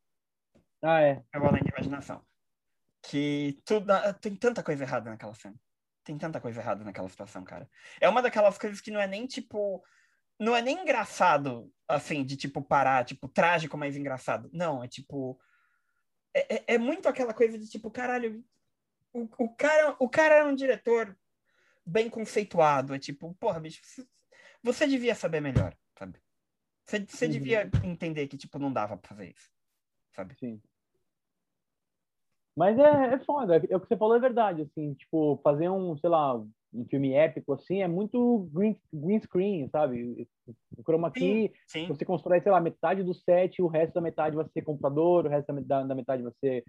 Ah, 0.81 0.99
é. 1.01 1.21
É 1.31 1.39
o 1.39 1.45
Além 1.45 1.61
da 1.63 1.69
Imaginação. 1.69 2.21
Que 3.05 3.61
tudo, 3.65 3.87
tem 4.21 4.35
tanta 4.35 4.63
coisa 4.63 4.83
errada 4.83 5.09
naquela 5.09 5.33
cena. 5.35 5.55
Tem 6.05 6.17
tanta 6.17 6.39
coisa 6.39 6.59
errada 6.61 6.83
naquela 6.83 7.09
situação, 7.09 7.43
cara. 7.43 7.69
É 7.99 8.07
uma 8.07 8.21
daquelas 8.21 8.57
coisas 8.57 8.79
que 8.81 8.91
não 8.91 8.99
é 8.99 9.07
nem 9.07 9.27
tipo. 9.27 9.83
Não 10.39 10.55
é 10.55 10.61
nem 10.61 10.81
engraçado, 10.81 11.71
assim, 11.87 12.25
de 12.25 12.35
tipo 12.35 12.61
parar, 12.61 13.05
tipo, 13.05 13.27
trágico, 13.27 13.77
mas 13.77 13.95
engraçado. 13.95 14.49
Não, 14.53 14.83
é 14.83 14.87
tipo. 14.87 15.39
É, 16.33 16.55
é- 16.55 16.63
é 16.75 16.77
muito 16.77 17.07
aquela 17.07 17.33
coisa 17.33 17.57
de 17.57 17.69
tipo, 17.69 17.91
caralho. 17.91 18.43
O, 19.13 19.27
o, 19.37 19.55
cara, 19.55 19.95
o 19.99 20.09
cara 20.09 20.35
é 20.35 20.43
um 20.43 20.55
diretor 20.55 21.15
bem 21.85 22.09
conceituado. 22.09 22.95
É 22.95 22.99
tipo, 22.99 23.33
porra, 23.35 23.59
bicho, 23.59 23.81
você- 24.63 24.87
devia 24.87 25.13
saber 25.13 25.41
melhor, 25.41 25.77
sabe? 25.99 26.19
Você, 26.85 27.05
você 27.05 27.25
Uhum. 27.25 27.31
devia 27.31 27.69
entender 27.83 28.27
que, 28.27 28.37
tipo, 28.37 28.57
não 28.57 28.71
dava 28.73 28.97
pra 28.97 29.09
fazer 29.09 29.29
isso, 29.29 29.51
sabe? 30.15 30.35
Sim. 30.35 30.61
Mas 32.55 32.77
é, 32.77 33.15
é 33.15 33.19
foda, 33.19 33.55
é 33.57 33.75
o 33.75 33.79
que 33.79 33.87
você 33.87 33.97
falou 33.97 34.15
é 34.15 34.19
verdade, 34.19 34.61
assim, 34.61 34.93
tipo, 34.93 35.39
fazer 35.43 35.69
um, 35.69 35.97
sei 35.97 36.09
lá, 36.09 36.35
um 36.37 36.85
filme 36.89 37.13
épico, 37.13 37.53
assim, 37.53 37.81
é 37.81 37.87
muito 37.87 38.47
green, 38.51 38.77
green 38.91 39.19
screen, 39.19 39.69
sabe? 39.69 40.27
O 40.77 40.83
chroma 40.83 41.11
key, 41.11 41.51
Sim. 41.67 41.87
você 41.87 42.05
constrói, 42.05 42.41
sei 42.41 42.51
lá, 42.51 42.61
metade 42.61 43.03
do 43.03 43.13
set, 43.13 43.61
o 43.61 43.67
resto 43.67 43.93
da 43.95 44.01
metade 44.01 44.35
vai 44.35 44.45
ser 44.49 44.61
computador, 44.61 45.25
o 45.25 45.29
resto 45.29 45.51
da, 45.61 45.83
da- 45.83 45.95
metade 45.95 46.21
vai 46.21 46.31
ser 46.39 46.63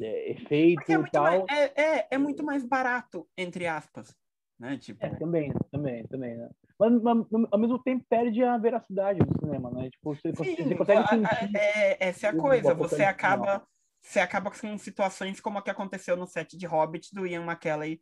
é, 0.00 0.32
efeito 0.32 0.90
é 0.90 0.94
e 0.94 1.10
tal. 1.10 1.22
mais, 1.22 1.44
é, 1.50 1.82
é, 1.98 2.08
é 2.12 2.18
muito 2.18 2.44
mais 2.44 2.64
barato, 2.64 3.26
entre 3.36 3.66
aspas. 3.66 4.16
Né? 4.58 4.78
Tipo, 4.78 5.04
É, 5.04 5.10
também, 5.10 5.52
também, 5.70 6.06
também, 6.06 6.36
né? 6.36 6.48
Mas, 6.78 7.02
mas, 7.02 7.26
ao 7.50 7.58
mesmo 7.58 7.78
tempo 7.80 8.04
perde 8.08 8.42
a 8.42 8.56
veracidade 8.58 9.20
do 9.20 9.38
cinema, 9.40 9.70
né? 9.70 9.90
Tipo, 9.90 10.14
você, 10.14 10.32
sim, 10.32 10.56
você 10.56 10.74
consegue 10.76 11.08
sentir. 11.08 11.56
é, 11.56 12.08
essa 12.08 12.26
é 12.28 12.30
a 12.30 12.36
coisa. 12.36 12.74
Você 12.74 13.02
acaba, 13.04 13.44
final. 13.44 13.66
Você 14.02 14.18
acaba 14.18 14.50
com 14.50 14.76
situações 14.76 15.40
como 15.40 15.58
a 15.58 15.62
que 15.62 15.70
aconteceu 15.70 16.16
no 16.16 16.26
set 16.26 16.56
de 16.56 16.66
Hobbit 16.66 17.14
do 17.14 17.26
Ian 17.26 17.44
McKellen. 17.44 18.00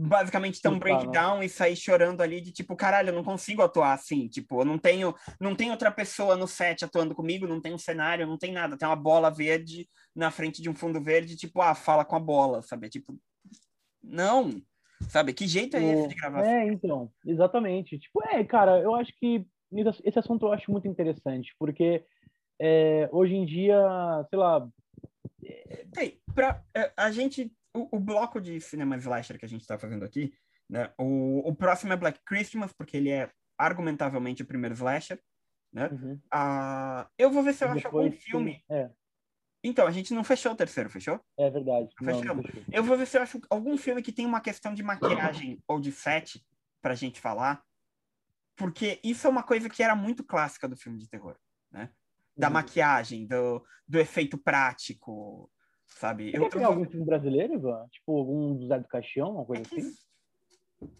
Basicamente 0.00 0.62
ter 0.62 0.68
um 0.68 0.78
breakdown 0.78 1.42
e 1.42 1.48
sair 1.48 1.74
chorando 1.74 2.20
ali 2.20 2.40
de 2.40 2.52
tipo, 2.52 2.76
caralho, 2.76 3.08
eu 3.08 3.14
não 3.14 3.24
consigo 3.24 3.62
atuar 3.62 3.92
assim. 3.92 4.28
Tipo, 4.28 4.60
eu 4.60 4.64
não 4.64 4.78
tenho, 4.78 5.12
não 5.40 5.56
tem 5.56 5.72
outra 5.72 5.90
pessoa 5.90 6.36
no 6.36 6.46
set 6.46 6.84
atuando 6.84 7.16
comigo, 7.16 7.48
não 7.48 7.60
tem 7.60 7.74
um 7.74 7.78
cenário, 7.78 8.24
não 8.24 8.38
tem 8.38 8.52
nada. 8.52 8.78
Tem 8.78 8.86
uma 8.86 8.94
bola 8.94 9.28
verde 9.28 9.88
na 10.14 10.30
frente 10.30 10.62
de 10.62 10.70
um 10.70 10.74
fundo 10.74 11.02
verde, 11.02 11.36
tipo, 11.36 11.60
ah, 11.60 11.74
fala 11.74 12.04
com 12.04 12.14
a 12.14 12.20
bola, 12.20 12.62
sabe? 12.62 12.88
Tipo, 12.88 13.18
não. 14.00 14.62
Sabe? 15.08 15.32
Que 15.32 15.48
jeito 15.48 15.76
é 15.76 15.82
esse 15.82 16.08
de 16.08 16.14
gravar? 16.14 16.46
É, 16.46 16.66
então, 16.66 17.10
exatamente. 17.26 17.98
Tipo, 17.98 18.22
é, 18.28 18.44
cara, 18.44 18.78
eu 18.80 18.94
acho 18.94 19.12
que 19.18 19.44
esse 20.04 20.18
assunto 20.18 20.46
eu 20.46 20.52
acho 20.52 20.70
muito 20.70 20.86
interessante, 20.86 21.54
porque 21.58 22.04
é, 22.60 23.08
hoje 23.12 23.34
em 23.34 23.44
dia, 23.44 23.76
sei 24.30 24.38
lá, 24.38 24.68
Ei, 25.96 26.20
pra, 26.34 26.62
é, 26.74 26.92
a 26.96 27.10
gente, 27.10 27.52
o, 27.74 27.96
o 27.96 28.00
bloco 28.00 28.40
de 28.40 28.60
cinema 28.60 28.96
slasher 28.96 29.38
que 29.38 29.44
a 29.44 29.48
gente 29.48 29.66
tá 29.66 29.78
fazendo 29.78 30.04
aqui, 30.04 30.32
né? 30.68 30.92
O, 30.98 31.48
o 31.48 31.54
próximo 31.54 31.92
é 31.92 31.96
Black 31.96 32.20
Christmas, 32.24 32.72
porque 32.72 32.96
ele 32.96 33.10
é 33.10 33.30
argumentavelmente 33.56 34.42
o 34.42 34.46
primeiro 34.46 34.74
slasher. 34.74 35.20
uhum, 35.74 36.20
Ah, 36.32 37.08
eu 37.16 37.30
vou 37.30 37.42
ver 37.42 37.54
se 37.54 37.64
eu 37.64 37.70
acho 37.70 37.86
algum 37.86 38.10
filme. 38.12 38.62
É, 38.70 38.90
Então, 39.64 39.86
a 39.86 39.90
gente 39.90 40.12
não 40.14 40.22
fechou 40.22 40.52
o 40.52 40.56
terceiro, 40.56 40.90
fechou? 40.90 41.20
é 41.38 41.50
verdade. 41.50 41.88
Não. 42.00 42.20
Eu 42.70 42.84
vou 42.84 42.96
ver 42.96 43.06
se 43.06 43.16
eu 43.16 43.22
acho 43.22 43.40
algum 43.48 43.76
filme 43.76 44.02
que 44.02 44.12
tem 44.12 44.26
uma 44.26 44.40
questão 44.40 44.74
de 44.74 44.82
maquiagem 44.82 45.62
ou 45.66 45.80
de 45.80 45.90
set 45.90 46.44
pra 46.82 46.94
gente 46.94 47.20
falar. 47.20 47.64
Porque 48.56 49.00
isso 49.04 49.26
é 49.26 49.30
uma 49.30 49.42
coisa 49.42 49.68
que 49.68 49.82
era 49.82 49.94
muito 49.94 50.24
clássica 50.24 50.68
do 50.68 50.76
filme 50.76 50.98
de 50.98 51.08
terror, 51.08 51.38
né? 51.70 51.92
Da 52.38 52.46
Uhum. 52.46 52.52
maquiagem, 52.54 53.26
do, 53.26 53.64
do 53.86 53.98
efeito 53.98 54.38
prático, 54.38 55.50
sabe? 55.86 56.30
Você 56.30 56.48
pegar 56.50 56.68
algum 56.68 56.88
filme 56.88 57.04
brasileiro, 57.04 57.54
Ivan? 57.54 57.86
Tipo, 57.90 58.16
algum 58.16 58.54
do 58.56 58.66
Zé 58.68 58.78
do 58.78 58.86
Caixão, 58.88 59.32
uma 59.34 59.44
coisa 59.44 59.62
É 59.62 59.64
que, 59.68 59.80
assim? 59.80 59.94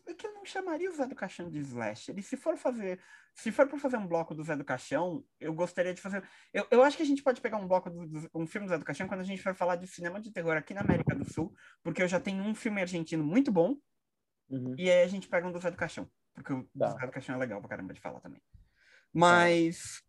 é 0.09 0.15
que 0.15 0.27
eu 0.27 0.35
não 0.35 0.45
chamaria 0.45 0.91
o 0.91 0.95
Zé 0.95 1.07
do 1.07 1.15
Caixão 1.15 1.49
de 1.49 1.59
slasher. 1.61 2.19
E 2.19 2.23
se 2.23 2.37
for 2.37 2.57
fazer, 2.57 3.01
se 3.37 3.53
for 3.53 3.69
para 3.69 3.79
fazer 3.79 3.97
um 3.99 4.07
bloco 4.09 4.35
do 4.35 4.43
Zé 4.43 4.57
do 4.57 4.65
Caixão, 4.65 5.25
eu 5.39 5.55
gostaria 5.55 5.95
de 5.95 6.01
fazer. 6.01 6.29
Eu, 6.53 6.67
eu 6.73 6.83
acho 6.83 6.97
que 6.97 7.05
a 7.05 7.07
gente 7.07 7.23
pode 7.23 7.41
pegar 7.41 7.59
um 7.59 7.69
bloco 7.69 7.89
do, 7.89 8.05
do- 8.09 8.31
um 8.35 8.45
filme 8.47 8.67
do 8.67 8.71
Zé 8.71 8.79
do 8.79 8.85
Caixão 8.85 9.07
quando 9.07 9.21
a 9.21 9.25
gente 9.25 9.41
for 9.41 9.55
falar 9.55 9.77
de 9.77 9.87
cinema 9.87 10.21
de 10.21 10.33
terror 10.33 10.57
aqui 10.57 10.75
na 10.75 10.81
América 10.81 11.15
do 11.15 11.25
Sul, 11.31 11.55
porque 11.85 12.03
eu 12.03 12.09
já 12.09 12.19
tenho 12.19 12.43
um 12.43 12.55
filme 12.55 12.81
argentino 12.81 13.23
muito 13.23 13.53
bom 13.53 13.77
Uhum. 14.51 14.75
e 14.79 14.91
aí 14.91 15.03
a 15.05 15.09
gente 15.09 15.29
pega 15.29 15.47
um 15.47 15.53
do 15.53 15.61
Zé 15.61 15.71
do 15.71 15.77
Caixão, 15.77 16.11
porque 16.35 16.53
o 16.53 16.69
Tá. 16.77 16.91
Zé 16.99 17.07
do 17.07 17.13
Caixão 17.13 17.37
é 17.37 17.39
legal 17.39 17.61
pra 17.61 17.69
caramba 17.69 17.95
de 17.95 18.01
falar 18.01 18.19
também. 18.21 18.43
Mas 19.13 20.03
é, 20.03 20.08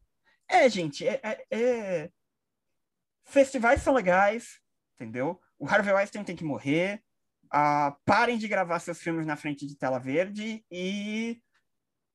gente, 0.70 1.08
é, 1.08 1.20
é- 1.24 1.46
é- 1.52 2.12
festivais 3.24 3.82
são 3.82 3.94
legais, 3.94 4.60
entendeu? 4.96 5.40
O 5.58 5.68
Harvey 5.68 5.94
Weinstein 5.94 6.24
tem 6.24 6.36
que 6.36 6.44
morrer. 6.44 7.04
Ah, 7.52 7.98
parem 8.06 8.38
de 8.38 8.48
gravar 8.48 8.80
seus 8.80 9.00
filmes 9.00 9.26
na 9.26 9.36
frente 9.36 9.66
de 9.66 9.76
tela 9.76 10.00
verde 10.00 10.64
e 10.72 11.42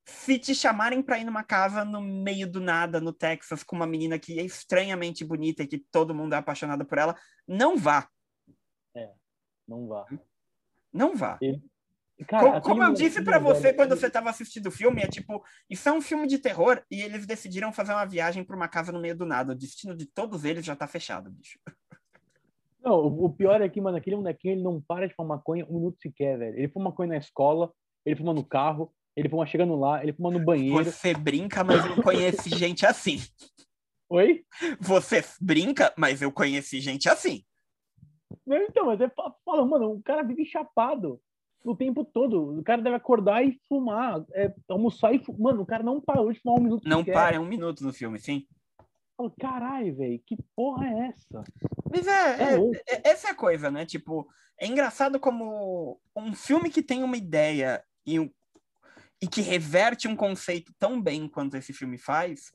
se 0.07 0.39
te 0.39 0.55
chamarem 0.55 1.03
para 1.03 1.19
ir 1.19 1.25
numa 1.25 1.43
casa 1.43 1.85
no 1.85 2.01
meio 2.01 2.51
do 2.51 2.61
nada, 2.61 3.01
no 3.01 3.13
Texas, 3.13 3.63
com 3.63 3.75
uma 3.75 3.87
menina 3.87 4.19
que 4.19 4.39
é 4.39 4.43
estranhamente 4.43 5.25
bonita 5.25 5.63
e 5.63 5.67
que 5.67 5.79
todo 5.79 6.15
mundo 6.15 6.35
é 6.35 6.39
apaixonado 6.39 6.85
por 6.85 6.99
ela, 6.99 7.17
não 7.47 7.77
vá. 7.77 8.09
Não 9.67 9.89
vá. 9.89 10.07
Não 10.93 11.17
vá. 11.17 11.39
Cara, 12.29 12.61
como, 12.61 12.83
eu 12.83 12.93
disse 12.93 13.23
pra 13.23 13.39
você 13.41 13.61
velho, 13.63 13.77
quando 13.77 13.97
você 13.97 14.07
estava 14.07 14.31
assistindo 14.31 14.67
o 14.69 14.71
filme, 14.71 15.03
é 15.03 15.09
tipo, 15.09 15.45
isso 15.69 15.89
é 15.89 15.93
um 15.93 16.01
filme 16.01 16.27
de 16.29 16.39
terror 16.39 16.81
e 16.91 17.03
eles 17.03 17.27
decidiram 17.27 17.73
fazer 17.73 17.93
uma 17.93 18.05
viagem 18.07 18.45
para 18.45 18.55
uma 18.55 18.69
casa 18.69 18.93
no 18.93 19.01
meio 19.01 19.17
do 19.17 19.27
nada. 19.27 19.53
O 19.53 19.57
destino 19.57 19.97
de 19.97 20.07
todos 20.07 20.45
eles 20.45 20.65
já 20.65 20.77
tá 20.77 20.87
fechado, 20.87 21.31
bicho. 21.31 21.59
Não, 22.81 22.99
o 23.07 23.31
pior 23.31 23.61
é 23.61 23.69
que, 23.69 23.81
mano, 23.81 23.97
aquele 23.97 24.17
molequinho, 24.17 24.55
ele 24.55 24.63
não 24.63 24.81
para 24.81 25.09
de 25.09 25.15
fumar 25.15 25.39
maconha 25.39 25.67
um 25.67 25.75
minuto 25.75 25.99
sequer, 26.01 26.39
velho. 26.39 26.57
Ele 26.59 26.69
fuma 26.69 26.91
maconha 26.91 27.09
na 27.09 27.17
escola, 27.17 27.73
ele 28.05 28.15
fuma 28.17 28.33
no 28.35 28.45
carro, 28.45 28.95
ele 29.17 29.29
fuma 29.29 29.47
chegando 29.47 29.75
lá, 29.75 30.03
ele 30.03 30.13
fuma 30.13 30.31
no 30.31 30.39
banheiro. 30.39 30.85
Você 30.85 31.15
brinca, 31.15 31.65
mas 31.65 31.85
eu 31.85 32.01
conheci 32.03 32.51
gente 32.57 32.87
assim. 32.87 33.19
Oi? 34.09 34.45
Você 34.81 35.25
brinca, 35.41 35.93
mas 35.97 36.23
eu 36.23 36.31
conheci 36.31 36.81
gente 36.81 37.09
assim. 37.09 37.43
Então, 38.47 38.87
mas 38.87 39.01
é 39.01 39.09
fa- 39.09 39.35
fala, 39.45 39.65
mano, 39.67 39.93
o 39.93 40.03
cara 40.03 40.23
vive 40.23 40.45
chapado. 40.45 41.21
O 41.65 41.75
tempo 41.75 42.05
todo. 42.05 42.59
O 42.59 42.63
cara 42.63 42.83
deve 42.83 42.97
acordar 42.97 43.43
e 43.45 43.59
fumar, 43.69 44.25
é, 44.33 44.55
almoçar 44.69 45.15
e 45.15 45.19
fumar. 45.19 45.41
Mano, 45.41 45.63
o 45.63 45.67
cara 45.67 45.83
não 45.83 46.01
parou 46.01 46.31
de 46.33 46.39
fumar 46.41 46.61
um 46.61 46.63
minuto. 46.63 46.87
Não 46.89 47.05
para, 47.05 47.37
é 47.37 47.41
um 47.41 47.47
minuto 47.47 47.83
no 47.83 47.93
filme, 47.93 48.19
sim. 48.21 48.47
Caralho, 49.41 49.97
velho, 49.97 50.21
que 50.27 50.37
porra 50.55 50.87
é 50.87 51.07
essa? 51.09 51.45
Mas 51.91 52.07
É 52.07 52.11
é, 52.11 52.55
é- 52.55 52.83
é- 52.89 53.11
essa 53.11 53.29
é 53.29 53.31
a 53.31 53.35
coisa, 53.35 53.71
né? 53.71 53.87
Tipo, 53.87 54.29
é 54.59 54.67
engraçado 54.67 55.19
como 55.19 56.01
um 56.15 56.35
filme 56.35 56.69
que 56.71 56.83
tem 56.83 57.03
uma 57.03 57.17
ideia 57.17 57.83
e, 58.07 58.19
e 59.23 59.27
que 59.27 59.41
reverte 59.41 60.07
um 60.09 60.17
conceito 60.17 60.75
tão 60.79 61.01
bem 61.01 61.29
quanto 61.29 61.57
esse 61.57 61.73
filme 61.73 61.97
faz, 61.97 62.53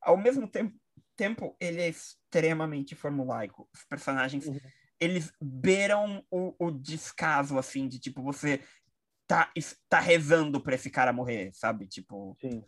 ao 0.00 0.16
mesmo 0.16 0.48
tempo, 0.48 0.74
tempo 1.14 1.54
ele 1.60 1.80
é 1.82 1.88
extremamente 1.88 2.94
formulaico. 2.94 3.68
Os 3.72 3.84
personagens, 3.84 4.46
Uhum. 4.46 4.58
Eles 5.00 5.32
beiram 5.40 6.24
o, 6.30 6.54
o 6.58 6.70
descaso, 6.70 7.58
assim, 7.58 7.88
de 7.88 7.98
tipo, 7.98 8.22
você 8.22 8.60
tá, 9.26 9.52
tá 9.88 10.00
rezando 10.00 10.60
pra 10.60 10.74
esse 10.74 10.90
cara 10.90 11.12
morrer, 11.12 11.50
sabe? 11.54 11.86
Tipo, 11.86 12.36
Sim. 12.40 12.64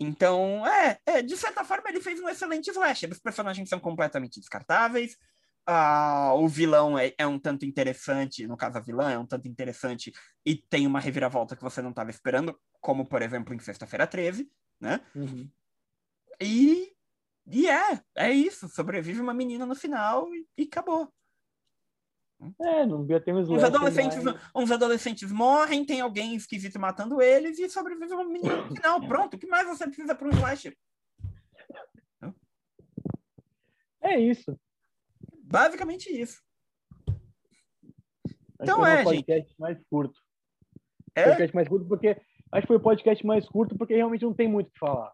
então, 0.00 0.66
é, 0.66 0.98
é, 1.06 1.22
de 1.22 1.36
certa 1.36 1.64
forma, 1.64 1.88
ele 1.88 2.00
fez 2.00 2.18
um 2.20 2.28
excelente 2.28 2.70
slasher. 2.70 3.10
Os 3.10 3.20
personagens 3.20 3.68
são 3.68 3.78
completamente 3.78 4.40
descartáveis. 4.40 5.16
Ah, 5.64 6.32
o 6.34 6.48
vilão 6.48 6.98
é, 6.98 7.14
é 7.16 7.24
um 7.24 7.38
tanto 7.38 7.64
interessante, 7.64 8.48
no 8.48 8.56
caso, 8.56 8.78
a 8.78 8.80
vilã 8.80 9.12
é 9.12 9.18
um 9.18 9.26
tanto 9.26 9.46
interessante 9.46 10.12
e 10.44 10.56
tem 10.56 10.88
uma 10.88 10.98
reviravolta 10.98 11.54
que 11.54 11.62
você 11.62 11.80
não 11.80 11.90
estava 11.90 12.10
esperando, 12.10 12.58
como, 12.80 13.06
por 13.06 13.22
exemplo, 13.22 13.54
em 13.54 13.60
Sexta-feira 13.60 14.04
13, 14.04 14.50
né? 14.80 15.00
Uhum. 15.14 15.48
E, 16.40 16.92
e 17.46 17.68
é, 17.68 18.00
é 18.16 18.32
isso. 18.32 18.68
Sobrevive 18.68 19.20
uma 19.20 19.32
menina 19.32 19.64
no 19.64 19.76
final 19.76 20.34
e, 20.34 20.44
e 20.58 20.62
acabou. 20.64 21.12
É, 22.60 22.86
não 22.86 23.02
devia 23.02 23.20
ter 23.20 23.32
um 23.32 23.38
Uns 23.38 23.62
adolescentes, 23.62 24.22
mais- 24.22 24.40
uns 24.54 24.70
adolescentes 24.70 25.30
morrem, 25.30 25.84
tem 25.84 26.00
alguém 26.00 26.34
esquisito 26.34 26.78
matando 26.78 27.20
eles 27.22 27.58
e 27.58 27.68
sobrevive 27.68 28.12
uma 28.14 28.24
menina 28.24 28.56
no 28.56 28.74
final. 28.74 29.00
Pronto, 29.06 29.34
o 29.34 29.38
que 29.38 29.46
mais 29.46 29.66
você 29.66 29.86
precisa 29.86 30.14
para 30.14 30.28
um 30.28 30.32
slasher? 30.32 30.76
É 34.00 34.18
isso. 34.18 34.58
Basicamente 35.44 36.08
isso. 36.10 36.42
Então 38.60 38.84
é, 38.86 39.02
o 39.02 39.04
podcast 39.04 39.54
mais 39.58 39.78
curto. 39.88 40.20
É, 41.14 41.24
Podcast 41.24 41.54
mais 41.54 41.68
curto 41.68 41.86
porque 41.86 42.08
acho 42.52 42.62
que 42.62 42.66
foi 42.66 42.76
o 42.76 42.80
podcast 42.80 43.26
mais 43.26 43.46
curto 43.48 43.76
porque 43.76 43.94
realmente 43.94 44.24
não 44.24 44.34
tem 44.34 44.48
muito 44.48 44.68
o 44.68 44.72
que 44.72 44.78
falar. 44.78 45.12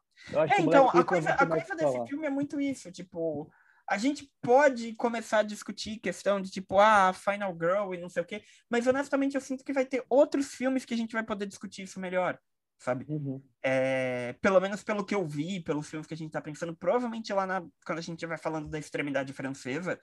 É 0.50 0.60
então, 0.60 0.88
a 0.88 1.04
coisa, 1.04 1.30
a 1.30 1.46
coisa 1.46 1.74
desse 1.74 1.92
falar. 1.92 2.06
filme 2.06 2.26
é 2.26 2.30
muito 2.30 2.60
isso, 2.60 2.90
tipo, 2.90 3.50
a 3.88 3.96
gente 3.96 4.30
pode 4.42 4.94
começar 4.94 5.38
a 5.38 5.42
discutir 5.42 5.98
questão 5.98 6.40
de 6.40 6.50
tipo, 6.50 6.78
ah, 6.78 7.12
Final 7.12 7.52
Girl 7.54 7.94
e 7.94 7.98
não 7.98 8.08
sei 8.08 8.22
o 8.22 8.26
quê, 8.26 8.42
mas 8.68 8.86
honestamente 8.86 9.34
eu 9.34 9.40
sinto 9.40 9.64
que 9.64 9.72
vai 9.72 9.86
ter 9.86 10.04
outros 10.10 10.54
filmes 10.54 10.84
que 10.84 10.92
a 10.92 10.96
gente 10.96 11.12
vai 11.12 11.22
poder 11.22 11.46
discutir 11.46 11.82
isso 11.82 11.98
melhor, 11.98 12.38
sabe? 12.78 13.06
Uhum. 13.08 13.42
É, 13.62 14.34
pelo 14.42 14.60
menos 14.60 14.84
pelo 14.84 15.04
que 15.04 15.14
eu 15.14 15.26
vi, 15.26 15.60
pelos 15.60 15.88
filmes 15.88 16.06
que 16.06 16.12
a 16.12 16.16
gente 16.16 16.30
tá 16.32 16.40
pensando, 16.40 16.76
provavelmente 16.76 17.32
lá 17.32 17.46
na, 17.46 17.62
quando 17.86 17.98
a 17.98 18.02
gente 18.02 18.16
estiver 18.16 18.38
falando 18.38 18.68
da 18.68 18.78
extremidade 18.78 19.32
francesa, 19.32 19.98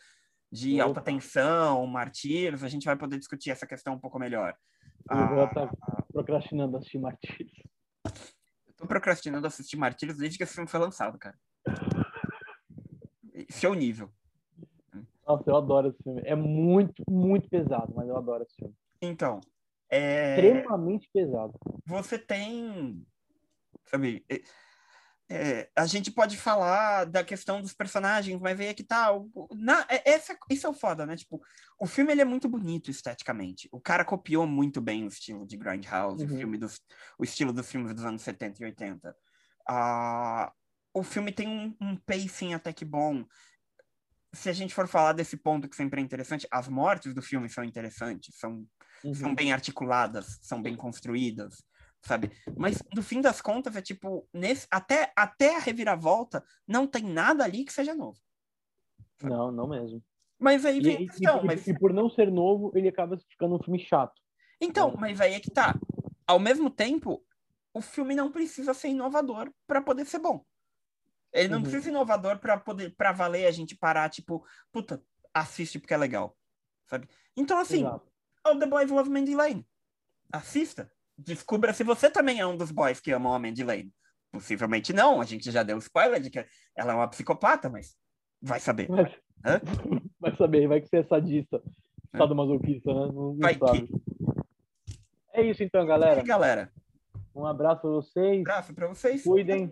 de 0.52 0.80
alta 0.80 1.00
Opa. 1.00 1.12
tensão, 1.12 1.86
martírios, 1.86 2.64
a 2.64 2.70
gente 2.70 2.86
vai 2.86 2.96
poder 2.96 3.20
discutir 3.20 3.52
essa 3.52 3.68
questão 3.68 3.94
um 3.94 4.00
pouco 4.00 4.18
melhor. 4.18 4.56
Eu 5.12 5.18
Ah, 5.18 5.28
vou 5.28 5.46
estar 5.46 5.70
procrastinando 6.12 6.78
assistir 6.78 6.98
Martírios. 6.98 7.52
eu 8.06 8.74
tô 8.76 8.88
procrastinando 8.88 9.46
assistir 9.46 9.78
Martírios 9.78 10.18
desde 10.18 10.38
que 10.38 10.44
esse 10.44 10.54
filme 10.54 10.70
foi 10.70 10.80
lançado, 10.80 11.20
cara. 11.20 11.38
Esse 13.50 13.66
é 13.66 13.70
o 13.70 13.74
nível. 13.74 14.10
Nossa, 15.28 15.44
eu 15.50 15.56
adoro 15.56 15.90
esse 15.90 16.04
filme. 16.04 16.22
É 16.26 16.36
muito, 16.36 17.04
muito 17.10 17.50
pesado, 17.50 17.94
mas 17.96 18.08
eu 18.08 18.16
adoro 18.18 18.44
esse 18.44 18.56
filme. 18.56 18.76
Então, 19.02 19.40
é, 19.90 20.36
Extremamente 20.36 21.10
pesado. 21.14 21.54
você 21.86 22.18
tem. 22.18 23.06
Sabe? 23.86 24.26
é- 24.30 24.42
é, 25.28 25.70
a 25.76 25.88
gente 25.88 26.12
pode 26.12 26.38
falar 26.38 27.06
da 27.06 27.24
questão 27.24 27.60
dos 27.60 27.74
personagens, 27.74 28.40
mas 28.40 28.60
aí 28.60 28.68
é 28.68 28.74
que 28.76 28.84
tá. 28.84 29.12
o- 29.12 29.30
o- 29.34 29.48
na, 29.56 29.82
é- 29.90 30.12
essa, 30.12 30.38
isso 30.52 30.68
é 30.68 30.70
o 30.70 30.74
foda, 30.74 31.04
né? 31.04 31.16
Tipo, 31.16 31.42
o 31.80 31.88
filme 31.88 32.12
ele 32.12 32.22
é 32.22 32.26
muito 32.26 32.48
bonito 32.48 32.92
esteticamente. 32.92 33.68
O 33.72 33.82
cara 33.82 34.06
copiou 34.06 34.46
muito 34.46 34.80
bem 34.80 35.04
o 35.04 35.08
estilo 35.08 35.46
de 35.48 35.58
Grindhouse, 35.58 36.24
o, 36.24 36.30
Uhum. 36.30 36.38
filme 36.38 36.58
dos, 36.60 36.80
o 37.18 37.24
estilo 37.24 37.52
dos 37.52 37.68
filmes 37.72 37.96
dos 37.96 38.06
anos 38.06 38.22
70 38.22 38.62
e 38.62 38.66
80. 38.66 39.16
Ah, 39.68 40.54
o 40.96 41.04
filme 41.04 41.32
tem 41.32 41.48
um, 41.48 41.76
um 41.82 41.96
pacing 41.98 42.54
até 42.54 42.72
que 42.74 42.86
bom. 42.86 43.26
Se 44.34 44.50
a 44.50 44.54
gente 44.54 44.74
for 44.74 44.88
falar 44.88 45.14
desse 45.14 45.38
ponto 45.38 45.68
que 45.70 45.76
sempre 45.76 46.02
é 46.02 46.04
interessante, 46.04 46.48
as 46.52 46.68
mortes 46.68 47.14
do 47.14 47.22
filme 47.22 47.50
são 47.50 47.64
interessantes, 47.64 48.36
são 48.38 48.66
são 49.14 49.30
Uhum. 49.30 49.36
bem 49.36 49.54
articuladas, 49.54 50.40
são 50.42 50.62
bem 50.62 50.76
construídas, 50.76 51.64
sabe? 52.04 52.32
Mas 52.58 52.82
no 52.94 53.04
fim 53.04 53.22
das 53.22 53.40
contas 53.40 53.76
é 53.76 53.82
tipo, 53.82 54.28
nesse, 54.34 54.68
até, 54.72 55.14
até 55.16 55.56
a 55.56 55.60
reviravolta, 55.60 56.44
não 56.68 56.88
tem 56.88 57.04
nada 57.04 57.44
ali 57.44 57.64
que 57.64 57.72
seja 57.72 57.94
novo. 57.94 58.20
Não, 59.22 59.52
não 59.52 59.68
mesmo. 59.70 60.04
Mas 60.40 60.66
aí 60.66 60.80
E, 60.80 60.84
vem 60.84 60.96
a 60.96 61.00
e- 61.02 61.06
questão, 61.06 61.44
e- 61.44 61.46
mas 61.46 61.68
e 61.68 61.74
por 61.80 61.94
não 61.94 62.10
ser 62.10 62.32
novo, 62.32 62.72
ele 62.76 62.88
acaba 62.90 63.18
ficando 63.18 63.56
um 63.56 63.64
filme 63.64 63.80
chato. 63.80 64.20
então, 64.62 64.96
mas 64.98 65.22
aí 65.22 65.34
é 65.34 65.40
que 65.40 65.52
tá. 65.52 65.80
Ao 66.28 66.40
mesmo 66.40 66.70
tempo, 66.70 67.24
o 67.74 67.82
filme 67.82 68.16
não 68.16 68.32
precisa 68.32 68.74
ser 68.74 68.90
inovador 68.90 69.52
para 69.68 69.82
poder 69.82 70.06
ser 70.06 70.20
bom. 70.20 70.44
Ele 71.36 71.50
não 71.50 71.58
Uhum. 71.58 71.62
precisa 71.64 71.84
ser 71.84 71.90
inovador 71.90 72.40
para 72.40 72.58
poder 72.58 72.96
para 72.96 73.12
valer 73.12 73.46
a 73.46 73.52
gente 73.52 73.76
parar 73.76 74.10
tipo, 74.10 74.46
puta, 74.72 75.04
assiste 75.34 75.78
porque 75.80 75.94
é 75.94 75.98
legal, 75.98 76.36
sabe? 76.88 77.08
Então 77.36 77.58
assim, 77.60 77.80
Exato. 77.82 78.10
Oh, 78.48 78.58
The 78.58 78.66
Boys 78.68 78.90
Love 78.90 79.10
Mandy 79.10 79.36
Lane. 79.36 79.68
Assista. 80.32 80.92
Descubra 81.18 81.74
se 81.74 81.84
você 81.84 82.10
também 82.10 82.40
é 82.40 82.46
um 82.48 82.56
dos 82.58 82.72
boys 82.72 83.00
que 83.00 83.12
amam 83.12 83.34
a 83.34 83.40
Mandy 83.40 83.64
Lane. 83.64 83.94
Possivelmente 84.32 84.92
não, 84.94 85.20
a 85.22 85.26
gente 85.26 85.50
já 85.52 85.64
deu 85.64 85.78
spoiler 85.80 86.20
de 86.22 86.30
que 86.30 86.46
ela 86.76 86.94
é 86.94 86.96
uma 86.96 87.08
psicopata, 87.10 87.70
mas 87.70 87.96
vai 88.42 88.60
saber. 88.60 88.90
Mas, 88.90 89.12
vai 90.20 90.36
saber, 90.36 90.68
vai 90.68 90.82
que 90.82 90.88
você 90.88 90.98
é 90.98 91.04
sadista. 91.04 91.62
Sadomasoquista, 92.18 92.94
né? 92.94 93.12
Não, 93.14 93.36
Vai 93.38 93.58
sabe. 93.58 93.90
É 95.34 95.42
isso 95.42 95.64
então, 95.64 95.84
E 95.84 95.88
galera. 95.88 96.22
aí, 96.22 96.26
galera, 96.28 96.72
Um 97.34 97.46
abraço 97.46 97.88
a 97.88 97.92
vocês. 97.92 98.40
abraço 98.42 98.74
pra 98.74 98.88
vocês. 98.88 99.24
Cuidem. 99.24 99.72